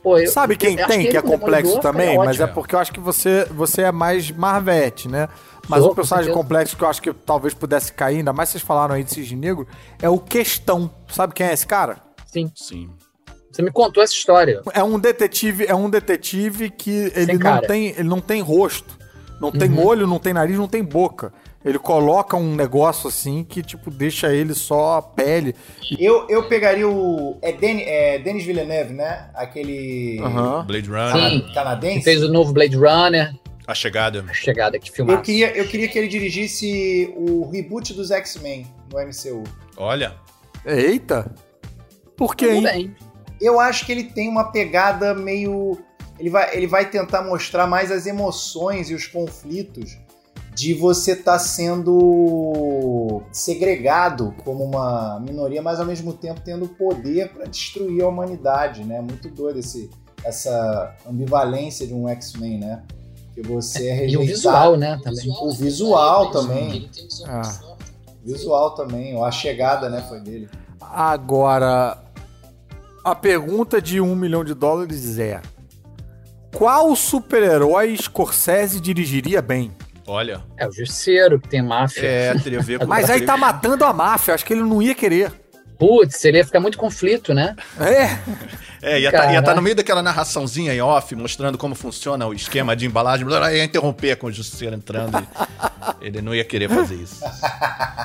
Pô, 0.02 0.18
eu- 0.18 0.30
Sabe 0.30 0.56
quem 0.56 0.78
eu 0.78 0.86
tem 0.86 1.08
que, 1.08 1.16
é 1.16 1.20
complexo 1.22 1.74
Demolidor 1.76 1.80
também? 1.80 2.14
foi 2.16 2.24
Mas 2.26 2.40
é 2.40 2.46
porque 2.46 2.74
eu 2.74 2.78
acho 2.78 2.92
que 2.92 3.00
você, 3.00 3.44
você 3.50 3.82
é 3.82 3.92
mais 3.92 4.30
Marvete, 4.30 5.08
né? 5.08 5.28
Mas 5.68 5.82
Sou, 5.82 5.90
um 5.90 5.94
personagem 5.96 6.32
complexo 6.32 6.76
que 6.76 6.84
eu 6.84 6.88
acho 6.88 7.02
que 7.02 7.12
talvez 7.12 7.52
pudesse 7.52 7.92
cair, 7.92 8.18
ainda 8.18 8.32
mais 8.32 8.50
vocês 8.50 8.62
falaram 8.62 8.94
aí 8.94 9.02
de 9.02 9.12
Cisne 9.12 9.36
Negro, 9.36 9.66
é 10.00 10.08
o 10.08 10.18
Questão. 10.18 10.88
Sabe 11.08 11.34
quem 11.34 11.46
é 11.48 11.52
esse 11.52 11.66
cara? 11.66 11.98
Sim, 12.24 12.50
Sim. 12.54 12.88
você 13.50 13.62
me 13.62 13.70
contou 13.72 14.00
essa 14.00 14.12
história. 14.12 14.62
É 14.72 14.84
um 14.84 14.96
detetive, 14.96 15.66
é 15.66 15.74
um 15.74 15.90
detetive 15.90 16.70
que 16.70 17.10
ele 17.16 17.26
Sem 17.26 17.34
não 17.34 17.40
cara. 17.40 17.66
tem, 17.66 17.86
ele 17.88 18.04
não 18.08 18.20
tem 18.20 18.40
rosto, 18.40 18.96
não 19.40 19.50
tem 19.52 19.70
Uhum. 19.70 19.84
olho, 19.86 20.06
não 20.06 20.18
tem 20.18 20.32
nariz, 20.32 20.56
não 20.58 20.68
tem 20.68 20.82
boca. 20.84 21.32
Ele 21.64 21.78
coloca 21.80 22.36
um 22.36 22.54
negócio 22.54 23.08
assim 23.08 23.42
que 23.42 23.60
tipo 23.62 23.90
deixa 23.90 24.32
ele 24.32 24.54
só 24.54 24.98
a 24.98 25.02
pele. 25.02 25.54
Eu, 25.98 26.24
eu 26.28 26.44
pegaria 26.48 26.88
o. 26.88 27.36
É, 27.42 27.50
Den, 27.50 27.82
é 27.82 28.18
Denis 28.20 28.44
Villeneuve, 28.44 28.94
né? 28.94 29.30
Aquele. 29.34 30.20
Aham. 30.22 30.64
Blade 30.64 30.88
Runner, 30.88 31.12
Sim. 31.30 31.40
cana- 31.40 31.54
Canadense. 31.54 31.98
Que 31.98 32.04
fez 32.04 32.22
o 32.22 32.28
novo 32.32 32.52
Blade 32.52 32.76
Runner, 32.76 33.34
A 33.66 33.74
Chegada. 33.74 34.24
a 34.28 34.32
chegada 34.32 34.78
que 34.78 34.92
filmar. 34.92 35.16
Eu 35.16 35.22
queria, 35.22 35.56
eu 35.56 35.66
queria 35.66 35.88
que 35.88 35.98
ele 35.98 36.06
dirigisse 36.06 37.12
o 37.16 37.50
reboot 37.50 37.92
dos 37.94 38.12
X-Men 38.12 38.64
no 38.92 39.00
MCU. 39.00 39.42
Olha. 39.76 40.14
Eita! 40.64 41.34
Por 42.16 42.36
quê, 42.36 42.46
hein? 42.50 42.62
Bem. 42.62 42.96
Eu 43.40 43.58
acho 43.60 43.84
que 43.84 43.92
ele 43.92 44.04
tem 44.04 44.28
uma 44.28 44.52
pegada 44.52 45.14
meio. 45.14 45.78
Ele 46.18 46.30
vai, 46.30 46.56
ele 46.56 46.66
vai 46.66 46.88
tentar 46.88 47.22
mostrar 47.22 47.66
mais 47.66 47.90
as 47.90 48.06
emoções 48.06 48.90
e 48.90 48.94
os 48.94 49.06
conflitos 49.06 49.98
de 50.54 50.72
você 50.72 51.12
estar 51.12 51.32
tá 51.32 51.38
sendo 51.38 53.20
segregado 53.30 54.34
como 54.42 54.64
uma 54.64 55.20
minoria, 55.20 55.60
mas 55.60 55.78
ao 55.78 55.84
mesmo 55.84 56.14
tempo 56.14 56.40
tendo 56.42 56.66
poder 56.66 57.30
para 57.30 57.44
destruir 57.44 58.02
a 58.02 58.08
humanidade, 58.08 58.82
né? 58.82 59.02
Muito 59.02 59.28
doido 59.28 59.58
esse, 59.58 59.90
essa 60.24 60.96
ambivalência 61.06 61.86
de 61.86 61.92
um 61.92 62.08
X-Men, 62.08 62.58
né? 62.60 62.82
Que 63.34 63.42
você 63.42 63.88
é 63.88 63.92
rejeitado. 63.92 64.24
E 64.24 64.24
o 64.24 64.26
visual, 64.26 64.76
né? 64.78 64.98
Também. 65.04 65.30
O 65.30 65.52
visual 65.52 66.30
também. 66.30 66.90
Ah. 67.26 67.76
Visual 68.24 68.70
também, 68.74 69.22
a 69.22 69.30
chegada, 69.30 69.88
né, 69.88 70.04
foi 70.08 70.18
dele. 70.20 70.48
Agora, 70.80 72.02
a 73.04 73.14
pergunta 73.14 73.80
de 73.80 74.00
um 74.00 74.16
milhão 74.16 74.42
de 74.42 74.52
dólares 74.52 75.18
é: 75.18 75.40
qual 76.56 76.96
super-herói 76.96 77.94
Scorsese 77.98 78.80
dirigiria 78.80 79.42
bem? 79.42 79.70
Olha. 80.06 80.42
É 80.56 80.66
o 80.66 80.72
Justiceiro, 80.72 81.38
que 81.38 81.48
tem 81.48 81.60
máfia. 81.60 82.06
É, 82.06 82.34
teria 82.38 82.60
a 82.60 82.62
ver 82.62 82.78
com 82.80 82.86
Mas 82.86 83.10
aí 83.10 83.20
tá 83.20 83.36
matando 83.36 83.84
a 83.84 83.92
máfia, 83.92 84.32
acho 84.32 84.44
que 84.44 84.54
ele 84.54 84.62
não 84.62 84.80
ia 84.80 84.94
querer. 84.94 85.30
Putz, 85.78 86.24
ele 86.24 86.38
ia 86.38 86.44
ficar 86.46 86.58
muito 86.58 86.78
conflito, 86.78 87.34
né? 87.34 87.54
É. 87.78 88.18
É, 88.80 89.00
ia 89.00 89.10
estar 89.10 89.26
tá, 89.26 89.42
tá 89.42 89.54
no 89.54 89.60
meio 89.60 89.76
daquela 89.76 90.02
narraçãozinha 90.02 90.72
em 90.72 90.80
off, 90.80 91.14
mostrando 91.14 91.58
como 91.58 91.74
funciona 91.74 92.26
o 92.26 92.32
esquema 92.32 92.74
de 92.74 92.86
embalagem, 92.86 93.26
ia 93.52 93.64
interromper 93.64 94.16
com 94.16 94.28
o 94.28 94.32
Justiceiro 94.32 94.74
entrando. 94.74 95.26
ele 96.00 96.22
não 96.22 96.34
ia 96.34 96.44
querer 96.44 96.70
fazer 96.70 96.94
isso. 96.94 97.22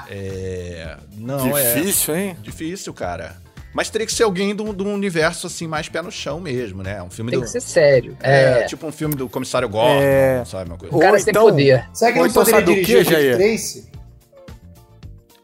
É, 0.09 0.97
não, 1.15 1.49
Difícil, 1.49 2.15
é, 2.15 2.21
hein? 2.21 2.37
Difícil, 2.41 2.93
cara. 2.93 3.37
Mas 3.73 3.89
teria 3.89 4.05
que 4.05 4.13
ser 4.13 4.23
alguém 4.23 4.53
do, 4.53 4.73
do 4.73 4.85
universo, 4.85 5.47
assim, 5.47 5.65
mais 5.65 5.87
pé 5.87 6.01
no 6.01 6.11
chão 6.11 6.39
mesmo, 6.39 6.83
né? 6.83 7.01
Um 7.01 7.09
filme 7.09 7.31
Tem 7.31 7.39
do... 7.39 7.45
que 7.45 7.51
ser 7.51 7.61
sério. 7.61 8.17
É, 8.21 8.61
é, 8.61 8.63
tipo 8.65 8.85
um 8.85 8.91
filme 8.91 9.15
do 9.15 9.29
Comissário 9.29 9.69
Gordon, 9.69 10.01
é... 10.01 10.43
sabe? 10.45 10.69
Uma 10.69 10.77
coisa. 10.77 10.95
O 10.95 10.99
cara 10.99 11.17
sem 11.19 11.31
então, 11.31 11.43
poder. 11.43 11.87
Será 11.93 12.11
que 12.11 12.19
ele 12.19 12.27
então 12.27 12.43
poderia 12.43 12.65
dirigir 12.65 12.97
o 12.97 13.03
Dick 13.03 13.37
Tracy? 13.37 13.91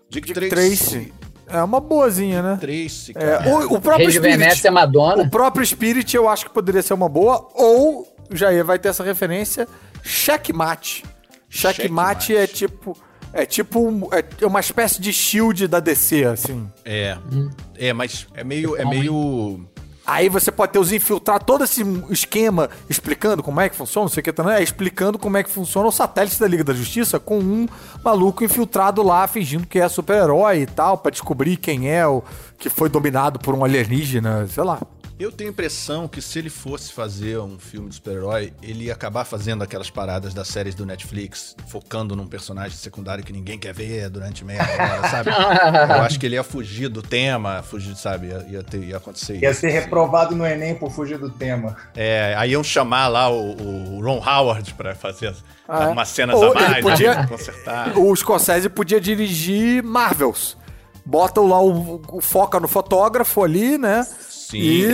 Dick, 0.09 0.33
Dick 0.33 0.49
Tracy. 0.49 1.13
É 1.49 1.63
uma 1.63 1.79
boazinha, 1.79 2.41
né? 2.41 2.57
Tracy, 2.59 3.11
é, 3.11 3.13
cara. 3.13 3.49
É, 3.49 3.53
o, 3.53 3.75
o 3.75 3.81
próprio 3.81 4.11
Spirit. 4.11 4.67
É 4.67 4.69
Madonna. 4.69 5.23
O 5.23 5.29
próprio 5.29 5.65
Spirit 5.65 6.15
eu 6.15 6.27
acho 6.27 6.45
que 6.45 6.53
poderia 6.53 6.81
ser 6.81 6.93
uma 6.93 7.07
boa. 7.07 7.47
Ou, 7.53 8.05
Jair 8.31 8.65
vai 8.65 8.77
ter 8.77 8.89
essa 8.89 9.03
referência, 9.03 9.67
Checkmate. 10.03 11.05
Checkmate, 11.49 12.25
Checkmate. 12.25 12.35
é 12.35 12.45
tipo 12.45 12.97
é 13.33 13.45
tipo 13.45 14.09
é 14.11 14.45
uma 14.45 14.59
espécie 14.59 15.01
de 15.01 15.11
shield 15.13 15.67
da 15.67 15.79
DC, 15.79 16.25
assim. 16.25 16.69
É. 16.83 17.17
Hum. 17.31 17.49
É, 17.77 17.93
mas 17.93 18.27
é 18.33 18.43
meio. 18.43 18.75
É 18.75 18.85
meio. 18.85 19.67
Aí 20.05 20.29
você 20.29 20.49
pode 20.49 20.71
ter 20.71 20.79
os 20.79 20.93
infiltrados, 20.93 21.45
todo 21.45 21.65
esse 21.65 21.83
esquema 22.09 22.69
explicando 22.89 23.43
como 23.43 23.59
é 23.59 23.67
que 23.67 23.75
funciona, 23.75 24.05
não 24.05 24.09
sei 24.09 24.21
o 24.21 24.23
que, 24.23 24.41
é 24.41 24.63
explicando 24.63 25.19
como 25.19 25.35
é 25.35 25.43
que 25.43 25.49
funciona 25.49 25.85
o 25.85 25.91
satélite 25.91 26.39
da 26.39 26.47
Liga 26.47 26.63
da 26.63 26.73
Justiça 26.73 27.19
com 27.19 27.39
um 27.39 27.67
maluco 28.01 28.41
infiltrado 28.41 29.03
lá 29.03 29.27
fingindo 29.27 29.67
que 29.67 29.79
é 29.79 29.89
super-herói 29.89 30.61
e 30.61 30.65
tal, 30.65 30.97
para 30.97 31.11
descobrir 31.11 31.57
quem 31.57 31.91
é 31.91 32.07
o 32.07 32.23
que 32.57 32.69
foi 32.69 32.87
dominado 32.87 33.37
por 33.37 33.53
um 33.53 33.65
alienígena, 33.65 34.47
sei 34.47 34.63
lá. 34.63 34.79
Eu 35.19 35.31
tenho 35.31 35.49
a 35.49 35.51
impressão 35.51 36.07
que 36.07 36.21
se 36.21 36.37
ele 36.37 36.49
fosse 36.49 36.93
fazer 36.93 37.39
um 37.39 37.57
filme 37.57 37.89
de 37.89 37.95
super-herói, 37.95 38.53
ele 38.61 38.85
ia 38.85 38.93
acabar 38.93 39.25
fazendo 39.25 39.63
aquelas 39.63 39.89
paradas 39.89 40.31
das 40.31 40.47
séries 40.47 40.75
do 40.75 40.85
Netflix, 40.85 41.55
focando 41.69 42.15
num 42.15 42.27
personagem 42.27 42.77
secundário 42.77 43.23
que 43.23 43.33
ninguém 43.33 43.57
quer 43.57 43.73
ver 43.73 44.11
durante 44.11 44.45
meia 44.45 44.61
hora, 44.61 45.09
sabe? 45.09 45.31
Eu 45.31 46.03
acho 46.03 46.19
que 46.19 46.27
ele 46.27 46.35
ia 46.35 46.43
fugir 46.43 46.87
do 46.87 47.01
tema, 47.01 47.63
fugir, 47.63 47.95
sabe? 47.95 48.27
Ia, 48.27 48.45
ia, 48.47 48.63
ter, 48.63 48.83
ia 48.83 48.97
acontecer 48.97 49.33
ia 49.33 49.37
isso. 49.37 49.45
Ia 49.45 49.53
ser 49.55 49.69
reprovado 49.69 50.35
no 50.35 50.45
Enem 50.45 50.75
por 50.75 50.91
fugir 50.91 51.17
do 51.17 51.31
tema. 51.31 51.75
É, 51.95 52.35
aí 52.37 52.51
iam 52.51 52.63
chamar 52.63 53.07
lá 53.07 53.27
o, 53.27 53.95
o 53.95 54.03
Ron 54.03 54.21
Howard 54.23 54.71
pra 54.75 54.93
fazer 54.93 55.33
ah, 55.67 55.89
umas 55.89 56.09
cenas 56.09 56.35
Ou 56.35 56.51
a 56.51 56.53
mais, 56.53 56.83
podia, 56.83 57.15
né, 57.15 57.27
consertar. 57.27 57.97
O 57.97 58.15
Scorsese 58.15 58.69
podia 58.69 59.01
dirigir 59.01 59.81
Marvels. 59.81 60.55
Bota 61.03 61.41
lá 61.41 61.59
o, 61.59 62.03
o 62.07 62.21
foca 62.21 62.59
no 62.59 62.67
fotógrafo 62.67 63.43
ali, 63.43 63.79
né? 63.79 64.05
Sim, 64.49 64.59
e, 64.59 64.85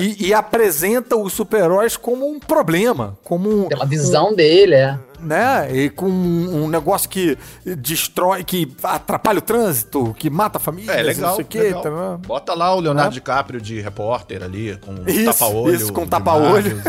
e, 0.00 0.28
e, 0.28 0.34
apresenta 0.34 1.16
os 1.16 1.34
super-heróis 1.34 1.98
como 1.98 2.26
um 2.26 2.40
problema, 2.40 3.18
como 3.22 3.68
Pela 3.68 3.84
visão 3.84 4.30
um, 4.30 4.34
dele, 4.34 4.74
é. 4.74 4.98
Né? 5.20 5.70
E 5.70 5.90
com 5.90 6.08
um, 6.08 6.66
negócio 6.66 7.10
que 7.10 7.36
destrói, 7.76 8.42
que 8.42 8.74
atrapalha 8.82 9.38
o 9.38 9.42
trânsito, 9.42 10.14
que 10.18 10.30
mata 10.30 10.56
a 10.56 10.60
família, 10.60 10.92
é, 10.92 11.02
legal, 11.02 11.28
não 11.28 11.36
sei 11.36 11.44
o 11.44 11.46
quê. 11.46 11.74
Tá, 11.74 12.16
Bota 12.26 12.54
lá 12.54 12.74
o 12.74 12.80
Leonardo 12.80 13.10
é. 13.10 13.12
DiCaprio 13.12 13.60
de 13.60 13.82
repórter 13.82 14.42
ali, 14.42 14.78
com 14.78 14.94
tapa-olho. 15.26 15.74
Isso, 15.74 15.92
com 15.92 16.06
tapa-olho. 16.06 16.82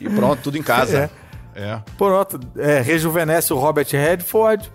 e 0.00 0.08
pronto, 0.08 0.40
tudo 0.42 0.56
em 0.56 0.62
casa. 0.62 1.10
É. 1.54 1.62
é. 1.62 1.82
Pronto, 1.98 2.40
é, 2.56 2.80
rejuvenesce 2.80 3.52
o 3.52 3.58
Robert 3.58 3.86
Redford 3.90 4.72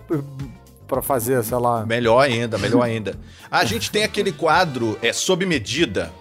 para 0.87 1.01
fazer, 1.01 1.43
sei 1.43 1.57
lá. 1.57 1.83
Melhor 1.83 2.21
ainda, 2.21 2.59
melhor 2.59 2.83
ainda. 2.83 3.15
A 3.49 3.65
gente 3.65 3.89
tem 3.89 4.03
aquele 4.03 4.31
quadro 4.31 4.99
é 5.01 5.11
sob 5.11 5.43
medida. 5.47 6.11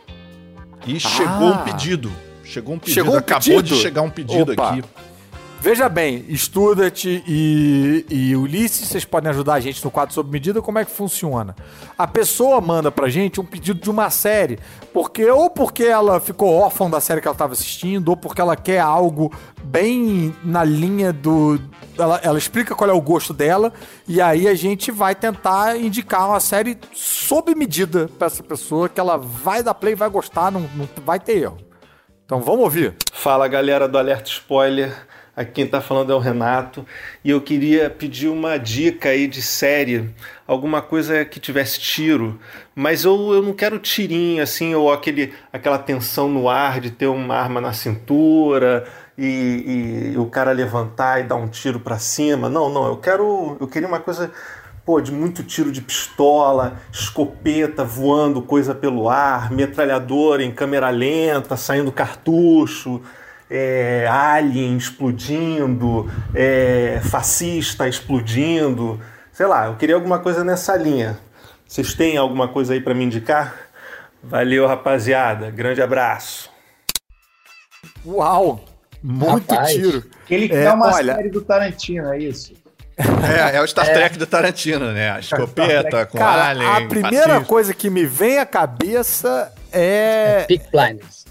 E 0.87 1.01
chegou 1.01 1.53
ah. 1.53 1.61
um 1.61 1.65
pedido. 1.65 2.13
Chegou 2.45 2.75
um 2.75 2.79
pedido. 2.79 2.95
Chegou 2.95 3.15
um 3.15 3.19
Acabou 3.19 3.43
pedido? 3.57 3.75
de 3.75 3.83
chegar 3.83 4.03
um 4.03 4.11
pedido 4.11 4.53
Opa. 4.53 4.71
aqui. 4.71 4.85
Veja 5.67 5.89
bem, 5.89 6.25
Studat 6.37 7.25
e, 7.27 8.07
e 8.09 8.37
Ulisses, 8.37 8.87
vocês 8.87 9.05
podem 9.05 9.31
ajudar 9.31 9.55
a 9.55 9.59
gente 9.59 9.85
no 9.85 9.91
quadro 9.91 10.15
sob 10.15 10.31
medida, 10.31 10.63
como 10.63 10.79
é 10.79 10.85
que 10.85 10.93
funciona? 10.93 11.57
A 11.99 12.07
pessoa 12.07 12.61
manda 12.61 12.93
pra 12.93 13.09
gente 13.09 13.41
um 13.41 13.45
pedido 13.45 13.81
de 13.81 13.91
uma 13.91 14.09
série, 14.09 14.61
porque 14.93 15.29
ou 15.29 15.51
porque 15.51 15.83
ela 15.83 16.21
ficou 16.21 16.55
órfã 16.55 16.89
da 16.89 17.01
série 17.01 17.21
que 17.21 17.27
ela 17.27 17.35
estava 17.35 17.53
assistindo, 17.53 18.11
ou 18.11 18.17
porque 18.17 18.41
ela 18.41 18.55
quer 18.55 18.79
algo 18.79 19.33
bem 19.65 20.33
na 20.45 20.63
linha 20.63 21.13
do. 21.13 21.59
Ela, 21.99 22.21
ela 22.23 22.39
explica 22.39 22.73
qual 22.73 22.89
é 22.89 22.93
o 22.93 23.01
gosto 23.01 23.35
dela, 23.35 23.73
e 24.07 24.21
aí 24.21 24.47
a 24.47 24.55
gente 24.55 24.93
vai 24.93 25.17
tentar 25.17 25.77
indicar 25.77 26.29
uma 26.29 26.39
série 26.39 26.79
sob 26.95 27.53
medida 27.57 28.09
pra 28.17 28.29
essa 28.29 28.41
pessoa, 28.45 28.89
que 28.89 29.01
ela 29.01 29.17
vai 29.17 29.65
dar 29.65 29.75
play, 29.75 29.97
vai 29.97 30.09
gostar, 30.09 30.53
não, 30.53 30.61
não 30.61 30.89
vai 31.05 31.19
ter 31.19 31.39
erro. 31.39 31.59
Então 32.25 32.41
vamos 32.41 32.61
ouvir. 32.61 32.95
Fala 33.13 33.49
galera 33.49 33.89
do 33.89 33.99
Alerta 33.99 34.29
Spoiler. 34.29 34.95
Aqui 35.37 35.53
quem 35.53 35.65
está 35.67 35.83
falando 35.83 36.11
é 36.11 36.15
o 36.15 36.19
Renato 36.19 36.87
e 37.23 37.29
eu 37.29 37.43
queria 37.43 37.91
pedir 37.91 38.29
uma 38.29 38.57
dica 38.57 39.11
aí 39.11 39.27
de 39.27 39.43
série, 39.43 40.09
alguma 40.47 40.81
coisa 40.81 41.27
que 41.27 41.39
tivesse 41.39 41.79
tiro, 41.79 42.41
mas 42.75 43.05
eu, 43.05 43.35
eu 43.35 43.43
não 43.43 43.53
quero 43.53 43.79
tirinho 43.79 44.43
assim, 44.43 44.75
ou 44.75 44.91
aquele, 44.91 45.35
aquela 45.53 45.79
tensão 45.79 46.27
no 46.27 46.49
ar 46.49 46.81
de 46.81 46.91
ter 46.91 47.07
uma 47.07 47.37
arma 47.37 47.61
na 47.61 47.75
cintura 47.75 48.87
e, 49.19 50.13
e 50.15 50.19
o 50.19 50.25
cara 50.25 50.53
levantar 50.53 51.21
e 51.21 51.25
dar 51.25 51.37
um 51.37 51.49
tiro 51.49 51.81
para 51.81 51.99
cima. 51.99 52.49
Não, 52.49 52.71
não, 52.71 52.87
eu 52.87 52.97
quero, 52.97 53.59
eu 53.61 53.69
queria 53.69 53.87
uma 53.87 54.01
coisa 54.01 54.33
pô, 54.87 55.03
de 55.03 55.13
muito 55.13 55.43
tiro 55.43 55.71
de 55.71 55.83
pistola, 55.83 56.81
escopeta 56.91 57.85
voando 57.85 58.41
coisa 58.41 58.75
pelo 58.75 59.07
ar, 59.11 59.53
metralhadora 59.53 60.43
em 60.43 60.51
câmera 60.51 60.89
lenta, 60.89 61.59
saindo 61.59 61.93
cartucho 61.93 63.03
é, 63.51 64.07
alien 64.09 64.77
explodindo, 64.77 66.11
é, 66.35 67.01
fascista 67.03 67.89
explodindo, 67.89 69.01
sei 69.33 69.47
lá, 69.47 69.67
eu 69.67 69.77
queria 69.77 69.95
alguma 69.95 70.19
coisa 70.19 70.43
nessa 70.43 70.77
linha. 70.77 71.19
Vocês 71.67 71.95
têm 71.95 72.17
alguma 72.17 72.49
coisa 72.49 72.75
aí 72.75 72.81
para 72.81 72.95
me 72.95 73.05
indicar? 73.05 73.55
Valeu, 74.23 74.67
rapaziada. 74.67 75.51
Grande 75.51 75.83
abraço. 75.83 76.51
Uau! 78.05 78.65
Muito 79.03 79.53
Rapaz, 79.53 79.73
tiro. 79.73 80.05
Ele 80.29 80.49
quer 80.49 80.65
é, 80.65 80.73
uma 80.73 80.93
olha... 80.93 81.15
série 81.15 81.31
do 81.31 81.41
Tarantino, 81.41 82.13
é 82.13 82.19
isso? 82.19 82.55
É, 82.97 83.57
é 83.57 83.63
o 83.63 83.67
Star 83.67 83.87
é. 83.89 83.93
Trek 83.93 84.19
do 84.19 84.27
Tarantino, 84.27 84.93
né? 84.93 85.11
A 85.11 85.21
escopeta 85.21 86.07
com 86.07 86.19
Cara, 86.19 86.49
alien. 86.49 86.69
A 86.69 86.89
primeira 86.89 87.27
fascista. 87.27 87.45
coisa 87.45 87.75
que 87.75 87.91
me 87.91 88.05
vem 88.05 88.39
à 88.39 88.47
cabeça 88.47 89.53
é. 89.73 90.47
é 90.49 90.59
Blinders. 90.73 91.25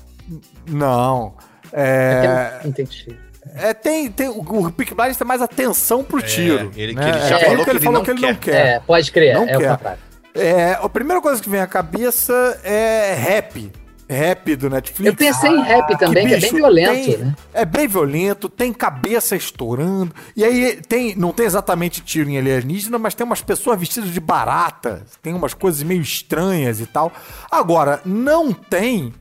Não. 0.67 1.35
É, 1.77 2.61
entendi. 2.63 3.17
É, 3.53 3.73
tem, 3.73 4.09
tem, 4.09 4.29
o 4.29 4.71
Peak 4.71 4.95
Blinders 4.95 5.17
tem 5.17 5.27
mais 5.27 5.41
atenção 5.41 6.03
pro 6.03 6.19
é, 6.19 6.21
tiro. 6.23 6.71
Ele, 6.75 6.93
né? 6.93 7.09
ele 7.09 7.19
já 7.19 7.39
é, 7.39 7.45
falou, 7.45 7.63
que, 7.63 7.69
ele, 7.69 7.79
falou 7.79 8.03
que 8.03 8.11
ele 8.11 8.21
não 8.21 8.35
quer. 8.35 8.67
É, 8.67 8.79
pode 8.79 9.11
crer, 9.11 9.35
não 9.35 9.43
é 9.43 9.57
quer. 9.57 9.57
o 9.57 9.69
contrário. 9.75 9.99
É, 10.33 10.79
a 10.81 10.89
primeira 10.89 11.21
coisa 11.21 11.41
que 11.41 11.49
vem 11.49 11.59
à 11.59 11.67
cabeça 11.67 12.59
é 12.63 13.13
rap. 13.13 13.71
Rap 14.07 14.55
do 14.55 14.69
Netflix. 14.69 15.07
Eu 15.07 15.15
pensei 15.15 15.49
em 15.49 15.63
rap 15.63 15.97
também, 15.97 16.27
que, 16.27 16.35
bicho, 16.35 16.39
que 16.41 16.45
é 16.45 16.51
bem 16.51 16.59
violento, 16.59 16.91
tem, 16.91 17.17
né? 17.17 17.35
É 17.53 17.65
bem 17.65 17.87
violento, 17.87 18.49
tem 18.49 18.71
cabeça 18.71 19.35
estourando. 19.35 20.13
E 20.35 20.43
aí 20.43 20.79
tem, 20.87 21.15
não 21.15 21.31
tem 21.31 21.45
exatamente 21.45 22.01
tiro 22.01 22.29
em 22.29 22.37
alienígena, 22.37 22.99
mas 22.99 23.15
tem 23.15 23.25
umas 23.25 23.41
pessoas 23.41 23.79
vestidas 23.79 24.11
de 24.11 24.19
barata, 24.19 25.03
tem 25.23 25.33
umas 25.33 25.55
coisas 25.55 25.81
meio 25.81 26.01
estranhas 26.01 26.79
e 26.79 26.85
tal. 26.85 27.11
Agora, 27.49 27.99
não 28.05 28.53
tem 28.53 29.11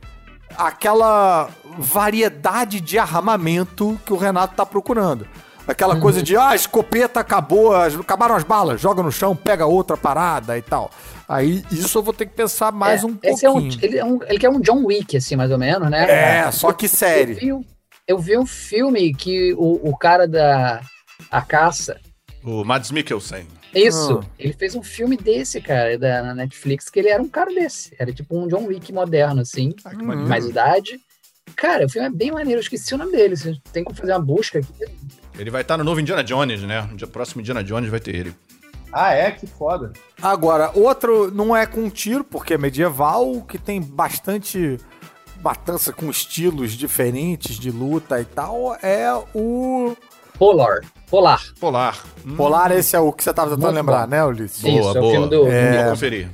aquela 0.57 1.49
variedade 1.77 2.79
de 2.81 2.97
armamento 2.97 3.99
que 4.05 4.13
o 4.13 4.17
Renato 4.17 4.55
tá 4.55 4.65
procurando. 4.65 5.27
Aquela 5.67 5.95
uhum. 5.95 6.01
coisa 6.01 6.21
de, 6.21 6.37
ah, 6.37 6.49
a 6.49 6.55
escopeta 6.55 7.19
acabou, 7.19 7.73
acabaram 7.75 8.35
as 8.35 8.43
balas, 8.43 8.79
joga 8.79 9.01
no 9.01 9.11
chão, 9.11 9.35
pega 9.35 9.65
outra 9.65 9.97
parada 9.97 10.55
e 10.57 10.61
tal. 10.61 10.91
Aí 11.27 11.65
isso 11.71 11.97
eu 11.97 12.03
vou 12.03 12.13
ter 12.13 12.27
que 12.27 12.35
pensar 12.35 12.71
mais 12.71 13.01
É, 13.01 13.05
um 13.07 13.17
esse 13.23 13.45
é 13.45 13.49
um, 13.49 13.53
pouquinho. 13.53 13.79
ele, 13.83 13.97
é 13.97 14.05
um, 14.05 14.19
ele 14.27 14.37
quer 14.37 14.49
um 14.49 14.59
John 14.61 14.85
Wick, 14.85 15.17
assim, 15.17 15.35
mais 15.35 15.49
ou 15.49 15.57
menos, 15.57 15.89
né? 15.89 16.43
É, 16.45 16.51
só 16.51 16.71
que 16.71 16.87
série. 16.87 17.31
Eu 17.33 17.37
vi, 17.39 17.53
um- 17.53 17.65
eu 18.07 18.19
vi 18.19 18.37
um 18.37 18.45
filme 18.45 19.11
que 19.15 19.53
o, 19.55 19.89
o 19.89 19.97
cara 19.97 20.27
da 20.27 20.81
A 21.31 21.41
Caça, 21.41 21.99
O 22.43 22.63
Mads 22.63 22.91
Mikkelsen. 22.91 23.47
Isso, 23.75 24.19
Ah. 24.23 24.25
ele 24.39 24.53
fez 24.53 24.73
um 24.75 24.81
filme 24.83 25.17
desse, 25.17 25.59
cara, 25.61 25.97
da, 25.97 26.23
na 26.23 26.33
Netflix, 26.35 26.89
que 26.89 26.99
ele 26.99 27.09
era 27.09 27.21
um 27.21 27.27
cara 27.27 27.53
desse. 27.53 27.93
Era 27.99 28.11
tipo 28.13 28.37
um 28.37 28.47
John 28.47 28.65
Wick 28.65 28.91
moderno, 28.93 29.41
assim, 29.41 29.73
Ah, 29.83 29.89
que 29.91 29.97
Hum. 29.97 30.05
maneiro. 30.05 30.29
mais 30.29 30.45
idade. 30.45 30.99
Cara, 31.55 31.85
o 31.85 31.89
filme 31.89 32.07
é 32.07 32.11
bem 32.11 32.31
maneiro, 32.31 32.59
eu 32.59 32.63
esqueci 32.63 32.93
o 32.93 32.97
nome 32.97 33.11
dele. 33.11 33.35
Você 33.37 33.55
tem 33.71 33.83
como 33.83 33.95
fazer 33.97 34.11
uma 34.13 34.19
busca 34.19 34.59
aqui. 34.59 34.73
Ele 35.37 35.49
vai 35.51 35.61
estar 35.61 35.77
no 35.77 35.83
novo 35.83 35.99
Indiana 35.99 36.23
Jones, 36.23 36.61
né? 36.63 36.89
O 36.91 36.95
dia- 36.95 37.07
próximo 37.07 37.41
Indiana 37.41 37.63
Jones 37.63 37.89
vai 37.89 37.99
ter 37.99 38.15
ele. 38.15 38.35
Ah, 38.91 39.11
é? 39.13 39.31
Que 39.31 39.45
foda. 39.45 39.91
Agora, 40.21 40.71
outro 40.73 41.29
não 41.31 41.55
é 41.55 41.65
com 41.65 41.89
tiro, 41.89 42.23
porque 42.23 42.53
é 42.53 42.57
medieval, 42.57 43.41
que 43.41 43.57
tem 43.57 43.81
bastante 43.81 44.77
matança 45.43 45.91
com 45.91 46.09
estilos 46.09 46.71
diferentes 46.73 47.59
de 47.59 47.69
luta 47.69 48.19
e 48.21 48.25
tal, 48.25 48.75
é 48.81 49.07
o 49.33 49.95
Polar. 50.39 50.79
Polar. 51.09 51.43
Polar. 51.59 52.03
Hum, 52.25 52.35
Polar, 52.35 52.71
esse 52.71 52.95
é 52.95 52.99
o 52.99 53.11
que 53.13 53.23
você 53.23 53.33
tava 53.33 53.51
tentando 53.51 53.63
Muito 53.65 53.75
lembrar, 53.75 54.01
bom. 54.03 54.07
né, 54.11 54.25
Ulisses? 54.25 54.61
Boa, 54.61 54.79
Isso, 54.79 54.87
é 54.87 54.91
o 54.91 55.01
boa. 55.01 55.11
filme 55.11 55.29
do. 55.29 55.47
É. 55.47 55.81
Vou 55.83 55.91
conferir. 55.91 56.29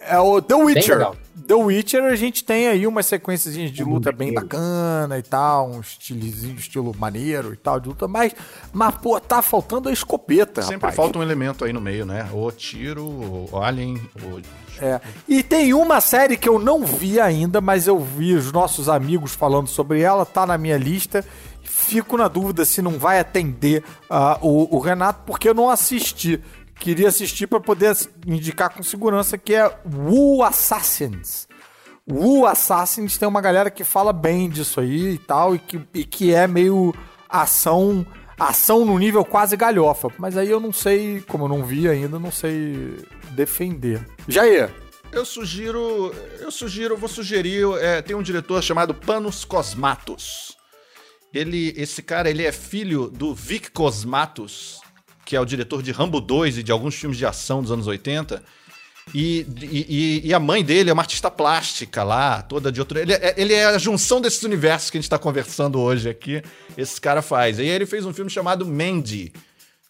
É 0.00 0.18
o 0.18 0.40
The 0.40 0.54
Witcher. 0.54 1.10
The 1.46 1.54
Witcher, 1.54 2.04
a 2.04 2.16
gente 2.16 2.44
tem 2.44 2.66
aí 2.68 2.86
umas 2.86 3.06
sequências 3.06 3.54
de 3.54 3.84
luta 3.84 4.10
bem 4.12 4.34
bacana 4.34 5.18
e 5.18 5.22
tal, 5.22 5.70
um 5.70 5.80
estilozinho, 5.80 6.56
estilo 6.56 6.94
maneiro 6.98 7.52
e 7.54 7.56
tal, 7.56 7.80
de 7.80 7.88
luta, 7.88 8.06
mas, 8.06 8.34
mas 8.72 8.94
pô, 8.96 9.18
tá 9.18 9.40
faltando 9.40 9.88
a 9.88 9.92
escopeta, 9.92 10.60
Sempre 10.60 10.76
rapaz. 10.76 10.94
falta 10.94 11.18
um 11.18 11.22
elemento 11.22 11.64
aí 11.64 11.72
no 11.72 11.80
meio, 11.80 12.04
né? 12.04 12.28
Ou 12.32 12.50
tiro, 12.52 13.48
ou 13.50 13.62
alien, 13.62 13.98
ou... 14.22 14.40
É. 14.80 15.00
E 15.26 15.42
tem 15.42 15.74
uma 15.74 16.00
série 16.00 16.36
que 16.36 16.48
eu 16.48 16.58
não 16.58 16.84
vi 16.84 17.18
ainda, 17.18 17.60
mas 17.60 17.86
eu 17.86 17.98
vi 17.98 18.34
os 18.34 18.52
nossos 18.52 18.88
amigos 18.88 19.34
falando 19.34 19.68
sobre 19.68 20.00
ela, 20.00 20.24
tá 20.26 20.46
na 20.46 20.56
minha 20.58 20.76
lista. 20.76 21.24
Fico 21.88 22.18
na 22.18 22.28
dúvida 22.28 22.66
se 22.66 22.82
não 22.82 22.98
vai 22.98 23.18
atender 23.18 23.82
ah, 24.10 24.38
o, 24.42 24.76
o 24.76 24.78
Renato, 24.78 25.22
porque 25.24 25.48
eu 25.48 25.54
não 25.54 25.70
assisti. 25.70 26.38
Queria 26.78 27.08
assistir 27.08 27.46
para 27.46 27.58
poder 27.58 27.96
indicar 28.26 28.68
com 28.68 28.82
segurança 28.82 29.38
que 29.38 29.54
é 29.54 29.74
Wu 29.90 30.42
Assassins. 30.42 31.48
Wu 32.06 32.46
Assassins 32.46 33.16
tem 33.16 33.26
uma 33.26 33.40
galera 33.40 33.70
que 33.70 33.84
fala 33.84 34.12
bem 34.12 34.50
disso 34.50 34.80
aí 34.80 35.14
e 35.14 35.18
tal, 35.18 35.54
e 35.54 35.58
que, 35.58 35.80
e 35.94 36.04
que 36.04 36.34
é 36.34 36.46
meio 36.46 36.94
ação 37.26 38.06
ação 38.38 38.84
no 38.84 38.98
nível 38.98 39.24
quase 39.24 39.56
galhofa. 39.56 40.08
Mas 40.18 40.36
aí 40.36 40.50
eu 40.50 40.60
não 40.60 40.72
sei, 40.74 41.24
como 41.26 41.44
eu 41.44 41.48
não 41.48 41.64
vi 41.64 41.88
ainda, 41.88 42.18
não 42.18 42.30
sei 42.30 43.02
defender. 43.30 44.06
Jair, 44.28 44.70
Eu 45.10 45.24
sugiro, 45.24 46.14
eu 46.38 46.50
sugiro, 46.50 46.98
vou 46.98 47.08
sugerir, 47.08 47.64
é, 47.80 48.02
tem 48.02 48.14
um 48.14 48.22
diretor 48.22 48.62
chamado 48.62 48.92
Panos 48.92 49.42
Cosmatos. 49.42 50.57
Ele, 51.32 51.74
esse 51.76 52.02
cara, 52.02 52.30
ele 52.30 52.44
é 52.44 52.52
filho 52.52 53.08
do 53.10 53.34
Vic 53.34 53.70
Cosmatos, 53.70 54.80
que 55.24 55.36
é 55.36 55.40
o 55.40 55.44
diretor 55.44 55.82
de 55.82 55.92
Rambo 55.92 56.20
2 56.20 56.58
e 56.58 56.62
de 56.62 56.72
alguns 56.72 56.94
filmes 56.94 57.18
de 57.18 57.26
ação 57.26 57.62
dos 57.62 57.70
anos 57.70 57.86
80. 57.86 58.42
E, 59.14 59.46
e- 59.62 60.20
e- 60.28 60.34
a 60.34 60.38
mãe 60.38 60.62
dele 60.62 60.90
é 60.90 60.92
uma 60.92 61.02
artista 61.02 61.30
plástica 61.30 62.02
lá, 62.02 62.42
toda 62.42 62.70
de 62.70 62.78
outro. 62.80 62.98
Ele 62.98 63.12
é, 63.14 63.34
ele 63.38 63.54
é 63.54 63.64
a 63.66 63.78
junção 63.78 64.20
desses 64.20 64.42
universos 64.42 64.90
que 64.90 64.98
a 64.98 65.00
gente 65.00 65.08
tá 65.08 65.18
conversando 65.18 65.80
hoje 65.80 66.10
aqui. 66.10 66.42
Esse 66.76 67.00
cara 67.00 67.22
faz. 67.22 67.58
E 67.58 67.62
aí 67.62 67.68
ele 67.68 67.86
fez 67.86 68.04
um 68.04 68.12
filme 68.12 68.30
chamado 68.30 68.66
Mandy, 68.66 69.32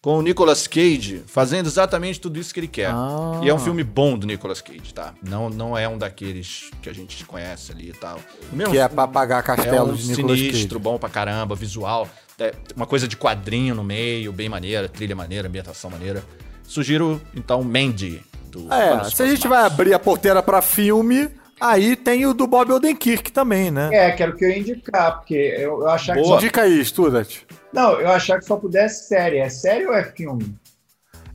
com 0.01 0.17
o 0.17 0.21
Nicolas 0.21 0.65
Cage, 0.65 1.23
fazendo 1.27 1.67
exatamente 1.67 2.21
tudo 2.21 2.39
isso 2.39 2.53
que 2.53 2.59
ele 2.61 2.67
quer. 2.69 2.89
Ah. 2.93 3.41
E 3.43 3.49
é 3.49 3.53
um 3.53 3.59
filme 3.59 3.83
bom 3.83 4.17
do 4.17 4.25
Nicolas 4.25 4.61
Cage, 4.61 4.93
tá? 4.93 5.13
Não, 5.21 5.49
não 5.49 5.77
é 5.77 5.87
um 5.89 5.97
daqueles 5.97 6.71
que 6.81 6.89
a 6.89 6.93
gente 6.93 7.25
conhece 7.25 7.71
ali 7.73 7.89
e 7.89 7.93
tal. 7.93 8.17
Mesmo- 8.53 8.71
que 8.71 8.79
é 8.79 8.87
pra 8.87 9.07
pagar 9.07 9.39
é 9.39 9.43
castelo 9.43 9.91
um 9.91 9.93
de 9.95 10.07
Nicolas 10.07 10.39
sinistro, 10.39 10.69
Cage. 10.79 10.83
bom 10.83 10.97
pra 10.97 11.09
caramba, 11.09 11.53
visual. 11.55 12.07
é, 12.39 12.53
uma 12.73 12.85
coisa 12.85 13.05
de 13.05 13.17
quadrinho 13.17 13.75
no 13.75 13.83
meio, 13.83 14.31
bem 14.31 14.47
maneira, 14.47 14.87
trilha 14.87 15.13
maneira, 15.13 15.49
ambientação 15.49 15.89
maneira. 15.89 16.23
Sugiro, 16.63 17.21
então, 17.35 17.61
Mandy. 17.63 18.21
Do 18.49 18.71
É, 18.73 18.91
Panos 18.91 19.13
se 19.13 19.21
a 19.21 19.27
gente 19.27 19.47
vai 19.47 19.63
abrir 19.65 19.93
a 19.93 19.99
porteira 19.99 20.41
pra 20.41 20.61
filme, 20.61 21.29
aí 21.59 21.95
tem 21.97 22.25
o 22.25 22.33
do 22.33 22.47
Bob 22.47 22.71
Odenkirk 22.71 23.31
também, 23.33 23.69
né? 23.69 23.89
É, 23.91 24.11
que 24.11 24.23
era 24.23 24.31
o 24.31 24.35
que 24.35 24.45
eu 24.45 24.49
ia 24.49 24.59
indicar, 24.59 25.17
porque 25.17 25.35
eu, 25.35 25.81
eu 25.85 25.95
que 25.97 26.13
Boa. 26.13 26.25
só... 26.25 26.37
Indica 26.37 26.61
aí, 26.61 26.83
Studat. 26.85 27.45
Não, 27.73 27.99
eu 27.99 28.09
achava 28.09 28.39
que 28.39 28.45
só 28.45 28.57
pudesse 28.57 29.07
série. 29.07 29.37
É 29.37 29.49
série 29.49 29.85
ou 29.85 29.93
é 29.93 30.03
filme? 30.03 30.55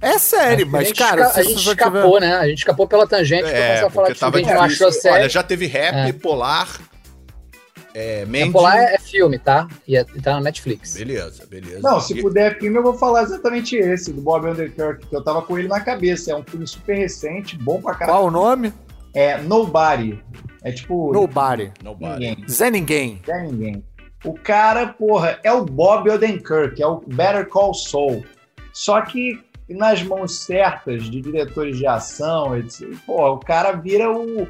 É 0.01 0.19
série, 0.19 0.65
a 0.65 0.67
mas, 0.67 0.89
gente 0.89 0.99
cara, 0.99 1.23
esca- 1.29 1.41
a 1.41 1.43
gente 1.43 1.67
escapou, 1.67 2.21
né? 2.21 2.35
A 2.35 2.47
gente 2.49 2.59
escapou 2.59 2.87
pela 2.87 3.07
tangente 3.07 3.45
pra 3.45 3.51
É, 3.53 3.67
começar 3.69 3.87
a 3.87 3.91
falar 3.91 4.09
de 4.09 4.15
filme 4.19 4.33
que 4.33 4.39
a 4.39 4.43
gente 4.43 4.55
não 4.55 4.63
achou 4.65 4.93
série. 4.93 5.15
Olha, 5.15 5.29
já 5.29 5.43
teve 5.43 5.67
rap, 5.67 5.95
É. 5.95 6.13
polar, 6.13 6.69
é, 7.95 8.25
Mandy. 8.27 8.49
É, 8.49 8.53
Polar 8.53 8.77
é, 8.77 8.95
é 8.97 8.99
filme, 8.99 9.39
tá? 9.39 9.67
E, 9.89 9.97
é, 9.97 10.05
e 10.15 10.21
tá 10.21 10.35
na 10.35 10.41
Netflix. 10.43 10.95
Beleza, 10.95 11.47
beleza. 11.47 11.81
Não, 11.81 12.01
se 12.01 12.19
E- 12.19 12.21
puder 12.21 12.59
filme, 12.59 12.77
eu 12.77 12.83
vou 12.83 12.95
falar 12.95 13.23
exatamente 13.23 13.77
esse, 13.77 14.13
do 14.13 14.21
Bob 14.21 14.47
Underkirk, 14.47 15.07
que 15.07 15.15
eu 15.17 15.23
tava 15.25 15.41
com 15.41 15.59
ele 15.59 15.69
na 15.69 15.81
cabeça. 15.81 16.33
É 16.33 16.37
um 16.37 16.43
filme 16.43 16.67
super 16.67 16.97
recente, 16.99 17.57
bom 17.57 17.81
pra 17.81 17.95
caralho. 17.95 18.19
Qual 18.19 18.27
o 18.27 18.31
nome? 18.31 18.75
É 19.15 19.39
Nobody. 19.39 20.23
É 20.63 20.73
tipo. 20.73 21.13
Nobody. 21.13 21.73
Nobody. 21.83 22.27
Ninguém. 22.31 22.49
Zé 22.49 22.69
Ninguém. 22.71 23.23
Não 23.27 23.35
é 23.37 23.43
ninguém. 23.45 23.85
O 24.25 24.33
cara, 24.33 24.87
porra, 24.87 25.39
é 25.43 25.53
o 25.53 25.65
Bob 25.65 26.11
Odenkirk, 26.11 26.81
é 26.83 26.87
o 26.87 27.01
Better 27.07 27.49
Call 27.49 27.75
Saul. 27.75 28.25
Só 28.73 29.01
que 29.03 29.39
nas 29.69 30.03
mãos 30.03 30.41
certas 30.41 31.05
de 31.05 31.21
diretores 31.21 31.79
de 31.79 31.87
ação, 31.87 32.57
etc. 32.57 32.89
Porra, 33.07 33.31
o 33.31 33.39
cara 33.39 33.73
vira 33.73 34.11
o, 34.11 34.47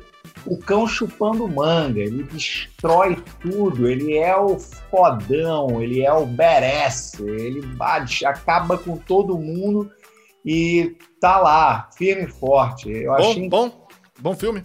o 0.47 0.59
cão 0.59 0.87
chupando 0.87 1.49
manga. 1.49 2.01
Ele 2.01 2.23
destrói 2.25 3.17
tudo. 3.41 3.89
Ele 3.89 4.17
é 4.17 4.37
o 4.37 4.59
fodão, 4.59 5.83
ele 5.83 6.03
é 6.03 6.13
o 6.13 6.27
badass. 6.27 7.15
Ele 7.21 7.63
bate, 7.63 8.25
acaba 8.25 8.79
com 8.79 8.97
todo 8.97 9.39
mundo 9.39 9.91
e 10.45 10.97
tá 11.21 11.39
lá, 11.39 11.89
firme 11.97 12.25
e 12.25 12.29
forte. 12.29 12.91
Eu 12.91 13.15
achei 13.15 13.49
Bom, 13.49 13.69
bom, 13.69 13.87
bom 14.21 14.35
filme. 14.35 14.63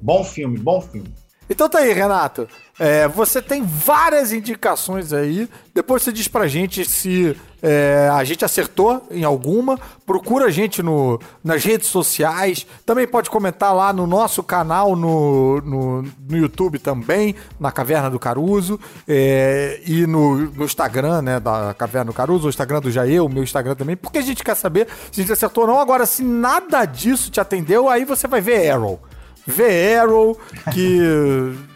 bom 0.00 0.24
filme, 0.24 0.58
bom 0.58 0.80
filme. 0.80 1.12
Então 1.48 1.68
tá 1.68 1.78
aí, 1.78 1.92
Renato. 1.92 2.48
É, 2.78 3.08
você 3.08 3.40
tem 3.40 3.62
várias 3.62 4.32
indicações 4.32 5.12
aí. 5.12 5.48
Depois 5.74 6.02
você 6.02 6.12
diz 6.12 6.28
pra 6.28 6.46
gente 6.46 6.84
se 6.84 7.36
é, 7.62 8.10
a 8.12 8.22
gente 8.24 8.44
acertou 8.44 9.06
em 9.10 9.24
alguma. 9.24 9.78
Procura 10.04 10.46
a 10.46 10.50
gente 10.50 10.82
no, 10.82 11.18
nas 11.42 11.64
redes 11.64 11.88
sociais. 11.88 12.66
Também 12.84 13.06
pode 13.06 13.30
comentar 13.30 13.74
lá 13.74 13.92
no 13.92 14.06
nosso 14.06 14.42
canal 14.42 14.94
no, 14.96 15.60
no, 15.62 16.02
no 16.02 16.36
YouTube 16.36 16.78
também, 16.78 17.34
na 17.58 17.70
Caverna 17.70 18.10
do 18.10 18.18
Caruso. 18.18 18.78
é, 19.06 19.80
e 19.86 20.06
no, 20.06 20.36
no 20.36 20.64
Instagram, 20.64 21.22
né, 21.22 21.40
da 21.40 21.72
Caverna 21.74 22.06
do 22.06 22.14
Caruso, 22.14 22.46
o 22.46 22.50
Instagram 22.50 22.80
do 22.80 22.90
Jair, 22.90 23.24
o 23.24 23.28
meu 23.28 23.42
Instagram 23.42 23.74
também. 23.76 23.96
Porque 23.96 24.18
a 24.18 24.22
gente 24.22 24.44
quer 24.44 24.56
saber 24.56 24.88
se 25.10 25.20
a 25.20 25.22
gente 25.22 25.32
acertou 25.32 25.64
ou 25.64 25.70
não. 25.70 25.80
Agora, 25.80 26.04
se 26.04 26.22
nada 26.22 26.84
disso 26.84 27.30
te 27.30 27.40
atendeu, 27.40 27.88
aí 27.88 28.04
você 28.04 28.26
vai 28.26 28.40
ver 28.40 28.68
Arrow. 28.68 29.00
Vê 29.46 29.96
Arrow, 29.96 30.38
que 30.72 30.98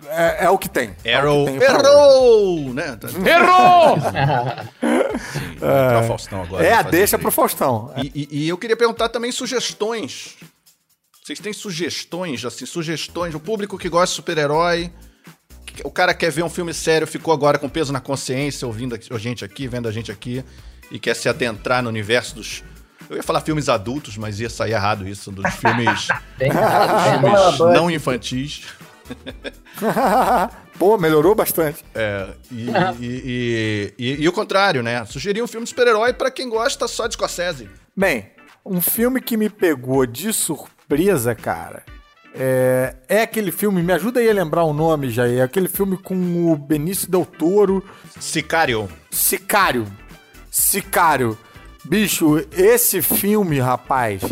é, 0.08 0.44
é 0.46 0.50
o 0.50 0.58
que 0.58 0.68
tem. 0.68 0.94
É 1.04 1.16
o 1.16 1.20
Arrow. 1.20 1.44
que 1.46 1.50
tem 1.52 1.60
pra 1.60 1.78
hoje. 1.78 1.86
Errou! 1.88 2.74
Né? 2.74 2.98
Errou! 3.30 3.96
Sim, 5.32 5.52
entrar 5.56 6.02
o 6.04 6.06
Faustão 6.08 6.42
agora. 6.42 6.64
É, 6.66 6.82
deixa 6.84 7.18
pro. 7.18 7.30
Faustão. 7.30 7.92
E, 8.02 8.10
e- 8.14 8.44
e 8.44 8.48
eu 8.48 8.58
queria 8.58 8.76
perguntar 8.76 9.08
também 9.08 9.30
sugestões. 9.30 10.36
Vocês 11.22 11.38
têm 11.38 11.52
sugestões, 11.52 12.44
assim, 12.44 12.66
sugestões? 12.66 13.34
O 13.34 13.40
público 13.40 13.78
que 13.78 13.88
gosta 13.88 14.06
de 14.12 14.16
super-herói, 14.16 14.90
o 15.84 15.90
cara 15.90 16.12
quer 16.12 16.30
ver 16.32 16.42
um 16.42 16.50
filme 16.50 16.74
sério, 16.74 17.06
ficou 17.06 17.32
agora 17.32 17.56
com 17.58 17.68
peso 17.68 17.92
na 17.92 18.00
consciência, 18.00 18.66
ouvindo 18.66 18.98
a 19.10 19.18
gente 19.18 19.44
aqui, 19.44 19.68
vendo 19.68 19.86
a 19.88 19.92
gente 19.92 20.10
aqui, 20.10 20.44
e 20.90 20.98
quer 20.98 21.14
se 21.14 21.28
adentrar 21.28 21.82
no 21.84 21.88
universo 21.88 22.34
dos. 22.34 22.64
Eu 23.10 23.16
ia 23.16 23.22
falar 23.24 23.40
filmes 23.40 23.68
adultos, 23.68 24.16
mas 24.16 24.38
ia 24.38 24.48
sair 24.48 24.70
errado 24.72 25.06
isso, 25.06 25.32
dos 25.32 25.44
filmes, 25.56 26.06
filmes 26.38 27.58
não 27.74 27.90
infantis. 27.90 28.62
Pô, 30.78 30.96
melhorou 30.96 31.34
bastante. 31.34 31.84
É, 31.94 32.28
e, 32.50 32.70
e- 32.70 32.84
e- 33.00 33.94
e- 33.98 34.22
e 34.22 34.28
o 34.28 34.32
contrário, 34.32 34.82
né? 34.82 35.04
Sugerir 35.04 35.42
um 35.42 35.46
filme 35.46 35.64
de 35.64 35.70
super-herói 35.70 36.12
pra 36.12 36.30
quem 36.30 36.48
gosta 36.48 36.86
só 36.88 37.06
de 37.06 37.14
Scorsese. 37.14 37.68
Bem, 37.96 38.30
um 38.64 38.80
filme 38.80 39.20
que 39.20 39.36
me 39.36 39.50
pegou 39.50 40.06
de 40.06 40.32
surpresa, 40.32 41.34
cara, 41.34 41.82
é, 42.34 42.94
é 43.08 43.22
aquele 43.22 43.50
filme, 43.50 43.82
me 43.82 43.92
ajuda 43.92 44.20
aí 44.20 44.30
a 44.30 44.32
lembrar 44.32 44.62
o 44.64 44.72
nome, 44.72 45.10
já 45.10 45.26
é 45.28 45.42
aquele 45.42 45.68
filme 45.68 45.96
com 45.98 46.14
o 46.50 46.56
Benício 46.56 47.10
Del 47.10 47.26
Toro, 47.26 47.84
Sicário. 48.20 48.88
Sicário. 49.10 49.86
Sicário. 50.50 51.36
Bicho, 51.84 52.44
esse 52.52 53.00
filme, 53.00 53.58
rapaz, 53.58 54.22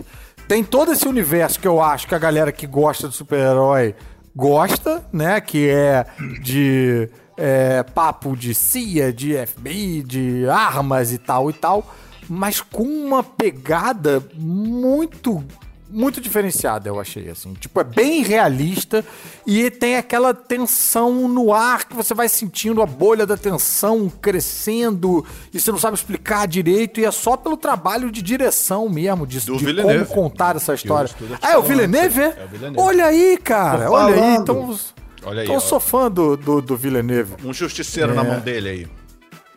tem 0.47 0.63
todo 0.63 0.93
esse 0.93 1.07
universo 1.09 1.59
que 1.59 1.69
eu 1.69 1.81
acho 1.81 2.07
que 2.07 2.15
a 2.15 2.19
galera 2.19 2.53
que 2.53 2.67
gosta 2.67 3.09
de 3.09 3.15
super-herói 3.15 3.95
gosta, 4.35 5.05
né? 5.13 5.41
Que 5.41 5.69
é 5.69 6.07
de 6.43 7.09
é, 7.37 7.83
papo 7.83 8.37
de 8.37 8.55
CIA, 8.55 9.13
de 9.13 9.35
FBI, 9.47 10.03
de 10.03 10.49
armas 10.49 11.13
e 11.13 11.19
tal 11.19 11.51
e 11.51 11.53
tal, 11.53 11.95
mas 12.29 12.61
com 12.61 12.85
uma 12.85 13.23
pegada 13.23 14.23
muito 14.35 15.45
muito 15.91 16.21
diferenciada, 16.21 16.89
eu 16.89 17.01
achei, 17.01 17.31
assim. 17.31 17.55
Tipo, 17.55 17.81
é 17.81 17.85
bem 17.85 18.23
realista 18.23 19.05
e 19.47 19.71
tem 19.71 19.97
aquela 19.97 20.35
tensão 20.35 21.29
no 21.29 21.53
ar 21.53 21.87
que 21.87 21.95
você 21.97 22.15
vai 22.15 22.29
sentindo 22.29 22.83
a 22.83 22.87
bolha 22.87 23.27
da 23.27 23.37
tensão 23.37 24.09
crescendo 24.09 25.25
e 25.53 25.61
você 25.61 25.71
não 25.71 25.79
sabe 25.79 25.97
explicar 25.97 26.47
direito 26.47 27.01
e 27.01 27.05
é 27.05 27.11
só 27.11 27.37
pelo 27.37 27.57
trabalho 27.57 28.11
de 28.11 28.23
direção 28.23 28.89
mesmo, 28.89 29.27
de, 29.27 29.41
de 29.41 29.83
como 29.83 30.07
contar 30.07 30.57
essa 30.57 30.75
história. 30.75 31.11
Ah, 31.41 31.53
é 31.53 31.59
o 31.59 31.63
Villeneuve? 31.63 32.21
é 32.21 32.45
o 32.45 32.49
Villeneuve. 32.49 32.81
Olha 32.81 33.07
aí, 33.07 33.39
cara, 33.39 33.91
olha 33.91 34.15
aí. 34.15 34.37
Então, 34.37 34.79
Olha 35.25 35.41
aí, 35.41 35.47
então 35.47 35.57
eu 35.57 35.61
sou 35.61 35.81
fã 35.81 36.11
do, 36.11 36.37
do, 36.37 36.63
do 36.63 36.77
Villeneuve. 36.77 37.35
Um 37.45 37.53
justiceiro 37.53 38.15
na 38.15 38.23
mão 38.23 38.41
dele 38.41 38.69
aí. 38.69 38.87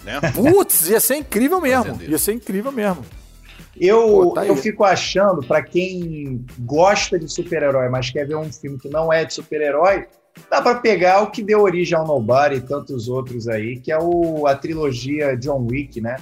Né? 0.03 0.19
Putz, 0.33 0.89
ia 0.89 0.99
ser 0.99 1.15
incrível 1.15 1.61
mesmo. 1.61 1.99
Ia 2.01 2.17
ser 2.17 2.33
incrível 2.33 2.71
mesmo. 2.71 3.05
Eu, 3.79 4.05
Pô, 4.05 4.33
tá 4.33 4.45
eu 4.45 4.55
fico 4.55 4.83
achando, 4.83 5.41
pra 5.41 5.61
quem 5.61 6.45
gosta 6.59 7.17
de 7.17 7.27
super-herói, 7.31 7.89
mas 7.89 8.09
quer 8.09 8.27
ver 8.27 8.35
um 8.35 8.51
filme 8.51 8.77
que 8.77 8.89
não 8.89 9.11
é 9.11 9.23
de 9.23 9.33
super-herói, 9.33 10.07
dá 10.49 10.61
pra 10.61 10.75
pegar 10.75 11.21
o 11.21 11.31
que 11.31 11.41
deu 11.41 11.61
origem 11.61 11.97
ao 11.97 12.05
Nobody 12.05 12.55
e 12.57 12.61
tantos 12.61 13.07
outros 13.07 13.47
aí, 13.47 13.79
que 13.79 13.91
é 13.91 13.97
o, 13.97 14.45
a 14.45 14.55
trilogia 14.55 15.37
John 15.37 15.65
Wick, 15.69 16.01
né? 16.01 16.17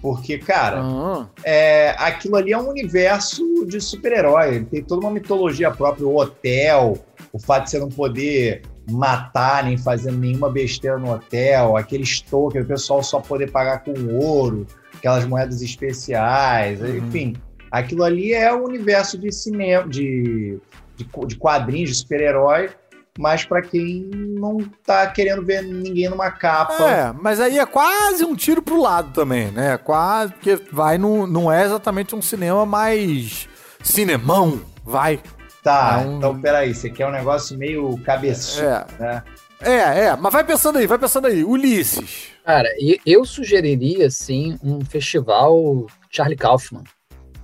Porque, 0.00 0.38
cara, 0.38 0.80
Ah, 0.80 1.26
é, 1.42 1.90
aquilo 1.98 2.36
ali 2.36 2.52
é 2.52 2.58
um 2.58 2.68
universo 2.68 3.66
de 3.66 3.80
super-herói. 3.80 4.54
Ele 4.54 4.64
tem 4.64 4.82
toda 4.82 5.00
uma 5.04 5.10
mitologia 5.10 5.70
própria, 5.72 6.06
o 6.06 6.16
hotel, 6.16 6.96
o 7.32 7.38
fato 7.38 7.64
de 7.64 7.70
você 7.70 7.78
não 7.80 7.88
poder 7.88 8.62
matar 8.88 9.64
nem 9.64 9.76
fazer 9.76 10.12
nenhuma 10.12 10.48
besteira 10.48 10.98
no 10.98 11.12
hotel, 11.12 11.76
aquele 11.76 12.04
token, 12.30 12.62
o 12.62 12.66
pessoal 12.66 13.02
só 13.02 13.20
poder 13.20 13.50
pagar 13.50 13.84
com 13.84 13.92
ouro, 14.14 14.66
aquelas 14.98 15.24
moedas 15.24 15.62
especiais, 15.62 16.80
Uhum. 16.80 16.96
enfim. 16.96 17.36
Aquilo 17.70 18.02
ali 18.04 18.32
é 18.32 18.52
o 18.52 18.64
universo 18.64 19.18
de 19.18 19.30
cinema, 19.32 19.86
de, 19.88 20.58
de, 20.96 21.06
de 21.26 21.36
quadrinhos, 21.36 21.90
de 21.90 21.96
super-herói, 21.96 22.70
mas 23.18 23.44
para 23.44 23.60
quem 23.62 24.08
não 24.12 24.58
tá 24.86 25.06
querendo 25.08 25.44
ver 25.44 25.62
ninguém 25.62 26.08
numa 26.08 26.30
capa. 26.30 26.72
É, 26.88 27.12
mas 27.20 27.40
aí 27.40 27.58
é 27.58 27.66
quase 27.66 28.24
um 28.24 28.34
tiro 28.34 28.62
pro 28.62 28.80
lado 28.80 29.12
também, 29.12 29.50
né? 29.50 29.76
Quase, 29.76 30.32
porque 30.32 30.56
vai 30.72 30.96
no, 30.98 31.26
não 31.26 31.50
é 31.52 31.64
exatamente 31.64 32.14
um 32.14 32.22
cinema 32.22 32.64
mais 32.64 33.48
cinemão, 33.82 34.60
vai. 34.84 35.20
Tá, 35.62 36.00
É 36.00 36.06
um- 36.06 36.16
então 36.18 36.40
peraí, 36.40 36.72
você 36.74 36.88
quer 36.88 37.06
um 37.06 37.10
negócio 37.10 37.58
meio 37.58 37.98
cabeçudo, 38.04 38.66
É, 38.66 38.86
né? 38.98 39.22
é, 39.60 39.74
é, 40.04 40.16
mas 40.16 40.32
vai 40.32 40.44
pensando 40.44 40.78
aí, 40.78 40.86
vai 40.86 40.98
pensando 40.98 41.26
aí. 41.26 41.44
Ulisses. 41.44 42.28
Cara, 42.48 42.70
e- 42.78 42.98
eu 43.04 43.26
sugeriria, 43.26 44.08
sim, 44.08 44.56
um 44.64 44.82
festival 44.82 45.86
Charlie 46.10 46.34
Kaufman, 46.34 46.82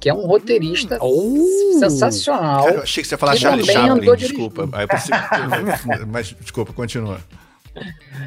que 0.00 0.08
é 0.08 0.14
um 0.14 0.24
roteirista 0.26 0.96
Oh! 0.98 1.76
sensacional. 1.78 2.64
Cara, 2.64 2.76
eu 2.76 2.82
achei 2.84 3.02
que 3.02 3.08
você 3.10 3.14
ia 3.14 3.18
falar 3.18 3.36
Charlie 3.36 3.66
Chaplin, 3.66 4.16
desculpa. 4.16 4.66
Pensei 4.88 5.14
Mas, 6.08 6.34
desculpa, 6.40 6.72
continua. 6.72 7.20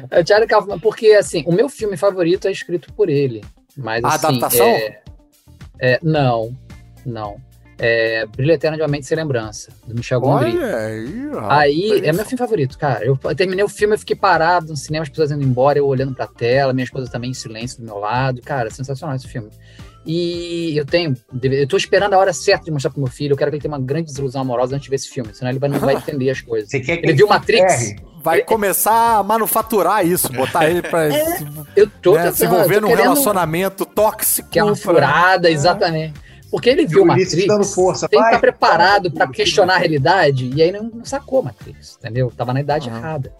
É, 0.08 0.24
Charlie 0.24 0.46
Kaufman, 0.48 0.78
porque, 0.78 1.08
assim, 1.14 1.42
o 1.48 1.52
meu 1.52 1.68
filme 1.68 1.96
favorito 1.96 2.46
é 2.46 2.52
escrito 2.52 2.92
por 2.92 3.08
ele. 3.08 3.42
Mas, 3.76 4.04
A 4.04 4.08
assim, 4.14 4.26
adaptação? 4.28 4.64
É, 4.68 5.02
é, 5.80 5.98
não, 6.00 6.56
não. 7.04 7.40
É 7.80 8.26
Brilho 8.26 8.52
Eterno 8.52 8.76
de 8.76 8.82
uma 8.82 8.88
Mente 8.88 9.06
Sem 9.06 9.16
Lembrança, 9.16 9.70
do 9.86 9.94
Michel 9.94 10.20
Gondry. 10.20 10.56
Olha 10.56 10.76
aí, 10.76 11.28
rapaz. 11.32 11.60
Aí, 11.62 12.00
é 12.04 12.12
meu 12.12 12.24
filme 12.24 12.38
favorito, 12.38 12.76
cara. 12.76 13.04
Eu 13.04 13.16
terminei 13.36 13.64
o 13.64 13.68
filme, 13.68 13.94
eu 13.94 13.98
fiquei 13.98 14.16
parado 14.16 14.68
no 14.68 14.76
cinema, 14.76 15.04
as 15.04 15.08
pessoas 15.08 15.30
indo 15.30 15.44
embora, 15.44 15.78
eu 15.78 15.86
olhando 15.86 16.12
pra 16.14 16.26
tela, 16.26 16.72
minha 16.72 16.84
esposa 16.84 17.08
também 17.10 17.30
em 17.30 17.34
silêncio 17.34 17.78
do 17.78 17.84
meu 17.84 17.98
lado. 17.98 18.42
Cara, 18.42 18.68
sensacional 18.70 19.14
esse 19.14 19.28
filme. 19.28 19.48
E 20.04 20.76
eu 20.76 20.86
tenho, 20.86 21.14
eu 21.42 21.68
tô 21.68 21.76
esperando 21.76 22.14
a 22.14 22.18
hora 22.18 22.32
certa 22.32 22.64
de 22.64 22.70
mostrar 22.70 22.90
pro 22.90 23.00
meu 23.00 23.10
filho. 23.10 23.34
Eu 23.34 23.36
quero 23.36 23.50
que 23.50 23.56
ele 23.56 23.62
tenha 23.62 23.72
uma 23.74 23.80
grande 23.80 24.06
desilusão 24.06 24.40
amorosa 24.40 24.74
antes 24.74 24.84
de 24.84 24.90
ver 24.90 24.96
esse 24.96 25.08
filme, 25.08 25.34
senão 25.34 25.50
ele 25.50 25.58
vai, 25.58 25.68
não 25.68 25.78
vai 25.78 25.94
entender 25.96 26.30
as 26.30 26.40
coisas. 26.40 26.70
Você 26.70 26.80
quer 26.80 26.96
que 26.96 27.06
Ele 27.06 27.12
viu 27.12 27.28
Matrix? 27.28 27.94
Vai 28.22 28.40
começar 28.42 29.18
a 29.18 29.22
manufaturar 29.22 30.04
isso, 30.06 30.32
botar 30.32 30.68
ele 30.68 30.82
pra 30.82 31.10
se, 31.12 31.46
Eu 31.76 31.88
tô 32.02 32.14
né, 32.14 32.32
se 32.32 32.40
tentando, 32.40 32.54
eu 32.56 32.58
envolver 32.64 32.80
tô 32.80 32.88
num 32.88 32.94
relacionamento 32.94 33.84
tóxico. 33.86 34.48
Que 34.48 34.58
é 34.58 34.64
uma 34.64 34.72
pra- 34.74 34.80
furada, 34.82 35.50
exatamente. 35.50 36.14
Porque 36.50 36.70
ele 36.70 36.86
viu 36.86 37.02
Ulisses 37.02 37.32
Matrix, 37.34 37.46
dando 37.46 37.64
força, 37.64 38.08
tem 38.08 38.18
que 38.20 38.24
estar 38.26 38.38
preparado 38.40 39.10
tudo, 39.10 39.28
questionar 39.32 39.74
a 39.74 39.78
realidade, 39.78 40.50
e 40.54 40.62
aí 40.62 40.72
não, 40.72 40.84
não 40.84 41.04
sacou 41.04 41.42
Matrix, 41.42 41.96
entendeu? 41.98 42.32
Tava 42.34 42.52
na 42.54 42.60
idade 42.60 42.88
Aham. 42.88 42.98
errada. 42.98 43.32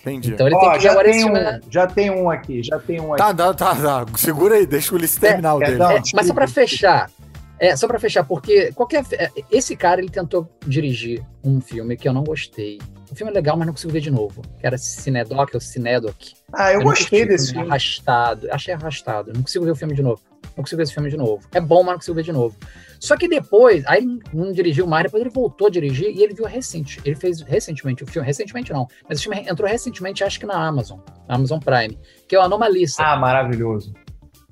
Entendi. 0.00 0.32
Então 0.32 0.46
ele 0.46 0.58
tem 0.58 0.68
Ó, 0.68 0.72
que 0.72 0.78
ver 0.78 0.84
já, 0.84 0.90
agora 0.92 1.10
tem 1.10 1.24
um, 1.26 1.32
né? 1.32 1.60
já 1.68 1.86
tem 1.86 2.10
um 2.10 2.30
aqui, 2.30 2.62
já 2.62 2.78
tem 2.78 3.00
um 3.00 3.12
aqui. 3.12 3.22
Tá, 3.22 3.34
tá, 3.34 3.52
tá, 3.54 3.74
tá. 3.76 4.06
Segura 4.16 4.54
aí, 4.54 4.64
deixa 4.66 4.92
o 4.92 4.96
Ulisses 4.96 5.18
terminar 5.18 5.54
o 5.56 5.58
dele. 5.58 5.72
perdão. 5.72 5.90
É, 5.90 6.00
mas 6.14 6.26
só 6.26 6.32
pra 6.32 6.48
fechar, 6.48 7.10
é, 7.58 7.76
só 7.76 7.86
pra 7.86 7.98
fechar, 7.98 8.24
porque 8.24 8.72
qualquer. 8.72 9.04
é, 9.12 9.30
Esse 9.50 9.76
cara 9.76 10.00
ele 10.00 10.08
tentou 10.08 10.48
dirigir 10.66 11.22
um 11.44 11.60
filme 11.60 11.98
que 11.98 12.08
eu 12.08 12.14
não 12.14 12.24
gostei. 12.24 12.78
O 13.12 13.14
filme 13.14 13.30
é 13.30 13.34
legal, 13.34 13.56
mas 13.58 13.66
não 13.66 13.74
consigo 13.74 13.92
ver 13.92 14.00
de 14.00 14.10
novo. 14.10 14.40
Que 14.58 14.66
era 14.66 14.78
Cinedoc 14.78 15.50
ou 15.52 15.60
Cinedoc. 15.60 16.16
Ah, 16.52 16.72
eu, 16.72 16.78
não 16.78 16.86
gostei 16.86 17.20
curti, 17.20 17.26
desse 17.28 17.46
filme 17.46 17.58
filme. 17.58 17.68
Arrastado. 17.70 18.48
Achei 18.50 18.72
arrastado. 18.72 19.32
Não 19.34 19.42
consigo 19.42 19.64
ver 19.66 19.72
o 19.72 19.76
filme 19.76 19.94
de 19.94 20.02
novo. 20.02 20.22
Não 20.60 20.64
consigo 20.64 20.76
ver 20.76 20.82
esse 20.82 20.92
filme 20.94 21.08
de 21.08 21.16
novo. 21.16 21.40
É 21.52 21.60
bom, 21.60 21.78
mas 21.82 21.92
não 21.92 21.98
consigo 21.98 22.14
ver 22.14 22.22
de 22.22 22.32
novo. 22.32 22.54
Só 22.98 23.16
que 23.16 23.26
depois, 23.26 23.82
aí 23.86 24.06
não 24.32 24.52
dirigiu 24.52 24.86
mais, 24.86 25.04
depois 25.04 25.22
ele 25.22 25.30
voltou 25.30 25.68
a 25.68 25.70
dirigir 25.70 26.14
e 26.14 26.22
ele 26.22 26.34
viu 26.34 26.44
recente. 26.44 27.00
Ele 27.04 27.16
fez 27.16 27.40
recentemente 27.40 28.04
o 28.04 28.06
filme, 28.06 28.26
recentemente 28.26 28.72
não, 28.72 28.86
mas 29.08 29.18
o 29.18 29.22
filme 29.22 29.40
entrou 29.48 29.66
recentemente, 29.68 30.22
acho 30.22 30.38
que 30.38 30.44
na 30.44 30.66
Amazon, 30.66 30.98
na 31.26 31.36
Amazon 31.36 31.58
Prime, 31.58 31.98
que 32.28 32.36
é 32.36 32.38
o 32.38 32.42
Anomalista. 32.42 33.02
Ah, 33.02 33.16
maravilhoso. 33.16 33.94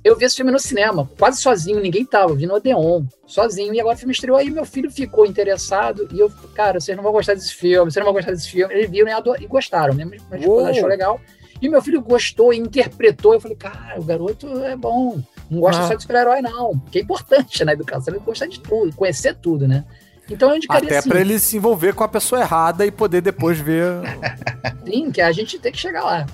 Eu 0.03 0.17
vi 0.17 0.25
esse 0.25 0.37
filme 0.37 0.51
no 0.51 0.59
cinema, 0.59 1.11
quase 1.19 1.43
sozinho, 1.43 1.79
ninguém 1.81 2.07
tava, 2.07 2.35
vi 2.35 2.47
no 2.47 2.55
Odeon, 2.55 3.05
sozinho, 3.27 3.75
e 3.75 3.81
agora 3.81 3.97
o 3.97 3.99
filme 3.99 4.15
estreou, 4.15 4.39
aí 4.39 4.49
meu 4.49 4.65
filho 4.65 4.91
ficou 4.91 5.27
interessado, 5.27 6.09
e 6.13 6.19
eu, 6.21 6.31
cara, 6.55 6.81
vocês 6.81 6.97
não 6.97 7.05
vão 7.05 7.13
gostar 7.13 7.35
desse 7.35 7.53
filme, 7.53 7.91
vocês 7.91 7.97
não 8.03 8.11
vão 8.11 8.15
gostar 8.15 8.31
desse 8.33 8.49
filme. 8.49 8.73
Eles 8.73 8.89
viram 8.89 9.09
e, 9.09 9.13
ador- 9.13 9.37
e 9.43 9.47
gostaram, 9.47 9.93
né? 9.93 10.09
Esposa 10.15 10.47
Uou. 10.49 10.67
achou 10.67 10.87
legal. 10.89 11.21
E 11.61 11.69
meu 11.69 11.83
filho 11.83 12.01
gostou 12.01 12.55
e 12.55 12.57
interpretou. 12.57 13.35
Eu 13.35 13.41
falei, 13.41 13.57
cara, 13.57 14.01
o 14.01 14.05
garoto 14.05 14.47
é 14.65 14.77
bom. 14.77 15.21
Não 15.51 15.61
gosta 15.61 15.83
Ah. 15.83 15.89
só 15.89 15.95
de 15.95 16.03
super-herói, 16.03 16.41
não. 16.43 16.79
Que 16.91 16.99
é 16.99 17.03
importante 17.03 17.65
na 17.65 17.73
educação, 17.73 18.13
ele 18.15 18.23
gostar 18.25 18.47
de 18.47 18.61
tudo, 18.61 18.95
conhecer 18.95 19.35
tudo, 19.37 19.67
né? 19.67 19.85
Então 20.31 20.51
eu 20.51 20.57
indicaria 20.57 20.87
Até 20.87 20.99
assim, 20.99 21.09
pra 21.09 21.23
ele 21.23 21.39
se 21.39 21.57
envolver 21.57 21.95
com 21.95 22.05
a 22.05 22.09
pessoa 22.09 22.43
errada 22.43 22.85
e 22.85 22.91
poder 22.91 23.23
depois 23.23 23.59
ver. 23.59 23.83
sim, 24.85 25.11
que 25.11 25.23
a 25.23 25.33
gente 25.33 25.59
tem 25.59 25.73
que 25.73 25.79
chegar 25.79 26.05
lá. 26.05 26.27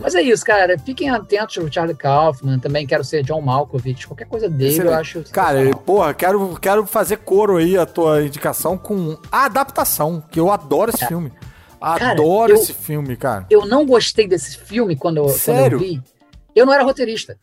Mas 0.00 0.14
é 0.14 0.22
isso, 0.22 0.44
cara. 0.44 0.78
Fiquem 0.78 1.10
atentos 1.10 1.58
ao 1.58 1.70
Charlie 1.72 1.96
Kaufman. 1.96 2.60
Também 2.60 2.86
quero 2.86 3.02
ser 3.02 3.24
John 3.24 3.40
Malkovich. 3.40 4.06
Qualquer 4.06 4.26
coisa 4.28 4.48
dele 4.48 4.70
eu 4.70 4.82
Excelente. 4.92 4.94
acho. 5.00 5.24
Cara, 5.32 5.58
porra, 5.78 6.14
quero, 6.14 6.56
quero 6.60 6.86
fazer 6.86 7.16
coro 7.16 7.56
aí 7.56 7.76
a 7.76 7.84
tua 7.84 8.22
indicação 8.24 8.78
com 8.78 9.18
a 9.32 9.46
adaptação, 9.46 10.22
que 10.30 10.38
eu 10.38 10.48
adoro 10.52 10.92
esse 10.94 11.04
filme. 11.04 11.32
Adoro 11.80 12.52
eu- 12.52 12.56
esse 12.56 12.72
filme, 12.72 13.16
cara. 13.16 13.44
eu 13.50 13.66
não 13.66 13.84
gostei 13.84 14.28
desse 14.28 14.56
filme 14.56 14.94
quando 14.94 15.16
eu, 15.16 15.24
quando 15.24 15.34
Sério? 15.36 15.76
eu 15.76 15.80
vi. 15.80 16.00
Eu 16.54 16.64
não 16.64 16.72
era 16.72 16.84
roteirista. 16.84 17.36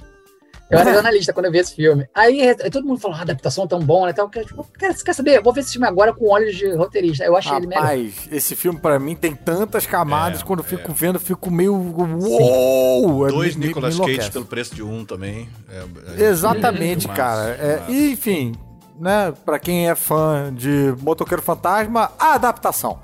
Eu 0.69 0.77
era 0.79 0.93
jornalista 0.93 1.33
quando 1.33 1.47
eu 1.47 1.51
vi 1.51 1.57
esse 1.57 1.75
filme. 1.75 2.07
Aí 2.13 2.53
todo 2.71 2.85
mundo 2.85 2.99
falou, 2.99 3.17
ah, 3.17 3.21
adaptação 3.21 3.65
tão 3.67 3.79
bom, 3.79 4.05
né? 4.05 4.11
Então, 4.11 4.25
eu 4.25 4.29
quero, 4.29 4.45
tipo, 4.45 4.63
você 4.79 5.03
quer 5.03 5.13
saber? 5.13 5.37
Eu 5.37 5.43
vou 5.43 5.51
ver 5.51 5.61
esse 5.61 5.71
filme 5.71 5.87
agora 5.87 6.13
com 6.13 6.29
olhos 6.29 6.55
de 6.55 6.71
roteirista. 6.75 7.23
Eu 7.23 7.35
achei 7.35 7.55
ele 7.55 7.65
melhor. 7.67 7.81
Rapaz, 7.81 8.27
esse 8.31 8.55
filme 8.55 8.79
pra 8.79 8.99
mim 8.99 9.15
tem 9.15 9.33
tantas 9.33 9.87
camadas, 9.87 10.41
É, 10.41 10.43
quando 10.43 10.59
eu 10.59 10.63
fico 10.65 10.93
vendo, 10.93 11.15
eu 11.15 11.19
fico 11.19 11.49
meio. 11.49 11.73
Uou! 11.73 13.27
É, 13.27 13.31
Dois 13.31 13.55
me- 13.55 13.67
Nicolas 13.67 13.97
me 13.99 14.15
Cage 14.15 14.31
pelo 14.31 14.45
preço 14.45 14.75
de 14.75 14.83
um 14.83 15.03
também. 15.05 15.49
É- 15.69 16.23
é- 16.23 16.27
Exatamente, 16.27 17.07
cara. 17.07 17.49
É, 17.59 17.77
massa. 17.79 17.91
e, 17.91 18.11
enfim, 18.11 18.53
né, 18.99 19.33
pra 19.45 19.57
quem 19.59 19.89
é 19.89 19.95
fã 19.95 20.53
de 20.53 20.93
Motoqueiro 21.01 21.41
Fantasma, 21.41 22.11
a 22.19 22.35
adaptação. 22.35 22.99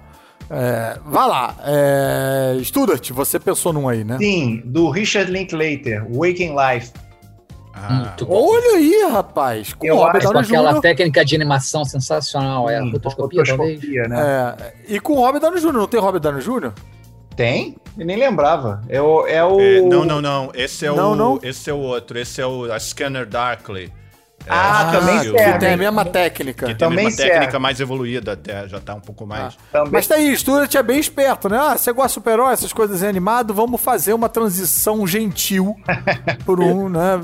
É, 0.50 1.00
vai 1.04 1.28
lá. 1.28 1.56
É, 1.66 2.60
Studart, 2.64 3.10
você 3.12 3.40
pensou 3.40 3.74
num 3.74 3.90
aí, 3.90 4.04
né? 4.04 4.18
Sim, 4.20 4.62
do 4.64 4.92
Richard 4.92 5.32
Linklater, 5.32 6.06
Waking 6.08 6.56
Life. 6.56 6.92
Ah. 7.78 8.16
Olha 8.28 8.78
aí, 8.78 9.08
rapaz. 9.12 9.74
Com 9.74 9.86
Eu 9.86 9.96
o 9.96 9.98
Robert 10.00 10.16
acho 10.18 10.28
Com 10.28 10.34
Downey 10.34 10.48
aquela 10.50 10.72
Jr. 10.74 10.82
técnica 10.82 11.26
de 11.26 11.36
animação 11.36 11.84
sensacional. 11.86 12.70
É 12.70 12.78
a 12.78 12.84
rotoscopia, 12.84 13.44
talvez? 13.44 13.76
rotoscopia, 13.76 14.04
né? 14.08 14.56
É, 14.58 14.74
e 14.96 15.00
com 15.00 15.14
o 15.14 15.16
Robert 15.18 15.42
Downey 15.42 15.60
Jr. 15.62 15.74
Não 15.74 15.88
tem 15.88 16.00
Robert 16.00 16.22
Downey 16.22 16.42
Jr.? 16.42 16.72
Tem? 17.36 17.76
Eu 17.98 18.06
nem 18.06 18.18
lembrava. 18.18 18.82
É 18.88 19.02
o. 19.02 19.28
É 19.28 19.44
o... 19.44 19.60
é, 19.60 19.82
não, 19.82 20.06
não, 20.06 20.22
não. 20.22 20.52
Esse 20.54 20.86
é 20.86 20.92
Não, 20.92 21.12
o. 21.12 21.16
não. 21.16 21.40
Esse 21.44 21.70
é 21.70 21.74
o 21.74 21.80
outro. 21.80 22.18
Esse 22.18 22.42
é 22.42 22.46
o 22.48 22.72
a 22.72 22.80
Scanner 22.80 23.26
Darkly. 23.26 23.92
É, 24.48 24.50
Ah, 24.50 24.90
também 24.92 25.20
que- 25.22 25.32
Que 25.32 25.38
serve. 25.40 25.60
tem 25.60 25.74
a 25.74 25.78
mesma 25.78 26.06
técnica. 26.06 26.66
Que 26.68 26.76
tem 26.76 26.88
Também 26.90 27.06
uma 27.06 27.12
serve. 27.12 27.32
técnica 27.32 27.58
mais 27.60 27.80
evoluída 27.80 28.34
até, 28.34 28.68
já 28.68 28.80
tá 28.80 28.94
um 28.94 29.00
pouco 29.00 29.26
mais. 29.26 29.58
Também. 29.72 29.92
Mas 29.92 30.06
tá 30.08 30.16
aí, 30.16 30.38
Stuart 30.38 30.74
é 30.76 30.84
bem 30.84 31.00
esperto, 31.00 31.50
né? 31.50 31.58
Ah, 31.60 31.76
você 31.78 31.92
gosta 31.92 32.10
de 32.10 32.14
super-herói, 32.14 32.54
essas 32.54 32.72
coisas 32.72 33.02
animado, 33.02 33.54
vamos 33.56 33.82
fazer 33.82 34.14
uma 34.14 34.30
transição 34.30 35.06
gentil 35.08 35.76
por 36.46 36.60
um, 36.62 36.88
né? 36.90 37.20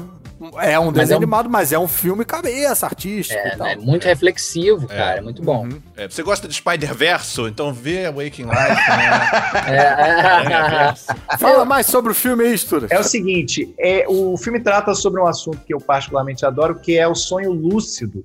É 0.62 0.80
um 0.80 0.86
Mas 0.86 0.94
desenho 0.94 1.14
é 1.14 1.16
um- 1.16 1.18
animado, 1.18 1.50
mas 1.50 1.72
é 1.72 1.78
um 1.80 1.88
filme 1.88 2.26
cabeça, 2.26 2.86
artístico 2.86 3.40
É, 3.40 3.54
e 3.54 3.58
tal. 3.58 3.68
é 3.68 3.76
muito 3.76 4.06
reflexivo, 4.06 4.88
cara. 4.88 5.18
É 5.20 5.22
muito 5.22 5.42
bom. 5.42 5.68
É, 5.96 6.08
você 6.10 6.24
gosta 6.24 6.48
de 6.48 6.54
Spider-Verso? 6.56 7.48
Então 7.48 7.74
vê 7.74 8.06
Waking 8.12 8.46
Life, 8.46 8.90
né? 8.90 9.32
É, 11.32 11.38
Fala 11.38 11.66
mais 11.66 11.86
sobre 11.88 12.12
o 12.12 12.16
filme 12.16 12.44
aí, 12.46 12.58
Stuart. 12.58 12.92
É 12.92 13.00
o 13.00 13.04
seguinte, 13.04 13.74
é, 13.80 14.06
o 14.08 14.36
filme 14.38 14.60
trata 14.60 14.94
sobre 14.96 15.22
um 15.22 15.28
assunto 15.28 15.60
que 15.66 15.74
eu 15.74 15.80
particularmente 15.80 16.46
adoro, 16.46 16.76
que 16.76 16.98
é 16.98 17.08
o 17.08 17.16
sonho 17.16 17.52
lúcido. 17.52 18.24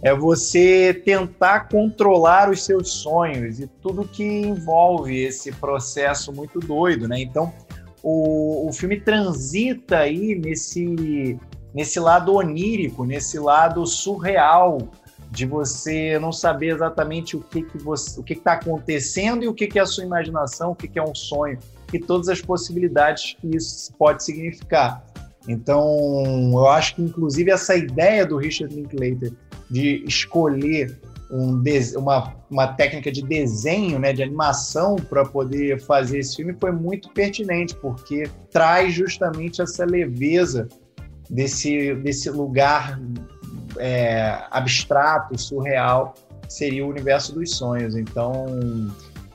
é 0.00 0.14
você 0.14 0.94
tentar 1.04 1.68
controlar 1.68 2.48
os 2.50 2.64
seus 2.64 2.88
sonhos 2.92 3.58
e 3.58 3.66
tudo 3.66 4.04
que 4.06 4.22
envolve 4.22 5.16
esse 5.24 5.50
processo 5.50 6.32
muito 6.32 6.60
doido, 6.60 7.08
né? 7.08 7.20
Então, 7.20 7.52
o, 8.00 8.68
o 8.68 8.72
filme 8.72 9.00
transita 9.00 9.98
aí 9.98 10.36
nesse, 10.36 11.36
nesse 11.78 12.00
lado 12.00 12.34
onírico, 12.34 13.04
nesse 13.04 13.38
lado 13.38 13.86
surreal 13.86 14.78
de 15.30 15.46
você 15.46 16.18
não 16.18 16.32
saber 16.32 16.74
exatamente 16.74 17.36
o 17.36 17.40
que 17.40 17.62
que 17.62 17.78
você, 17.78 18.18
o 18.18 18.24
que 18.24 18.32
está 18.32 18.54
acontecendo 18.54 19.44
e 19.44 19.48
o 19.48 19.54
que 19.54 19.68
que 19.68 19.78
é 19.78 19.82
a 19.82 19.86
sua 19.86 20.02
imaginação, 20.02 20.72
o 20.72 20.74
que 20.74 20.88
que 20.88 20.98
é 20.98 21.02
um 21.02 21.14
sonho 21.14 21.56
e 21.92 22.00
todas 22.00 22.28
as 22.28 22.40
possibilidades 22.40 23.36
que 23.40 23.54
isso 23.54 23.92
pode 23.96 24.24
significar. 24.24 25.04
Então, 25.46 26.50
eu 26.52 26.66
acho 26.66 26.96
que 26.96 27.02
inclusive 27.02 27.52
essa 27.52 27.76
ideia 27.76 28.26
do 28.26 28.36
Richard 28.36 28.74
Linklater 28.74 29.32
de 29.70 30.02
escolher 30.04 30.98
um 31.30 31.62
uma, 31.96 32.34
uma 32.50 32.66
técnica 32.66 33.12
de 33.12 33.22
desenho, 33.22 34.00
né, 34.00 34.12
de 34.12 34.24
animação 34.24 34.96
para 34.96 35.24
poder 35.24 35.80
fazer 35.80 36.18
esse 36.18 36.34
filme 36.34 36.56
foi 36.58 36.72
muito 36.72 37.08
pertinente, 37.10 37.76
porque 37.76 38.28
traz 38.50 38.94
justamente 38.94 39.62
essa 39.62 39.84
leveza 39.84 40.66
desse, 41.28 41.94
desse 41.96 42.30
lugar 42.30 42.98
é, 43.78 44.44
abstrato, 44.50 45.38
surreal, 45.38 46.14
seria 46.48 46.84
o 46.84 46.88
universo 46.88 47.34
dos 47.34 47.56
sonhos. 47.56 47.96
Então, 47.96 48.46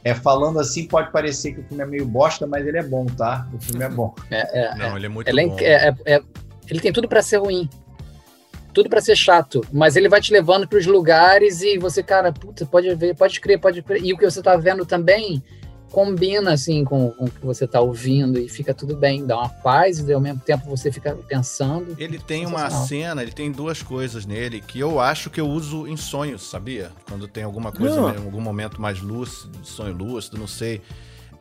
é, 0.03 0.13
falando 0.13 0.59
assim, 0.59 0.87
pode 0.87 1.11
parecer 1.11 1.53
que 1.53 1.61
o 1.61 1.63
filme 1.63 1.83
é 1.83 1.85
meio 1.85 2.05
bosta, 2.05 2.47
mas 2.47 2.65
ele 2.65 2.77
é 2.77 2.83
bom, 2.83 3.05
tá? 3.05 3.47
O 3.53 3.59
filme 3.59 3.83
é 3.83 3.89
bom. 3.89 4.13
É, 4.29 4.65
é, 4.65 4.75
Não, 4.75 4.97
ele 4.97 5.05
é 5.05 5.09
muito 5.09 5.27
ele 5.27 5.47
bom. 5.47 5.57
É, 5.59 5.95
é, 6.05 6.21
ele 6.69 6.79
tem 6.79 6.91
tudo 6.91 7.07
para 7.07 7.21
ser 7.21 7.37
ruim 7.37 7.69
tudo 8.73 8.89
para 8.89 8.99
ser 8.99 9.15
chato, 9.15 9.65
mas 9.71 9.95
ele 9.95 10.09
vai 10.09 10.19
te 10.19 10.33
levando 10.33 10.67
para 10.67 10.79
os 10.79 10.87
lugares 10.87 11.61
e 11.61 11.77
você, 11.77 12.01
cara, 12.01 12.33
puta, 12.33 12.65
pode 12.65 12.93
ver, 12.95 13.15
pode 13.15 13.39
crer, 13.39 13.59
pode 13.59 13.83
crer. 13.83 14.03
E 14.03 14.11
o 14.11 14.17
que 14.17 14.29
você 14.29 14.41
tá 14.41 14.57
vendo 14.57 14.83
também 14.85 15.43
combina 15.93 16.51
assim 16.51 16.83
com, 16.83 17.11
com 17.11 17.25
o 17.25 17.31
que 17.31 17.45
você 17.45 17.65
tá 17.65 17.79
ouvindo 17.79 18.37
e 18.39 18.49
fica 18.49 18.73
tudo 18.73 18.95
bem, 18.95 19.25
dá 19.25 19.37
uma 19.37 19.47
paz 19.47 19.99
e 19.99 20.11
ao 20.11 20.19
mesmo 20.19 20.41
tempo 20.41 20.65
você 20.67 20.91
fica 20.91 21.15
pensando. 21.15 21.95
Ele 21.97 22.19
tem 22.19 22.45
uma 22.45 22.69
cena, 22.69 23.21
ele 23.21 23.31
tem 23.31 23.51
duas 23.51 23.81
coisas 23.81 24.25
nele 24.25 24.59
que 24.59 24.79
eu 24.79 24.99
acho 24.99 25.29
que 25.29 25.39
eu 25.39 25.47
uso 25.47 25.87
em 25.87 25.95
sonhos, 25.95 26.43
sabia? 26.43 26.91
Quando 27.07 27.27
tem 27.27 27.43
alguma 27.43 27.71
coisa, 27.71 27.99
em 28.17 28.25
algum 28.25 28.41
momento 28.41 28.81
mais 28.81 28.99
lúcido, 28.99 29.65
sonho 29.65 29.93
lúcido, 29.93 30.37
não 30.37 30.47
sei. 30.47 30.81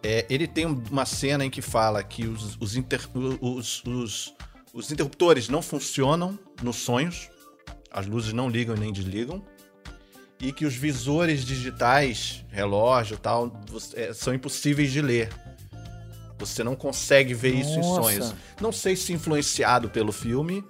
É, 0.03 0.27
ele 0.29 0.47
tem 0.47 0.67
uma 0.67 1.07
cena 1.07 1.45
em 1.45 1.51
que 1.51 1.63
fala 1.63 2.03
que 2.03 2.27
os, 2.27 2.57
os, 2.61 2.77
inter, 2.77 3.01
os, 3.41 3.83
os 3.85 4.35
os 4.73 4.91
interruptores 4.91 5.49
não 5.49 5.61
funcionam 5.61 6.39
nos 6.63 6.77
sonhos, 6.77 7.29
as 7.91 8.07
luzes 8.07 8.33
não 8.33 8.49
ligam 8.49 8.75
nem 8.75 8.91
desligam, 8.91 9.43
e 10.43 10.53
que 10.53 10.67
os 10.67 10.75
visores 10.75 11.45
digitais, 11.45 12.45
relógio 12.51 13.17
tal, 13.17 13.63
é, 13.95 14.13
são 14.13 14.35
impossíveis 14.35 14.91
de 14.91 15.01
ler. 15.01 15.31
Você 16.37 16.65
não 16.65 16.75
consegue 16.75 17.33
ver 17.33 17.55
Nossa. 17.55 17.71
isso 17.71 17.79
em 17.79 17.83
sonhos. 17.83 18.35
Não 18.61 18.73
sei 18.73 18.97
se 18.97 19.13
influenciado 19.13 19.89
pelo 19.89 20.11
filme, 20.11 20.65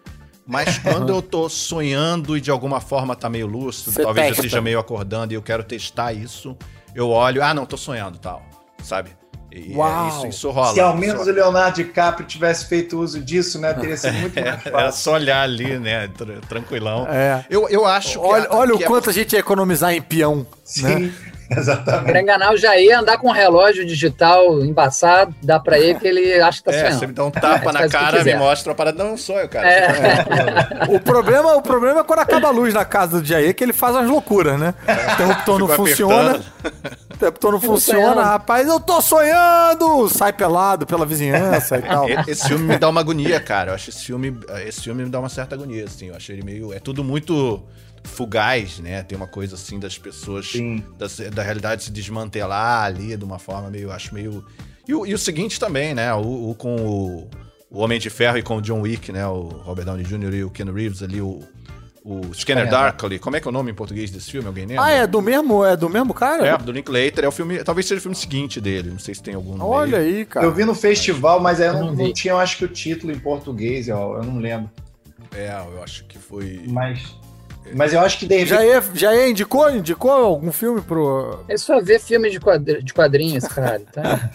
mas 0.46 0.76
quando 0.76 1.08
eu 1.08 1.22
tô 1.22 1.48
sonhando 1.48 2.36
e 2.36 2.40
de 2.42 2.50
alguma 2.50 2.82
forma 2.82 3.16
tá 3.16 3.30
meio 3.30 3.46
lúcido, 3.46 3.92
Você 3.92 4.02
talvez 4.02 4.26
testa. 4.26 4.42
eu 4.42 4.44
esteja 4.44 4.60
meio 4.60 4.78
acordando 4.78 5.32
e 5.32 5.36
eu 5.36 5.42
quero 5.42 5.64
testar 5.64 6.12
isso, 6.12 6.54
eu 6.94 7.08
olho, 7.08 7.42
ah, 7.42 7.54
não, 7.54 7.64
tô 7.64 7.78
sonhando 7.78 8.18
tal, 8.18 8.44
sabe? 8.82 9.16
E 9.54 9.72
é 9.72 9.76
Uau. 9.76 10.08
Isso, 10.08 10.26
isso 10.28 10.50
rola. 10.50 10.72
Se 10.72 10.80
ao 10.80 10.96
menos 10.96 11.26
o 11.26 11.30
Leonardo 11.30 11.76
DiCaprio 11.76 12.26
tivesse 12.26 12.66
feito 12.66 12.98
uso 12.98 13.20
disso, 13.20 13.60
né? 13.60 13.74
Teria 13.74 13.96
sido 13.96 14.14
muito 14.14 14.34
mais 14.40 14.62
fácil. 14.62 14.78
Era 14.78 14.92
só 14.92 15.12
olhar 15.14 15.42
ali, 15.42 15.78
né? 15.78 16.08
Tranquilão. 16.48 17.06
É. 17.08 17.44
Eu, 17.50 17.68
eu 17.68 17.84
acho 17.84 18.20
olha, 18.20 18.46
que. 18.46 18.54
olha 18.54 18.74
o 18.74 18.80
quanto 18.80 19.10
é... 19.10 19.12
a 19.12 19.14
gente 19.14 19.34
ia 19.34 19.40
economizar 19.40 19.92
em 19.92 20.00
peão. 20.00 20.46
Sim. 20.64 20.82
Né? 20.82 21.12
Exatamente. 21.54 22.10
Pra 22.10 22.20
enganar 22.20 22.52
o 22.52 22.56
Jair, 22.56 22.98
andar 22.98 23.18
com 23.18 23.28
um 23.28 23.32
relógio 23.32 23.84
digital 23.84 24.60
embaçado, 24.64 25.34
dá 25.42 25.60
pra 25.60 25.78
ele 25.78 25.98
que 25.98 26.06
ele 26.06 26.40
acha 26.40 26.58
que 26.58 26.64
tá 26.64 26.72
é, 26.72 26.78
sonhando. 26.78 26.98
Você 26.98 27.06
me 27.06 27.12
dá 27.12 27.24
um 27.24 27.30
tapa 27.30 27.68
é, 27.68 27.72
na 27.72 27.88
cara, 27.88 28.24
me 28.24 28.34
mostra 28.36 28.72
a 28.72 28.74
parada, 28.74 29.04
não 29.04 29.16
eu, 29.16 29.48
cara. 29.48 29.68
É. 29.68 30.24
o, 30.88 30.98
problema, 30.98 31.54
o 31.54 31.62
problema 31.62 32.00
é 32.00 32.04
quando 32.04 32.20
acaba 32.20 32.48
a 32.48 32.50
luz 32.50 32.72
na 32.72 32.84
casa 32.84 33.20
do 33.20 33.26
Jair, 33.26 33.54
que 33.54 33.62
ele 33.62 33.72
faz 33.72 33.94
umas 33.94 34.08
loucuras, 34.08 34.58
né? 34.58 34.74
O 34.88 35.12
interruptor 35.12 35.58
não 35.58 35.68
funciona. 35.68 36.40
O 37.10 37.11
interruptor 37.22 37.52
não 37.52 37.60
funciona, 37.60 38.22
rapaz, 38.22 38.66
eu 38.66 38.80
tô 38.80 39.00
sonhando! 39.00 40.08
Sai 40.08 40.32
pelado 40.32 40.86
pela 40.86 41.06
vizinhança 41.06 41.78
e 41.78 41.82
tal. 41.82 42.08
Esse 42.26 42.48
filme 42.48 42.64
me 42.64 42.78
dá 42.78 42.88
uma 42.88 43.00
agonia, 43.00 43.40
cara. 43.40 43.70
Eu 43.70 43.74
acho 43.74 43.90
esse 43.90 44.04
filme, 44.04 44.36
esse 44.66 44.82
filme 44.82 45.04
me 45.04 45.10
dá 45.10 45.20
uma 45.20 45.28
certa 45.28 45.54
agonia, 45.54 45.84
assim. 45.84 46.08
Eu 46.08 46.16
acho 46.16 46.32
ele 46.32 46.42
meio. 46.42 46.72
É 46.72 46.80
tudo 46.80 47.04
muito 47.04 47.62
fugaz, 48.04 48.78
né? 48.80 49.02
Tem 49.02 49.16
uma 49.16 49.28
coisa 49.28 49.54
assim 49.54 49.78
das 49.78 49.96
pessoas, 49.96 50.52
da, 50.98 51.06
da, 51.30 51.42
realidade 51.42 51.84
se 51.84 51.90
desmantelar 51.90 52.84
ali 52.84 53.16
de 53.16 53.24
uma 53.24 53.38
forma 53.38 53.70
meio, 53.70 53.92
acho 53.92 54.12
meio. 54.14 54.44
E 54.86 54.94
o, 54.94 55.06
e 55.06 55.14
o 55.14 55.18
seguinte 55.18 55.60
também, 55.60 55.94
né? 55.94 56.12
O, 56.14 56.50
o 56.50 56.54
com 56.56 56.76
o, 56.76 57.30
o, 57.70 57.78
Homem 57.78 58.00
de 58.00 58.10
Ferro 58.10 58.38
e 58.38 58.42
com 58.42 58.56
o 58.56 58.62
John 58.62 58.80
Wick, 58.80 59.12
né? 59.12 59.26
O 59.26 59.42
Robert 59.42 59.84
Downey 59.84 60.04
Jr. 60.04 60.34
e 60.34 60.44
o 60.44 60.50
Ken 60.50 60.64
Reeves 60.64 61.02
ali, 61.02 61.20
o, 61.20 61.40
o 62.04 62.34
Scanner 62.34 62.68
Darkly. 62.68 63.18
Como 63.18 63.36
é 63.36 63.40
que 63.40 63.46
é 63.46 63.50
o 63.50 63.52
nome 63.52 63.70
em 63.70 63.74
português 63.74 64.10
desse 64.10 64.30
filme? 64.30 64.46
Alguém 64.46 64.66
lembra? 64.66 64.84
Ah, 64.84 64.90
é 64.90 65.06
do 65.06 65.22
mesmo, 65.22 65.64
é 65.64 65.76
do 65.76 65.88
mesmo 65.88 66.12
cara? 66.12 66.46
É, 66.46 66.58
do 66.58 66.72
Linklater. 66.72 67.24
É 67.24 67.28
o 67.28 67.32
filme, 67.32 67.62
talvez 67.62 67.86
seja 67.86 67.98
o 67.98 68.02
filme 68.02 68.16
seguinte 68.16 68.60
dele. 68.60 68.90
Não 68.90 68.98
sei 68.98 69.14
se 69.14 69.22
tem 69.22 69.34
algum. 69.34 69.62
Olha 69.62 69.98
meio. 69.98 70.16
aí, 70.18 70.24
cara. 70.24 70.44
Eu 70.44 70.52
vi 70.52 70.64
no 70.64 70.74
festival, 70.74 71.40
mas 71.40 71.60
eu 71.60 71.72
não, 71.74 71.92
não, 71.92 72.12
tinha, 72.12 72.32
eu 72.32 72.38
acho 72.38 72.58
que 72.58 72.64
o 72.64 72.68
título 72.68 73.12
em 73.12 73.18
português, 73.18 73.88
eu, 73.88 73.96
eu 73.96 74.24
não 74.24 74.38
lembro. 74.38 74.70
É, 75.34 75.48
eu 75.74 75.82
acho 75.82 76.04
que 76.04 76.18
foi. 76.18 76.62
Mas 76.68 77.14
mas 77.74 77.92
eu 77.92 78.00
acho 78.00 78.18
que 78.18 78.26
de 78.26 78.44
Já 78.44 78.64
é, 78.64 78.82
já 78.94 79.14
é 79.14 79.30
indicou, 79.30 79.70
indicou 79.70 80.10
algum 80.10 80.50
filme 80.50 80.80
pro. 80.80 81.44
É 81.48 81.56
só 81.56 81.80
ver 81.80 82.00
filme 82.00 82.28
de, 82.28 82.40
quadr... 82.40 82.82
de 82.82 82.92
quadrinhos, 82.92 83.46
cara. 83.46 83.80
Tá? 83.92 84.30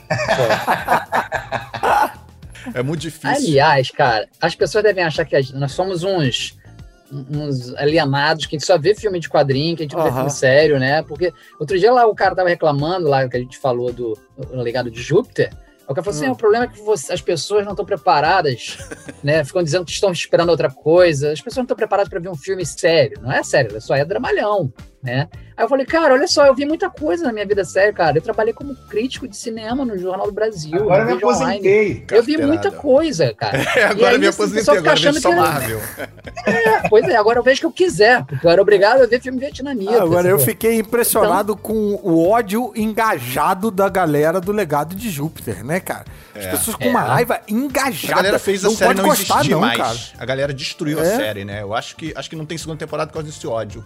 é 2.74 2.82
muito 2.82 3.02
difícil. 3.02 3.30
Aliás, 3.30 3.92
cara, 3.92 4.28
as 4.40 4.56
pessoas 4.56 4.84
devem 4.84 5.04
achar 5.04 5.26
que 5.26 5.54
nós 5.54 5.74
somos 5.74 6.04
uns 6.04 6.58
uns 7.12 7.74
alienados 7.76 8.46
que 8.46 8.56
a 8.56 8.60
gente 8.60 8.68
só 8.68 8.78
vê 8.78 8.94
filme 8.94 9.20
de 9.20 9.30
quadrinho, 9.30 9.76
que 9.76 9.84
a 9.84 9.86
gente 9.86 9.96
não 9.96 10.04
uhum. 10.04 10.10
vê 10.10 10.16
filme 10.16 10.32
sério, 10.32 10.80
né? 10.80 11.02
Porque 11.04 11.34
outro 11.60 11.78
dia 11.78 11.92
lá 11.92 12.06
o 12.06 12.16
cara 12.16 12.36
tava 12.36 12.50
reclamando 12.50 13.08
lá 13.08 13.28
que 13.28 13.38
a 13.38 13.40
gente 13.40 13.58
falou 13.58 13.92
do, 13.92 14.18
do 14.38 14.62
legado 14.62 14.92
de 14.92 15.02
Júpiter. 15.02 15.52
O 15.88 15.94
cara 15.94 16.04
falou 16.04 16.18
assim: 16.18 16.30
hum. 16.30 16.34
o 16.34 16.36
problema 16.36 16.66
é 16.66 16.68
que 16.68 16.82
você, 16.82 17.14
as 17.14 17.22
pessoas 17.22 17.64
não 17.64 17.72
estão 17.72 17.86
preparadas, 17.86 18.78
né? 19.24 19.44
Ficam 19.44 19.64
dizendo 19.64 19.86
que 19.86 19.92
estão 19.92 20.12
esperando 20.12 20.50
outra 20.50 20.70
coisa. 20.70 21.32
As 21.32 21.40
pessoas 21.40 21.58
não 21.58 21.64
estão 21.64 21.78
preparadas 21.78 22.10
para 22.10 22.20
ver 22.20 22.30
um 22.30 22.36
filme 22.36 22.66
sério. 22.66 23.20
Não 23.22 23.32
é 23.32 23.42
sério, 23.42 23.80
só 23.80 23.96
é 23.96 24.04
dramalhão, 24.04 24.72
né? 25.08 25.30
Aí 25.56 25.64
eu 25.64 25.70
falei, 25.70 25.86
cara, 25.86 26.14
olha 26.14 26.28
só, 26.28 26.46
eu 26.46 26.54
vi 26.54 26.66
muita 26.66 26.90
coisa 26.90 27.24
na 27.24 27.32
minha 27.32 27.46
vida 27.46 27.64
séria, 27.64 27.94
cara. 27.94 28.18
Eu 28.18 28.22
trabalhei 28.22 28.54
como 28.54 28.76
crítico 28.76 29.28
de 29.28 29.36
cinema 29.36 29.86
no 29.86 29.98
Jornal 29.98 30.28
do 30.28 30.34
Brasil. 30.34 30.76
Agora 30.76 31.06
me 31.06 31.14
aposentei. 31.14 32.06
Eu 32.12 32.22
vi 32.22 32.38
muita 32.38 32.70
coisa, 32.70 33.34
cara. 33.34 33.58
É, 33.78 33.84
agora 33.84 34.12
aí, 34.12 34.18
me 34.18 34.28
aposentei, 34.28 34.78
agora 34.78 34.96
vejo 34.96 35.22
só 35.22 35.32
Marvel. 35.32 35.80
É, 36.46 36.90
pois 36.90 37.08
é, 37.08 37.16
agora 37.16 37.40
eu 37.40 37.44
vejo 37.44 37.58
o 37.58 37.72
que 37.72 37.84
eu 37.84 37.88
quiser, 37.88 38.24
porque 38.26 38.46
eu 38.46 38.52
era 38.52 38.62
obrigado 38.62 39.02
a 39.02 39.06
ver 39.06 39.22
filme 39.22 39.40
vietnamita. 39.40 40.02
agora 40.02 40.28
eu 40.28 40.40
fiquei 40.40 40.80
impressionado 40.80 41.54
então... 41.54 41.64
com 41.64 42.00
o 42.04 42.28
ódio 42.28 42.72
engajado 42.76 43.70
da 43.70 43.88
galera 43.88 44.42
do 44.42 44.52
Legado 44.52 44.96
de 44.96 45.10
Júpiter, 45.10 45.64
né, 45.64 45.80
cara? 45.80 46.06
As 46.36 46.46
é. 46.46 46.52
pessoas 46.52 46.76
com 46.76 46.86
é. 46.86 46.90
uma 46.90 47.02
raiva 47.02 47.40
engajada. 47.48 48.14
A 48.14 48.18
galera 48.18 48.40
fez 48.40 48.66
a 48.66 48.70
não 48.70 48.76
série 48.76 48.94
não 48.96 49.04
gostar, 49.04 49.44
não, 49.46 49.60
mais. 49.60 49.78
Cara. 49.78 49.98
A 50.18 50.26
galera 50.26 50.54
destruiu 50.54 51.00
a 51.00 51.04
é. 51.04 51.16
série, 51.18 51.46
né? 51.46 51.62
Eu 51.62 51.74
acho 51.74 51.96
que, 51.96 52.14
acho 52.16 52.30
que 52.30 52.36
não 52.36 52.46
tem 52.46 52.58
segunda 52.58 52.80
temporada 52.80 53.08
por 53.08 53.16
causa 53.16 53.30
desse 53.30 53.46
ódio 53.46 53.84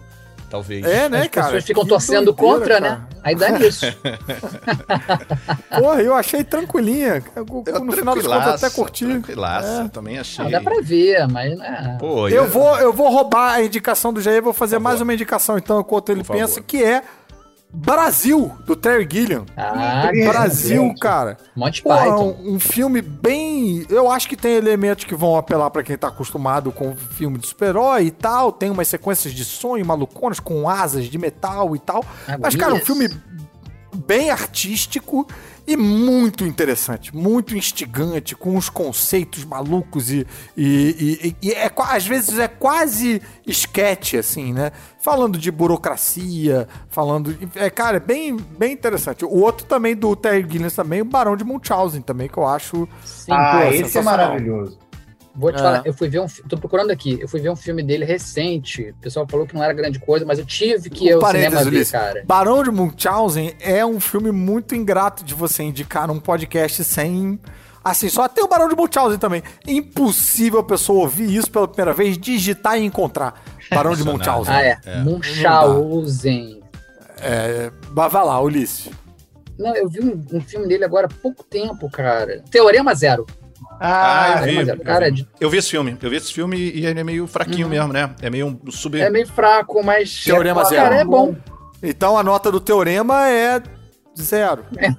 talvez. 0.51 0.85
É, 0.85 1.07
né, 1.07 1.21
As 1.21 1.27
cara? 1.29 1.47
As 1.47 1.51
pessoas 1.53 1.65
ficam 1.65 1.85
torcendo 1.85 2.33
doideira, 2.33 2.59
contra, 2.59 2.79
né? 2.81 2.89
cara. 2.89 2.99
né? 2.99 3.07
Aí 3.23 3.35
dá 3.35 3.49
nisso. 3.51 3.85
Porra, 5.79 6.01
eu 6.01 6.13
achei 6.13 6.43
tranquilinha. 6.43 7.23
Eu, 7.35 7.45
no 7.79 7.91
final 7.93 8.15
das 8.15 8.27
contas, 8.27 8.63
até 8.63 8.75
curti. 8.75 9.05
Tranquilaça, 9.05 9.83
é. 9.85 9.87
também 9.87 10.19
achei. 10.19 10.43
Não 10.43 10.51
dá 10.51 10.59
pra 10.59 10.81
ver, 10.81 11.27
mas 11.27 11.57
né. 11.57 11.97
Pô, 11.99 12.27
eu, 12.27 12.43
eu, 12.43 12.47
vou, 12.49 12.77
eu 12.77 12.91
vou 12.91 13.09
roubar 13.09 13.53
a 13.53 13.63
indicação 13.63 14.11
do 14.11 14.19
Jair, 14.21 14.43
vou 14.43 14.53
fazer 14.53 14.77
mais 14.77 14.99
uma 14.99 15.13
indicação, 15.13 15.57
então, 15.57 15.79
enquanto 15.79 16.09
ele 16.09 16.23
pensa, 16.23 16.61
que 16.61 16.83
é 16.83 17.01
Brasil, 17.73 18.51
do 18.65 18.75
Terry 18.75 19.07
Gilliam. 19.09 19.45
Ah, 19.55 20.09
Brasil, 20.27 20.93
cara. 20.99 21.37
Monty 21.55 21.81
Python. 21.81 22.37
Um, 22.39 22.55
um, 22.55 22.59
filme 22.59 23.01
bem. 23.01 23.85
Eu 23.89 24.11
acho 24.11 24.27
que 24.27 24.35
tem 24.35 24.55
elementos 24.55 25.05
que 25.05 25.15
vão 25.15 25.37
apelar 25.37 25.69
para 25.69 25.81
quem 25.81 25.97
tá 25.97 26.09
acostumado 26.09 26.71
com 26.71 26.95
filme 26.95 27.37
de 27.37 27.47
super-herói 27.47 28.07
e 28.07 28.11
tal. 28.11 28.51
Tem 28.51 28.69
umas 28.69 28.89
sequências 28.89 29.33
de 29.33 29.45
sonho 29.45 29.85
maluconas 29.85 30.39
com 30.39 30.67
asas 30.67 31.05
de 31.05 31.17
metal 31.17 31.73
e 31.75 31.79
tal. 31.79 32.03
Ah, 32.27 32.37
Mas, 32.37 32.55
cara, 32.55 32.73
um 32.73 32.79
filme 32.79 33.09
bem 33.95 34.29
artístico 34.29 35.25
e 35.65 35.77
muito 35.77 36.45
interessante, 36.45 37.15
muito 37.15 37.55
instigante, 37.55 38.35
com 38.35 38.55
uns 38.55 38.69
conceitos 38.69 39.45
malucos 39.45 40.09
e, 40.09 40.25
e, 40.57 41.35
e, 41.41 41.47
e 41.47 41.51
é, 41.51 41.71
às 41.77 42.05
vezes 42.05 42.39
é 42.39 42.47
quase 42.47 43.21
esquete, 43.45 44.17
assim, 44.17 44.53
né? 44.53 44.71
Falando 44.99 45.37
de 45.37 45.51
burocracia, 45.51 46.67
falando. 46.89 47.37
É, 47.55 47.69
cara, 47.69 47.97
é 47.97 47.99
bem, 47.99 48.35
bem 48.35 48.73
interessante. 48.73 49.23
O 49.23 49.39
outro 49.39 49.65
também 49.65 49.95
do 49.95 50.15
Terry 50.15 50.45
Gilliam 50.49 50.69
também, 50.69 51.01
o 51.01 51.05
Barão 51.05 51.35
de 51.35 51.43
Munchausen 51.43 52.01
também, 52.01 52.27
que 52.27 52.37
eu 52.37 52.47
acho. 52.47 52.87
Sim, 53.03 53.31
ah, 53.31 53.61
pô, 53.61 53.73
esse 53.73 53.97
é 53.97 54.01
maravilhoso. 54.01 54.77
Vou 55.33 55.51
te 55.51 55.55
é. 55.55 55.57
falar, 55.59 55.81
eu 55.85 55.93
fui 55.93 56.09
ver 56.09 56.19
um. 56.19 56.27
Tô 56.49 56.57
procurando 56.57 56.91
aqui, 56.91 57.17
eu 57.21 57.27
fui 57.27 57.39
ver 57.39 57.49
um 57.49 57.55
filme 57.55 57.81
dele 57.81 58.03
recente. 58.03 58.89
O 58.89 59.01
pessoal 59.01 59.25
falou 59.29 59.47
que 59.47 59.53
não 59.53 59.63
era 59.63 59.73
grande 59.73 59.99
coisa, 59.99 60.25
mas 60.25 60.39
eu 60.39 60.45
tive 60.45 60.89
que 60.89 61.05
ir 61.05 61.13
ao 61.13 61.25
cinema 61.25 61.63
ver, 61.63 61.89
cara. 61.89 62.23
Barão 62.25 62.63
de 62.63 62.71
Munchausen 62.71 63.53
é 63.59 63.85
um 63.85 63.99
filme 63.99 64.31
muito 64.31 64.75
ingrato 64.75 65.23
de 65.23 65.33
você 65.33 65.63
indicar 65.63 66.07
num 66.07 66.19
podcast 66.19 66.83
sem. 66.83 67.39
Assim, 67.83 68.09
só 68.09 68.27
tem 68.27 68.43
o 68.43 68.47
Barão 68.47 68.67
de 68.67 68.75
Munchausen 68.75 69.17
também. 69.17 69.41
Impossível 69.65 70.59
a 70.59 70.63
pessoa 70.63 71.03
ouvir 71.03 71.33
isso 71.33 71.49
pela 71.49 71.67
primeira 71.67 71.93
vez, 71.93 72.17
digitar 72.17 72.77
e 72.77 72.83
encontrar. 72.83 73.41
Barão 73.69 73.95
de 73.95 74.03
Munchausen. 74.03 74.53
Ah, 74.53 74.63
é. 74.63 74.79
é. 74.85 74.99
Munchausen. 74.99 76.61
É, 77.21 77.71
mas 77.91 78.11
vai 78.11 78.25
lá, 78.25 78.39
Ulisses. 78.41 78.89
Não, 79.57 79.75
eu 79.75 79.87
vi 79.87 80.01
um, 80.01 80.23
um 80.33 80.41
filme 80.41 80.67
dele 80.67 80.83
agora 80.83 81.07
há 81.07 81.21
pouco 81.21 81.43
tempo, 81.43 81.89
cara. 81.89 82.43
Teorema 82.49 82.93
Zero. 82.93 83.25
Ah, 83.79 84.39
ah 84.39 84.51
eu, 84.51 84.65
vi, 84.65 84.83
cara, 84.83 85.07
eu, 85.07 85.13
vi. 85.15 85.27
eu 85.39 85.49
vi 85.49 85.57
esse 85.57 85.69
filme. 85.69 85.97
Eu 86.01 86.09
vi 86.09 86.15
esse 86.15 86.31
filme 86.33 86.57
e 86.57 86.85
ele 86.85 86.99
é 86.99 87.03
meio 87.03 87.25
fraquinho 87.27 87.65
uhum. 87.65 87.71
mesmo, 87.71 87.93
né? 87.93 88.13
É 88.21 88.29
meio 88.29 88.47
um 88.47 88.71
sub. 88.71 88.99
É 88.99 89.09
meio 89.09 89.27
fraco, 89.27 89.83
mas. 89.83 90.23
Teorema 90.23 90.61
é, 90.61 90.65
zero. 90.65 90.83
Cara, 90.83 90.95
é 90.95 91.05
bom. 91.05 91.35
Então 91.81 92.17
a 92.17 92.23
nota 92.23 92.51
do 92.51 92.59
teorema 92.59 93.27
é 93.27 93.61
zero. 94.19 94.65
É. 94.77 94.89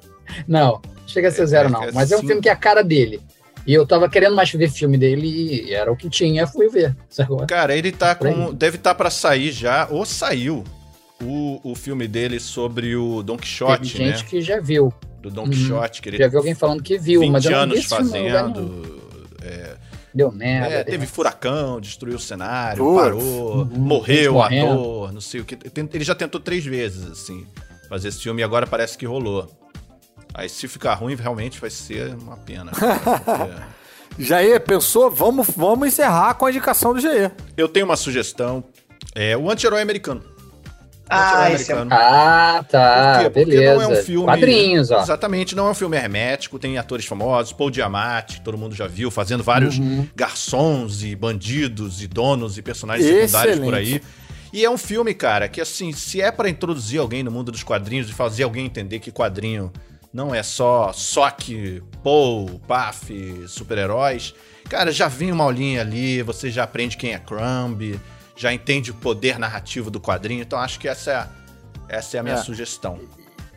Não, 0.48 0.80
chega 1.06 1.28
a 1.28 1.30
ser 1.30 1.46
zero, 1.46 1.68
é, 1.68 1.70
não. 1.70 1.84
É 1.84 1.92
mas 1.92 2.10
é 2.10 2.16
um 2.16 2.20
filme 2.20 2.40
que 2.40 2.48
é 2.48 2.52
a 2.52 2.56
cara 2.56 2.82
dele. 2.82 3.20
E 3.64 3.72
eu 3.72 3.86
tava 3.86 4.08
querendo 4.08 4.34
mais 4.34 4.50
ver 4.50 4.68
filme 4.68 4.98
dele 4.98 5.28
e 5.68 5.72
era 5.72 5.92
o 5.92 5.96
que 5.96 6.10
tinha, 6.10 6.46
fui 6.46 6.68
ver. 6.68 6.96
Cara, 7.46 7.76
ele 7.76 7.92
tá 7.92 8.14
com. 8.14 8.52
Deve 8.52 8.76
estar 8.76 8.90
tá 8.90 8.94
para 8.94 9.10
sair 9.10 9.52
já, 9.52 9.86
ou 9.88 10.04
saiu 10.04 10.64
o, 11.22 11.60
o 11.62 11.74
filme 11.76 12.08
dele 12.08 12.40
sobre 12.40 12.96
o 12.96 13.22
Don 13.22 13.36
Quixote. 13.36 13.96
Tem 13.96 14.08
gente 14.08 14.24
né? 14.24 14.28
que 14.28 14.40
já 14.40 14.58
viu 14.60 14.92
do 15.22 15.30
Don 15.30 15.48
Quixote. 15.48 15.98
Uhum. 15.98 16.02
Que 16.02 16.08
ele 16.10 16.18
Já 16.18 16.28
vi 16.28 16.36
alguém 16.36 16.54
falando 16.54 16.82
que 16.82 16.98
viu, 16.98 17.26
mas 17.30 17.44
eu 17.44 17.52
não 17.52 17.58
anos 17.60 17.84
fazendo. 17.84 19.00
É, 19.40 19.76
Deu 20.14 20.30
merda. 20.30 20.74
É, 20.74 20.84
teve 20.84 21.06
furacão, 21.06 21.80
destruiu 21.80 22.16
o 22.16 22.20
cenário, 22.20 22.94
parou, 22.94 23.60
uhum, 23.60 23.64
morreu 23.64 24.34
o 24.34 24.42
ator, 24.42 25.12
não 25.12 25.20
sei 25.20 25.40
o 25.40 25.44
que. 25.44 25.56
Ele 25.92 26.04
já 26.04 26.14
tentou 26.14 26.38
três 26.40 26.64
vezes, 26.64 27.10
assim, 27.10 27.46
fazer 27.88 28.08
esse 28.08 28.20
filme 28.20 28.42
e 28.42 28.44
agora 28.44 28.66
parece 28.66 28.98
que 28.98 29.06
rolou. 29.06 29.50
Aí 30.34 30.48
se 30.48 30.68
ficar 30.68 30.94
ruim, 30.94 31.14
realmente 31.14 31.60
vai 31.60 31.70
ser 31.70 32.14
uma 32.14 32.36
pena. 32.36 32.72
é. 33.58 33.82
Jair, 34.18 34.60
pensou? 34.60 35.10
Vamos, 35.10 35.48
vamos 35.56 35.88
encerrar 35.88 36.34
com 36.34 36.44
a 36.44 36.50
indicação 36.50 36.92
do 36.92 37.00
Jair. 37.00 37.32
Eu 37.56 37.68
tenho 37.68 37.86
uma 37.86 37.96
sugestão. 37.96 38.62
É 39.14 39.36
o 39.36 39.50
anti-herói 39.50 39.82
americano. 39.82 40.22
Ah, 41.14 41.52
esse 41.52 41.72
é... 41.72 41.76
ah, 41.90 42.64
tá. 42.68 43.20
Por 43.24 43.32
quê? 43.32 43.44
Beleza. 43.44 43.72
Porque 43.72 43.74
não 43.74 43.82
é 43.82 44.00
um 44.00 44.02
filme. 44.02 44.26
Quadrinhos, 44.26 44.90
ó. 44.90 45.02
Exatamente, 45.02 45.54
não 45.54 45.66
é 45.66 45.70
um 45.70 45.74
filme 45.74 45.96
hermético, 45.96 46.58
tem 46.58 46.78
atores 46.78 47.04
famosos, 47.04 47.52
Paul 47.52 47.70
Diamante, 47.70 48.40
todo 48.40 48.56
mundo 48.56 48.74
já 48.74 48.86
viu, 48.86 49.10
fazendo 49.10 49.42
vários 49.42 49.78
uhum. 49.78 50.06
garçons 50.14 51.02
e 51.02 51.14
bandidos 51.14 52.02
e 52.02 52.06
donos 52.06 52.56
e 52.56 52.62
personagens 52.62 53.06
Excelente. 53.06 53.30
secundários 53.30 53.60
por 53.64 53.74
aí. 53.74 54.02
E 54.52 54.64
é 54.64 54.70
um 54.70 54.76
filme, 54.76 55.14
cara, 55.14 55.48
que 55.48 55.60
assim, 55.60 55.92
se 55.92 56.20
é 56.20 56.30
para 56.30 56.48
introduzir 56.48 57.00
alguém 57.00 57.22
no 57.22 57.30
mundo 57.30 57.50
dos 57.50 57.62
quadrinhos 57.62 58.10
e 58.10 58.12
fazer 58.12 58.42
alguém 58.42 58.66
entender 58.66 58.98
que 58.98 59.10
quadrinho 59.10 59.72
não 60.12 60.34
é 60.34 60.42
só 60.42 60.92
que 61.30 61.82
Paul, 62.04 62.60
Puff, 62.68 63.48
super-heróis, 63.48 64.34
cara, 64.68 64.92
já 64.92 65.08
vem 65.08 65.32
uma 65.32 65.44
aulinha 65.44 65.80
ali, 65.80 66.22
você 66.22 66.50
já 66.50 66.64
aprende 66.64 66.98
quem 66.98 67.14
é 67.14 67.18
Crumb, 67.18 67.98
já 68.36 68.52
entende 68.52 68.90
o 68.90 68.94
poder 68.94 69.38
narrativo 69.38 69.90
do 69.90 70.00
quadrinho. 70.00 70.42
Então 70.42 70.58
acho 70.58 70.78
que 70.78 70.88
essa 70.88 71.30
é, 71.88 71.96
essa 71.96 72.16
é 72.16 72.20
a 72.20 72.22
minha 72.22 72.36
é. 72.36 72.38
sugestão. 72.38 72.98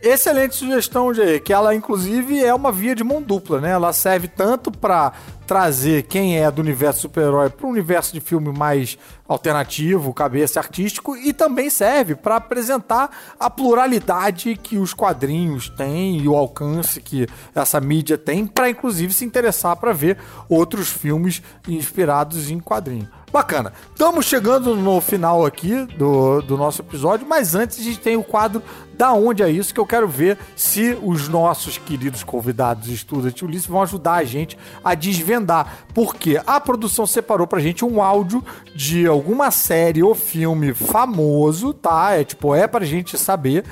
Excelente 0.02 0.54
sugestão, 0.54 1.12
Jay, 1.12 1.40
que 1.40 1.52
ela 1.52 1.74
inclusive 1.74 2.44
é 2.44 2.54
uma 2.54 2.70
via 2.70 2.94
de 2.94 3.02
mão 3.02 3.22
dupla, 3.22 3.60
né? 3.60 3.70
Ela 3.70 3.94
serve 3.94 4.28
tanto 4.28 4.70
para 4.70 5.12
trazer 5.46 6.02
quem 6.02 6.38
é 6.38 6.50
do 6.50 6.60
universo 6.60 7.00
super-herói 7.02 7.48
para 7.48 7.66
o 7.66 7.70
universo 7.70 8.12
de 8.12 8.20
filme 8.20 8.52
mais 8.52 8.98
alternativo, 9.26 10.12
cabeça 10.12 10.60
artístico, 10.60 11.16
e 11.16 11.32
também 11.32 11.70
serve 11.70 12.14
para 12.14 12.36
apresentar 12.36 13.10
a 13.40 13.48
pluralidade 13.48 14.54
que 14.56 14.76
os 14.76 14.92
quadrinhos 14.92 15.70
têm 15.70 16.18
e 16.18 16.28
o 16.28 16.36
alcance 16.36 17.00
que 17.00 17.26
essa 17.54 17.80
mídia 17.80 18.18
tem, 18.18 18.46
para 18.46 18.68
inclusive 18.68 19.12
se 19.12 19.24
interessar 19.24 19.76
para 19.76 19.92
ver 19.92 20.18
outros 20.48 20.88
filmes 20.90 21.42
inspirados 21.66 22.50
em 22.50 22.60
quadrinhos. 22.60 23.08
Bacana. 23.36 23.70
Estamos 23.90 24.24
chegando 24.24 24.74
no 24.74 24.98
final 24.98 25.44
aqui 25.44 25.84
do, 25.98 26.40
do 26.40 26.56
nosso 26.56 26.80
episódio, 26.80 27.26
mas 27.28 27.54
antes 27.54 27.78
a 27.78 27.82
gente 27.82 28.00
tem 28.00 28.16
o 28.16 28.24
quadro 28.24 28.62
Da 28.94 29.12
Onde 29.12 29.42
é 29.42 29.50
Isso, 29.50 29.74
que 29.74 29.78
eu 29.78 29.84
quero 29.84 30.08
ver 30.08 30.38
se 30.56 30.96
os 31.02 31.28
nossos 31.28 31.76
queridos 31.76 32.24
convidados 32.24 32.88
estudantes 32.88 33.42
Ulisses 33.42 33.66
vão 33.66 33.82
ajudar 33.82 34.14
a 34.14 34.24
gente 34.24 34.56
a 34.82 34.94
desvendar. 34.94 35.84
Porque 35.92 36.40
a 36.46 36.58
produção 36.58 37.06
separou 37.06 37.46
pra 37.46 37.60
gente 37.60 37.84
um 37.84 38.00
áudio 38.00 38.42
de 38.74 39.06
alguma 39.06 39.50
série 39.50 40.02
ou 40.02 40.14
filme 40.14 40.72
famoso, 40.72 41.74
tá? 41.74 42.12
É 42.12 42.24
tipo, 42.24 42.54
é 42.54 42.66
pra 42.66 42.86
gente 42.86 43.18
saber. 43.18 43.66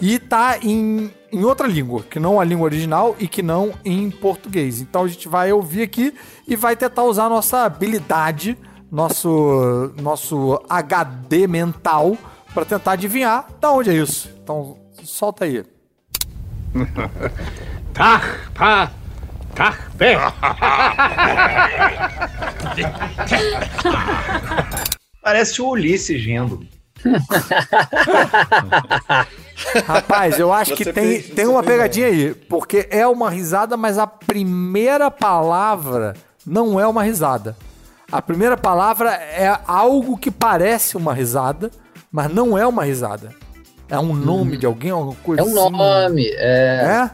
E 0.00 0.18
tá 0.18 0.56
em, 0.62 1.12
em 1.30 1.44
outra 1.44 1.66
língua, 1.66 2.02
que 2.08 2.18
não 2.18 2.40
a 2.40 2.44
língua 2.44 2.64
original 2.64 3.14
e 3.18 3.28
que 3.28 3.42
não 3.42 3.74
em 3.84 4.10
português. 4.10 4.80
Então 4.80 5.04
a 5.04 5.08
gente 5.08 5.28
vai 5.28 5.52
ouvir 5.52 5.82
aqui 5.82 6.14
e 6.48 6.56
vai 6.56 6.74
tentar 6.74 7.04
usar 7.04 7.26
a 7.26 7.28
nossa 7.28 7.64
habilidade 7.64 8.56
nosso, 8.90 9.92
nosso 10.00 10.60
HD 10.68 11.46
mental 11.46 12.16
para 12.52 12.64
tentar 12.64 12.92
adivinhar 12.92 13.46
da 13.60 13.70
onde 13.70 13.90
é 13.90 13.94
isso. 13.94 14.34
Então, 14.42 14.76
solta 15.04 15.44
aí. 15.44 15.64
Tá, 17.92 18.22
tá, 18.54 18.90
tá, 19.54 19.76
bem. 19.94 20.16
Parece 25.22 25.60
o 25.60 25.68
Ulisses 25.68 26.24
rindo. 26.24 26.66
Rapaz, 29.86 30.38
eu 30.38 30.52
acho 30.52 30.76
Você 30.76 30.84
que 30.84 30.92
tem, 30.92 31.22
tem 31.22 31.46
uma 31.46 31.62
pegadinha 31.62 32.06
aí, 32.06 32.34
porque 32.34 32.86
é 32.90 33.06
uma 33.06 33.30
risada, 33.30 33.76
mas 33.76 33.98
a 33.98 34.06
primeira 34.06 35.10
palavra 35.10 36.14
não 36.46 36.78
é 36.78 36.86
uma 36.86 37.02
risada. 37.02 37.56
A 38.12 38.20
primeira 38.20 38.56
palavra 38.56 39.12
é 39.14 39.56
algo 39.66 40.18
que 40.18 40.32
parece 40.32 40.96
uma 40.96 41.14
risada, 41.14 41.70
mas 42.10 42.32
não 42.32 42.58
é 42.58 42.66
uma 42.66 42.84
risada. 42.84 43.32
É 43.88 43.98
um 43.98 44.14
nome 44.14 44.56
hum. 44.56 44.58
de 44.58 44.66
alguém, 44.66 44.90
alguma 44.90 45.16
coisa 45.16 45.42
É 45.42 45.44
um 45.44 45.48
assim. 45.48 45.70
nome, 45.70 46.26
é... 46.34 47.10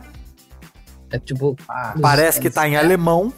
É? 1.10 1.16
É 1.16 1.18
tipo... 1.18 1.54
Ah, 1.68 1.94
parece 2.00 2.40
que 2.40 2.48
tá 2.48 2.66
em 2.66 2.76
alemão. 2.76 3.32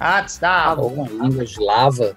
Ah, 0.00 0.22
está. 0.22 0.64
Alguma 0.64 1.08
língua 1.08 1.44
eslava. 1.44 2.16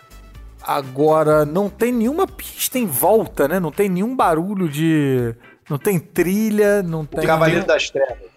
Agora, 0.62 1.46
não 1.46 1.70
tem 1.70 1.92
nenhuma 1.92 2.26
pista 2.26 2.80
em 2.80 2.86
volta, 2.86 3.48
né? 3.48 3.60
Não 3.60 3.72
tem 3.72 3.90
nenhum 3.90 4.16
barulho 4.16 4.70
de... 4.70 5.36
Não 5.70 5.78
tem 5.78 6.00
trilha, 6.00 6.82
não 6.82 7.06
tem... 7.06 7.24
O 7.24 7.28
Cavaleiro 7.28 7.66
das 7.66 7.90
Trevas. 7.90 8.30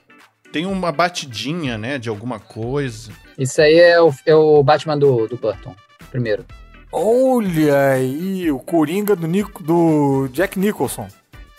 Tem 0.53 0.67
uma 0.67 0.93
batidinha, 0.93 1.79
né, 1.79 1.99
de 1.99 2.09
alguma 2.09 2.39
coisa. 2.39 3.11
Isso 3.39 3.61
aí 3.63 3.79
é 3.79 4.01
o, 4.01 4.13
é 4.27 4.35
o 4.35 4.63
Batman 4.63 4.99
do, 4.99 5.27
do 5.27 5.37
Burton 5.37 5.75
primeiro. 6.13 6.45
Olha 6.93 7.89
aí, 7.95 8.53
o 8.53 8.59
Coringa 8.59 9.17
do, 9.17 9.27
Nico, 9.27 9.63
do 9.63 10.29
Jack 10.29 10.59
Nicholson. 10.59 11.09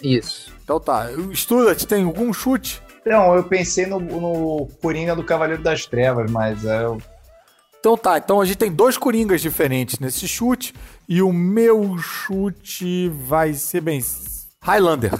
Isso. 0.02 0.54
Então 0.64 0.80
tá. 0.80 1.08
Stuart, 1.34 1.84
tem 1.86 2.04
algum 2.04 2.32
chute? 2.32 2.82
Não, 3.04 3.36
eu 3.36 3.44
pensei 3.44 3.88
no, 3.88 4.00
no 4.00 4.68
Coringa 4.82 5.16
do 5.16 5.24
Cavaleiro 5.24 5.62
das 5.62 5.88
Trevas, 5.88 6.32
mas 6.32 6.64
é. 6.64 6.84
Então 7.80 7.98
tá, 7.98 8.18
então 8.18 8.40
a 8.40 8.46
gente 8.46 8.58
tem 8.58 8.72
dois 8.72 8.98
Coringas 8.98 9.42
diferentes 9.42 10.00
nesse 10.00 10.28
chute. 10.28 10.74
E 11.10 11.22
o 11.22 11.34
meu 11.34 11.98
chute 11.98 13.10
vai 13.10 13.54
ser 13.54 13.82
bem. 13.82 14.02
Highlander. 14.62 15.20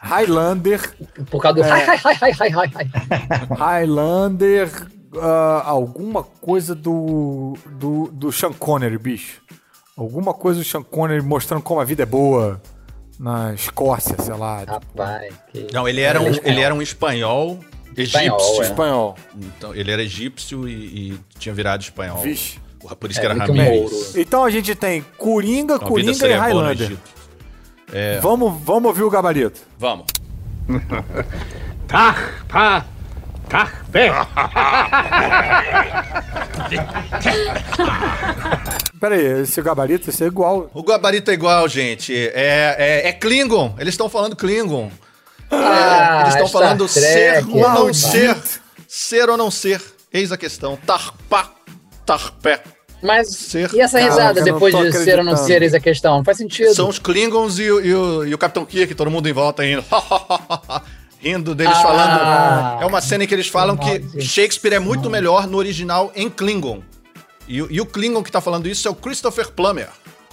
Highlander. 0.00 0.96
Por 1.30 1.40
causa 1.40 1.62
do. 1.62 1.64
É... 1.64 1.96
Highlander 3.54 4.70
uh, 5.14 5.62
alguma 5.64 6.22
coisa 6.22 6.74
do, 6.74 7.56
do, 7.66 8.10
do 8.12 8.32
Sean 8.32 8.52
Connery, 8.52 8.98
bicho. 8.98 9.42
Alguma 9.96 10.34
coisa 10.34 10.60
do 10.60 10.64
Sean 10.64 10.82
Connery 10.82 11.22
mostrando 11.22 11.62
como 11.62 11.80
a 11.80 11.84
vida 11.84 12.02
é 12.02 12.06
boa 12.06 12.60
na 13.18 13.54
Escócia, 13.54 14.16
sei 14.20 14.34
lá. 14.34 14.64
Rapaz, 14.64 15.32
que... 15.52 15.68
Não, 15.72 15.88
ele 15.88 16.00
era, 16.00 16.20
um, 16.20 16.26
ele 16.26 16.60
era 16.60 16.74
um 16.74 16.82
espanhol 16.82 17.60
egípcio. 17.96 18.62
É. 18.62 18.66
Espanhol. 18.66 19.16
Então, 19.36 19.74
ele 19.74 19.90
era 19.90 20.02
egípcio 20.02 20.68
e, 20.68 20.72
e 21.12 21.20
tinha 21.38 21.54
virado 21.54 21.82
espanhol. 21.82 22.18
Vixe. 22.18 22.58
Por 23.00 23.10
isso 23.10 23.18
é, 23.18 23.22
que 23.22 23.26
era 23.26 23.34
Ramirez. 23.34 24.14
Então 24.14 24.44
a 24.44 24.50
gente 24.50 24.74
tem 24.74 25.02
Coringa, 25.16 25.76
então, 25.76 25.88
Coringa 25.88 26.26
e 26.26 26.32
Highlander. 26.32 26.96
É. 27.92 28.18
Vamos, 28.20 28.60
vamos 28.62 28.88
ouvir 28.88 29.04
o 29.04 29.10
gabarito. 29.10 29.60
Vamos. 29.78 30.04
tá, 31.88 32.16
tá. 32.46 32.86
Bem. 33.88 34.10
Peraí, 39.00 39.42
esse 39.42 39.60
gabarito 39.60 40.08
esse 40.10 40.24
é 40.24 40.26
igual. 40.26 40.70
O 40.72 40.82
gabarito 40.82 41.30
é 41.30 41.34
igual, 41.34 41.68
gente. 41.68 42.14
É, 42.34 42.76
é, 42.78 43.08
é 43.08 43.12
Klingon. 43.12 43.74
Eles 43.78 43.94
estão 43.94 44.08
falando 44.08 44.36
Klingon. 44.36 44.90
Ah, 45.50 46.18
é, 46.18 46.20
eles 46.22 46.34
estão 46.34 46.48
falando 46.48 46.88
ser 46.88 47.44
ou 47.48 47.68
não 47.68 47.92
ser. 47.94 48.36
Ser 48.88 49.28
ou 49.28 49.36
não 49.36 49.50
ser. 49.50 49.80
Eis 50.12 50.32
a 50.32 50.36
questão. 50.36 50.78
Tarpa, 50.86 51.50
tarpé. 52.06 52.62
Mas 53.02 53.28
Ser- 53.36 53.70
e 53.74 53.80
essa 53.82 53.98
Caraca, 53.98 54.14
risada 54.18 54.40
não 54.40 54.44
depois 54.54 54.74
de 54.74 54.92
ser 54.92 55.18
ou 55.18 55.24
não 55.24 55.36
ser 55.36 55.60
eis 55.60 55.74
a 55.74 55.80
questão? 55.80 56.16
Não 56.18 56.24
faz 56.24 56.38
sentido. 56.38 56.74
São 56.74 56.88
os 56.88 56.98
Klingons 56.98 57.58
e, 57.58 57.70
o- 57.70 57.84
e 57.84 57.94
o, 57.94 58.24
e 58.24 58.34
o 58.34 58.38
Capitão 58.38 58.64
Kirk, 58.64 58.94
todo 58.94 59.10
mundo 59.10 59.28
em 59.28 59.32
volta 59.32 59.62
rindo. 59.62 59.84
rindo 61.24 61.54
deles 61.54 61.74
Ah. 61.76 61.82
falando. 61.82 62.82
É 62.82 62.86
uma 62.86 63.00
cena 63.00 63.24
em 63.24 63.26
que 63.26 63.34
eles 63.34 63.48
falam 63.48 63.76
que. 63.76 64.20
Shakespeare 64.20 64.74
é 64.74 64.78
muito 64.78 65.08
melhor 65.10 65.46
no 65.46 65.56
original 65.58 66.12
em 66.14 66.28
Klingon. 66.28 66.82
E, 67.48 67.60
o- 67.62 67.68
e 67.70 67.80
o 67.80 67.86
Klingon 67.86 68.22
que 68.22 68.30
tá 68.32 68.40
falando 68.40 68.68
isso 68.68 68.86
é 68.86 68.90
o 68.90 68.94
Christopher 68.94 69.50
Plummer. 69.50 69.88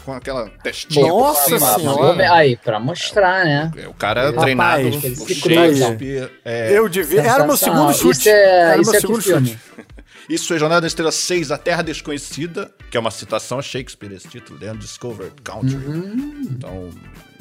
Com 0.05 0.13
aquela 0.13 0.49
testinha. 0.63 1.07
Nossa 1.07 1.59
senhora. 1.59 2.33
Aí, 2.33 2.57
pra 2.57 2.79
mostrar, 2.79 3.45
né? 3.45 3.71
É 3.77 3.87
o 3.87 3.93
cara 3.93 4.27
Rapaz, 4.27 4.41
treinado 4.41 4.83
por 4.89 5.01
se 5.27 5.35
Shakespeare. 5.35 6.31
É, 6.43 6.71
Eu 6.75 6.89
devia. 6.89 7.21
Era 7.21 7.43
meu 7.45 7.55
Sensacional. 7.55 7.93
segundo 7.93 8.13
chute. 8.13 8.19
Isso 8.21 8.29
é, 8.29 8.71
Era 8.71 8.81
isso 8.81 8.89
meu 8.89 8.97
é 8.97 9.01
segundo 9.01 9.21
chute. 9.21 9.59
Isso 10.29 10.53
é 10.53 10.59
Jornada 10.59 10.81
da 10.81 10.87
Estrela 10.87 11.11
6, 11.11 11.51
A 11.51 11.57
Terra 11.57 11.81
Desconhecida, 11.81 12.71
que 12.89 12.95
é 12.97 12.99
uma 12.99 13.11
citação 13.11 13.59
a 13.59 13.61
Shakespeare, 13.61 14.13
esse 14.13 14.27
título, 14.27 14.59
The 14.59 14.71
Undiscovered 14.71 15.33
Country. 15.43 15.75
Uhum. 15.75 16.41
Então, 16.51 16.89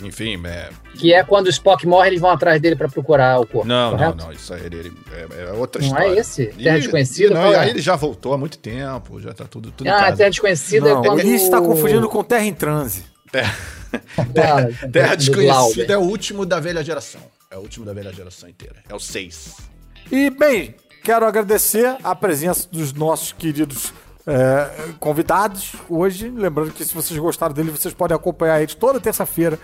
enfim, 0.03 0.41
é... 0.47 0.71
Que 0.95 1.13
é 1.13 1.23
quando 1.23 1.47
o 1.47 1.51
Spock 1.51 1.87
morre, 1.87 2.09
eles 2.09 2.21
vão 2.21 2.31
atrás 2.31 2.61
dele 2.61 2.75
pra 2.77 2.89
procurar 2.89 3.39
o 3.39 3.47
corpo. 3.47 3.69
Não, 3.69 3.93
correto? 3.93 4.17
não, 4.17 4.27
não, 4.27 4.33
isso 4.33 4.53
aí 4.55 4.65
ele, 4.65 4.77
ele- 4.79 4.93
é, 5.13 5.43
é 5.51 5.53
outra 5.53 5.81
Não 5.83 5.89
história. 5.89 6.09
é 6.09 6.19
esse? 6.19 6.47
Terra 6.47 6.79
Ih, 6.79 6.81
Desconhecida? 6.83 7.35
Não, 7.35 7.51
e 7.51 7.55
é? 7.55 7.59
aí 7.59 7.71
ele 7.71 7.81
já 7.83 7.97
voltou 7.97 8.33
há 8.33 8.39
muito 8.39 8.59
tempo, 8.59 9.21
já 9.21 9.33
tá 9.35 9.45
tudo, 9.45 9.71
tudo 9.71 9.87
em 9.87 9.91
Ah. 9.91 10.13
Terra 10.13 10.31
Desconhecida 10.31 10.89
Não, 10.89 11.03
é 11.05 11.07
quando... 11.07 11.21
ele 11.21 11.31
está 11.31 11.61
confundindo 11.61 12.09
com 12.09 12.25
Terra 12.25 12.45
em 12.45 12.55
Transe. 12.55 13.05
Terra, 14.35 14.69
Terra 14.93 15.15
do 15.15 15.19
Desconhecida 15.19 15.93
é 15.93 15.99
o 15.99 16.03
último 16.03 16.45
da 16.47 16.59
velha 16.61 16.83
geração. 16.83 17.21
É 17.51 17.57
o 17.57 17.61
último 17.61 17.85
da 17.85 17.93
velha 17.93 18.13
geração 18.13 18.49
inteira. 18.49 18.77
É 18.89 18.95
o 18.95 19.01
6. 19.01 19.57
E, 20.11 20.31
bem, 20.31 20.75
quero 21.03 21.27
agradecer 21.27 21.97
a 22.03 22.15
presença 22.15 22.69
dos 22.71 22.93
nossos 22.93 23.33
queridos 23.33 23.93
é, 24.27 24.93
convidados 24.99 25.75
hoje. 25.89 26.31
Lembrando 26.31 26.73
que 26.73 26.85
se 26.85 26.95
vocês 26.95 27.19
gostaram 27.19 27.55
dele, 27.55 27.71
vocês 27.71 27.95
podem 27.95 28.17
acompanhar 28.17 28.61
eles 28.61 28.75
toda 28.75 29.01
terça-feira 29.01 29.59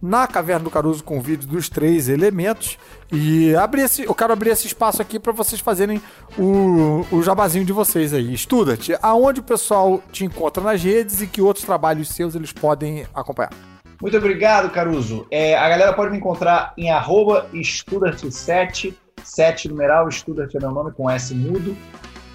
na 0.00 0.26
Caverna 0.26 0.64
do 0.64 0.70
Caruso 0.70 1.02
com 1.02 1.20
vídeo 1.20 1.48
dos 1.48 1.68
três 1.68 2.08
elementos. 2.08 2.78
E 3.10 3.54
abrir 3.56 3.82
esse, 3.82 4.04
eu 4.04 4.14
quero 4.14 4.32
abrir 4.32 4.50
esse 4.50 4.66
espaço 4.66 5.00
aqui 5.00 5.18
para 5.18 5.32
vocês 5.32 5.60
fazerem 5.60 6.00
o, 6.38 7.06
o 7.10 7.22
jabazinho 7.22 7.64
de 7.64 7.72
vocês 7.72 8.12
aí. 8.12 8.34
Estuda-te, 8.34 8.96
aonde 9.00 9.40
o 9.40 9.42
pessoal 9.44 10.02
te 10.12 10.24
encontra 10.24 10.62
nas 10.62 10.82
redes 10.82 11.22
e 11.22 11.26
que 11.26 11.40
outros 11.40 11.64
trabalhos 11.64 12.08
seus 12.08 12.34
eles 12.34 12.52
podem 12.52 13.06
acompanhar. 13.14 13.52
Muito 14.00 14.16
obrigado, 14.16 14.70
Caruso. 14.70 15.26
É, 15.30 15.56
a 15.56 15.68
galera 15.68 15.92
pode 15.94 16.10
me 16.10 16.18
encontrar 16.18 16.74
em 16.76 16.90
arroba 16.90 17.48
estudarte7, 17.54 18.92
7 19.22 19.68
numeral, 19.68 20.08
estudarte 20.08 20.56
é 20.56 20.60
meu 20.60 20.70
nome 20.70 20.92
com 20.92 21.08
S 21.08 21.34
mudo. 21.34 21.76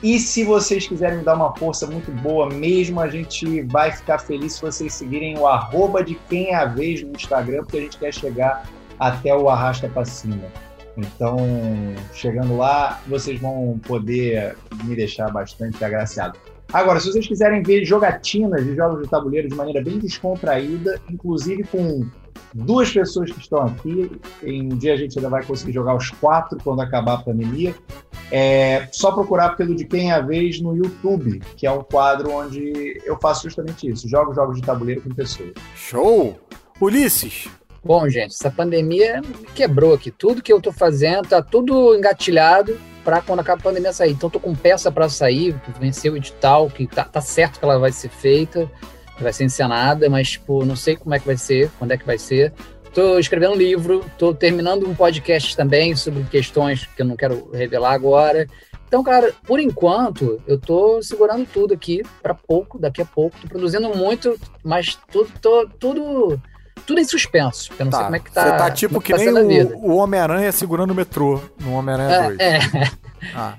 E 0.02 0.18
se 0.18 0.46
vocês 0.46 0.88
quiserem 0.88 1.24
dar 1.24 1.36
uma 1.36 1.54
força 1.56 1.86
muito 1.86 2.10
boa 2.10 2.50
mesmo, 2.50 3.02
a 3.02 3.10
gente 3.10 3.62
vai 3.64 3.92
ficar 3.92 4.18
feliz 4.18 4.54
se 4.54 4.62
vocês 4.62 4.94
seguirem 4.94 5.38
o 5.38 5.46
arroba 5.46 6.02
de 6.04 6.16
quem 6.30 6.52
é 6.52 6.56
a 6.56 6.66
vez 6.66 7.04
no 7.04 7.12
Instagram, 7.12 7.64
porque 7.64 7.78
a 7.78 7.82
gente 7.82 7.98
quer 7.98 8.14
chegar 8.14 8.66
até 8.98 9.36
o 9.36 9.50
arrasta 9.50 9.90
pra 9.90 10.06
cima. 10.06 10.46
Então, 10.96 11.38
chegando 12.14 12.58
lá, 12.58 13.02
vocês 13.08 13.40
vão 13.40 13.80
poder 13.86 14.56
me 14.84 14.96
deixar 14.96 15.30
bastante 15.30 15.84
agraciado. 15.84 16.40
Agora, 16.72 17.00
se 17.00 17.12
vocês 17.12 17.28
quiserem 17.28 17.64
ver 17.64 17.84
jogatinas 17.84 18.64
de 18.64 18.76
jogos 18.76 19.02
de 19.02 19.10
tabuleiro 19.10 19.50
de 19.50 19.56
maneira 19.56 19.82
bem 19.82 19.98
descontraída, 19.98 21.02
inclusive 21.10 21.64
com 21.64 22.06
duas 22.54 22.92
pessoas 22.92 23.32
que 23.32 23.40
estão 23.40 23.60
aqui, 23.66 24.12
em 24.44 24.74
um 24.74 24.78
dia 24.78 24.94
a 24.94 24.98
gente 24.98 25.18
ainda 25.18 25.30
vai 25.30 25.44
conseguir 25.44 25.72
jogar 25.72 25.96
os 25.96 26.10
quatro 26.10 26.58
quando 26.64 26.82
acabar 26.82 27.16
a 27.16 27.18
pandemia, 27.18 27.76
é 28.32 28.88
só 28.92 29.12
procurar 29.12 29.56
pelo 29.56 29.76
De 29.76 29.86
Quem 29.86 30.12
é 30.12 30.16
a 30.16 30.22
Vez 30.22 30.62
no 30.62 30.76
YouTube, 30.76 31.40
que 31.56 31.66
é 31.66 31.72
um 31.72 31.84
quadro 31.84 32.32
onde 32.32 33.02
eu 33.04 33.18
faço 33.20 33.44
justamente 33.44 33.90
isso, 33.90 34.08
jogo 34.08 34.34
jogos 34.34 34.58
de 34.58 34.62
tabuleiro 34.62 35.02
com 35.02 35.10
pessoas. 35.10 35.54
Show! 35.76 36.40
Ulisses, 36.82 37.50
Bom, 37.84 38.10
gente, 38.10 38.34
essa 38.34 38.52
pandemia 38.52 39.22
me 39.22 39.46
quebrou 39.56 39.94
aqui. 39.94 40.12
Tudo 40.12 40.42
que 40.42 40.52
eu 40.52 40.62
tô 40.62 40.72
fazendo 40.72 41.30
tá 41.30 41.42
tudo 41.42 41.96
engatilhado 41.96 42.78
pra 43.06 43.22
quando 43.22 43.40
acaba 43.40 43.60
a 43.60 43.64
pandemia 43.64 43.94
sair. 43.94 44.12
Então 44.12 44.30
tô 44.30 44.40
com 44.40 44.54
peça 44.54 44.92
pra 44.92 45.08
sair, 45.08 45.56
vencer 45.80 46.12
o 46.12 46.18
edital, 46.18 46.70
que 46.70 46.86
tá, 46.86 47.06
tá 47.06 47.22
certo 47.22 47.58
que 47.58 47.66
ela 47.66 47.80
vai 47.80 47.92
ser 47.92 48.10
feita, 48.10 48.70
vai 49.24 49.34
ser 49.34 49.44
encenada, 49.44 50.10
mas 50.10 50.32
tipo, 50.32 50.66
não 50.66 50.76
sei 50.76 50.96
como 50.96 51.14
é 51.16 51.20
que 51.20 51.26
vai 51.26 51.38
ser, 51.38 51.70
quando 51.78 51.92
é 51.92 51.98
que 51.98 52.06
vai 52.06 52.18
ser. 52.18 52.54
Tô 52.94 53.20
escrevendo 53.20 53.54
um 53.54 53.58
livro, 53.58 54.04
tô 54.18 54.34
terminando 54.34 54.88
um 54.88 54.96
podcast 54.96 55.56
também 55.56 55.96
sobre 55.96 56.24
questões 56.24 56.88
que 56.96 57.02
eu 57.02 57.06
não 57.06 57.16
quero 57.16 57.50
revelar 57.54 57.94
agora. 57.94 58.48
Então, 58.88 59.04
cara, 59.04 59.32
por 59.46 59.60
enquanto, 59.60 60.42
eu 60.48 60.60
tô 60.60 61.00
segurando 61.02 61.46
tudo 61.46 61.76
aqui 61.76 62.02
pra 62.24 62.34
pouco, 62.34 62.80
daqui 62.80 63.02
a 63.02 63.06
pouco. 63.06 63.38
Tô 63.40 63.48
produzindo 63.48 63.96
muito, 63.96 64.36
mas 64.64 64.98
tudo, 65.12 65.32
tô, 65.40 65.70
tudo, 65.80 66.42
tudo 66.88 67.00
em 67.00 67.06
suspenso. 67.06 67.72
Eu 67.78 67.86
não 67.86 67.92
sei 67.92 68.04
como 68.04 68.16
é 68.16 68.20
que 68.20 68.32
tá. 68.32 68.44
Você 68.44 68.58
tá 68.58 68.72
tipo 68.72 68.94
como 68.96 69.06
que 69.06 69.14
tá 69.14 69.44
nem 69.44 69.64
o, 69.64 69.92
o 69.92 69.96
Homem-Aranha 69.98 70.52
segurando 70.52 70.90
o 70.90 70.96
metrô 70.96 71.40
no 71.60 71.74
Homem-Aranha 71.74 72.30
2. 72.30 72.40
É, 72.40 72.56
é. 72.56 72.60
Ah. 73.36 73.58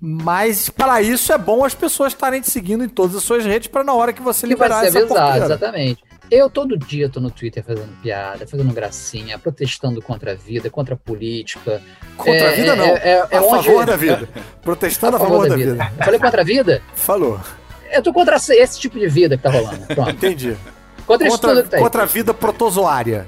Mas 0.00 0.68
para 0.68 1.02
isso 1.02 1.32
é 1.32 1.38
bom 1.38 1.64
as 1.64 1.74
pessoas 1.74 2.12
estarem 2.12 2.40
te 2.40 2.50
seguindo 2.50 2.84
em 2.84 2.88
todas 2.88 3.16
as 3.16 3.22
suas 3.24 3.44
redes 3.44 3.66
para 3.68 3.82
na 3.82 3.92
hora 3.92 4.12
que 4.12 4.22
você 4.22 4.46
que 4.46 4.54
vai 4.54 4.68
liberar 4.68 4.80
ser 4.82 4.98
essa 4.98 4.98
avisado, 5.04 5.44
exatamente. 5.44 6.04
Eu 6.30 6.48
todo 6.50 6.76
dia 6.76 7.08
tô 7.08 7.20
no 7.20 7.30
Twitter 7.30 7.64
fazendo 7.64 7.90
piada, 8.02 8.46
fazendo 8.46 8.72
gracinha, 8.72 9.38
protestando 9.38 10.00
contra 10.02 10.32
a 10.32 10.34
vida, 10.34 10.68
contra 10.70 10.94
a 10.94 10.96
política. 10.96 11.80
Contra 12.16 12.32
a 12.48 12.52
É, 12.52 12.54
vida, 12.54 12.72
é, 12.72 12.76
não. 12.76 12.84
é- 12.86 13.26
é 13.30 13.36
a 13.38 13.42
onde- 13.42 13.64
favor 13.66 13.86
da 13.86 13.96
vida. 13.96 14.28
Protestando 14.62 15.16
a 15.16 15.20
favor, 15.20 15.48
da 15.48 15.56
vida. 15.56 15.90
Eu 15.98 16.04
falei 16.04 16.20
contra 16.20 16.42
a 16.42 16.44
vida? 16.44 16.82
Falou. 16.94 17.40
Eu 17.90 18.02
tô 18.02 18.12
contra 18.12 18.36
esse- 18.36 18.78
tipo 18.78 18.98
de 18.98 19.08
vida 19.08 19.36
que 19.38 19.42
tá 19.42 19.50
rolando. 19.50 19.86
Pronto. 19.86 20.10
Entendi. 20.10 20.54
Contra 21.06 21.26
isso 21.26 21.38
tudo 21.38 21.48
Contra, 21.48 21.62
que 21.62 21.68
tá 21.70 21.76
aí. 21.78 21.82
contra 21.82 22.02
a 22.02 22.06
vida 22.06 22.34
protozoária. 22.34 23.26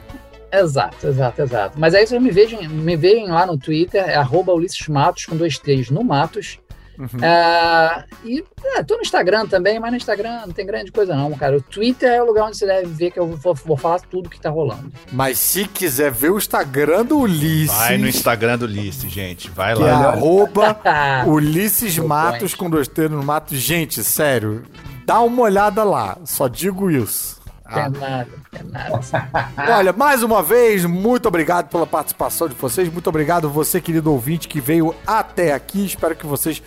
Exato, 0.52 1.06
exato, 1.06 1.42
exato. 1.42 1.78
Mas 1.78 1.94
aí 1.94 2.06
vocês 2.06 2.20
me 2.20 2.30
vejam, 2.30 2.62
me 2.62 2.96
veem 2.96 3.28
lá 3.28 3.46
no 3.46 3.56
Twitter, 3.58 4.02
é 4.02 4.14
arroba 4.14 4.52
Ulisses 4.52 4.88
Matos, 4.88 5.26
com 5.26 5.36
dois 5.36 5.58
T's 5.58 5.90
no 5.90 6.02
Matos. 6.02 6.58
Uhum. 7.00 7.18
Ah, 7.22 8.04
e 8.22 8.44
é, 8.62 8.82
tô 8.82 8.96
no 8.96 9.00
Instagram 9.00 9.46
também, 9.46 9.80
mas 9.80 9.90
no 9.90 9.96
Instagram 9.96 10.42
não 10.46 10.52
tem 10.52 10.66
grande 10.66 10.92
coisa 10.92 11.16
não, 11.16 11.32
cara. 11.32 11.56
O 11.56 11.62
Twitter 11.62 12.10
é 12.10 12.22
o 12.22 12.26
lugar 12.26 12.44
onde 12.44 12.58
você 12.58 12.66
deve 12.66 12.88
ver 12.88 13.10
que 13.10 13.18
eu 13.18 13.26
vou, 13.26 13.54
vou 13.54 13.76
falar 13.76 14.00
tudo 14.00 14.28
que 14.28 14.38
tá 14.38 14.50
rolando. 14.50 14.92
Mas 15.10 15.38
se 15.38 15.64
quiser 15.64 16.10
ver 16.10 16.30
o 16.30 16.36
Instagram 16.36 17.06
do 17.06 17.20
Ulisses, 17.20 17.74
Vai 17.74 17.96
no 17.96 18.06
Instagram 18.06 18.58
do 18.58 18.66
Ulisses, 18.66 19.10
gente. 19.10 19.48
Vai 19.50 19.74
que 19.74 19.82
é 19.82 19.86
lá. 19.86 20.08
arroba 20.08 20.76
Ulisses 21.26 21.96
Matos 21.96 22.54
com 22.54 22.68
dois 22.68 22.86
T 22.86 23.08
no 23.08 23.22
Matos. 23.22 23.56
Gente, 23.56 24.04
sério, 24.04 24.62
dá 25.06 25.20
uma 25.22 25.42
olhada 25.42 25.82
lá. 25.82 26.18
Só 26.26 26.48
digo 26.48 26.90
isso. 26.90 27.39
Não 27.70 27.76
Ah. 27.78 27.84
é 27.84 27.88
nada, 27.88 28.28
não 28.52 28.60
é 28.60 28.62
nada. 28.90 29.54
Olha, 29.76 29.92
mais 29.92 30.22
uma 30.22 30.42
vez, 30.42 30.84
muito 30.84 31.26
obrigado 31.28 31.68
pela 31.68 31.86
participação 31.86 32.48
de 32.48 32.54
vocês. 32.54 32.92
Muito 32.92 33.08
obrigado 33.08 33.48
você, 33.48 33.80
querido 33.80 34.12
ouvinte, 34.12 34.48
que 34.48 34.60
veio 34.60 34.94
até 35.06 35.52
aqui. 35.52 35.84
Espero 35.86 36.16
que 36.16 36.26
vocês 36.26 36.62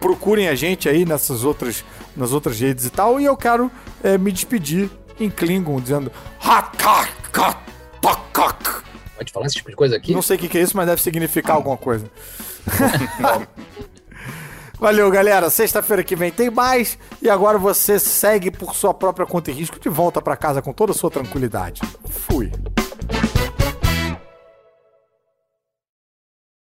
procurem 0.00 0.48
a 0.48 0.54
gente 0.54 0.88
aí 0.88 1.04
nessas 1.04 1.44
outras, 1.44 1.84
nas 2.16 2.32
outras 2.32 2.58
redes 2.58 2.86
e 2.86 2.90
tal. 2.90 3.20
E 3.20 3.24
eu 3.26 3.36
quero 3.36 3.70
eh, 4.02 4.16
me 4.16 4.32
despedir 4.32 4.90
em 5.18 5.28
Klingon, 5.28 5.80
dizendo. 5.80 6.10
Pode 9.16 9.32
falar 9.32 9.46
esse 9.46 9.56
tipo 9.56 9.68
de 9.68 9.76
coisa 9.76 9.96
aqui? 9.96 10.14
Não 10.14 10.22
sei 10.22 10.36
o 10.36 10.38
que 10.38 10.48
que 10.48 10.56
é 10.56 10.62
isso, 10.62 10.74
mas 10.74 10.86
deve 10.86 11.02
significar 11.02 11.56
alguma 11.56 11.76
coisa. 11.76 12.10
Valeu, 14.80 15.10
galera. 15.10 15.50
Sexta-feira 15.50 16.02
que 16.02 16.16
vem 16.16 16.30
tem 16.30 16.50
mais. 16.50 16.98
E 17.20 17.28
agora 17.28 17.58
você 17.58 17.98
segue 17.98 18.50
por 18.50 18.74
sua 18.74 18.94
própria 18.94 19.26
conta 19.26 19.50
e 19.50 19.54
risco 19.54 19.78
de 19.78 19.90
volta 19.90 20.22
pra 20.22 20.36
casa 20.36 20.62
com 20.62 20.72
toda 20.72 20.92
a 20.92 20.94
sua 20.94 21.10
tranquilidade. 21.10 21.82
Fui. 22.08 22.50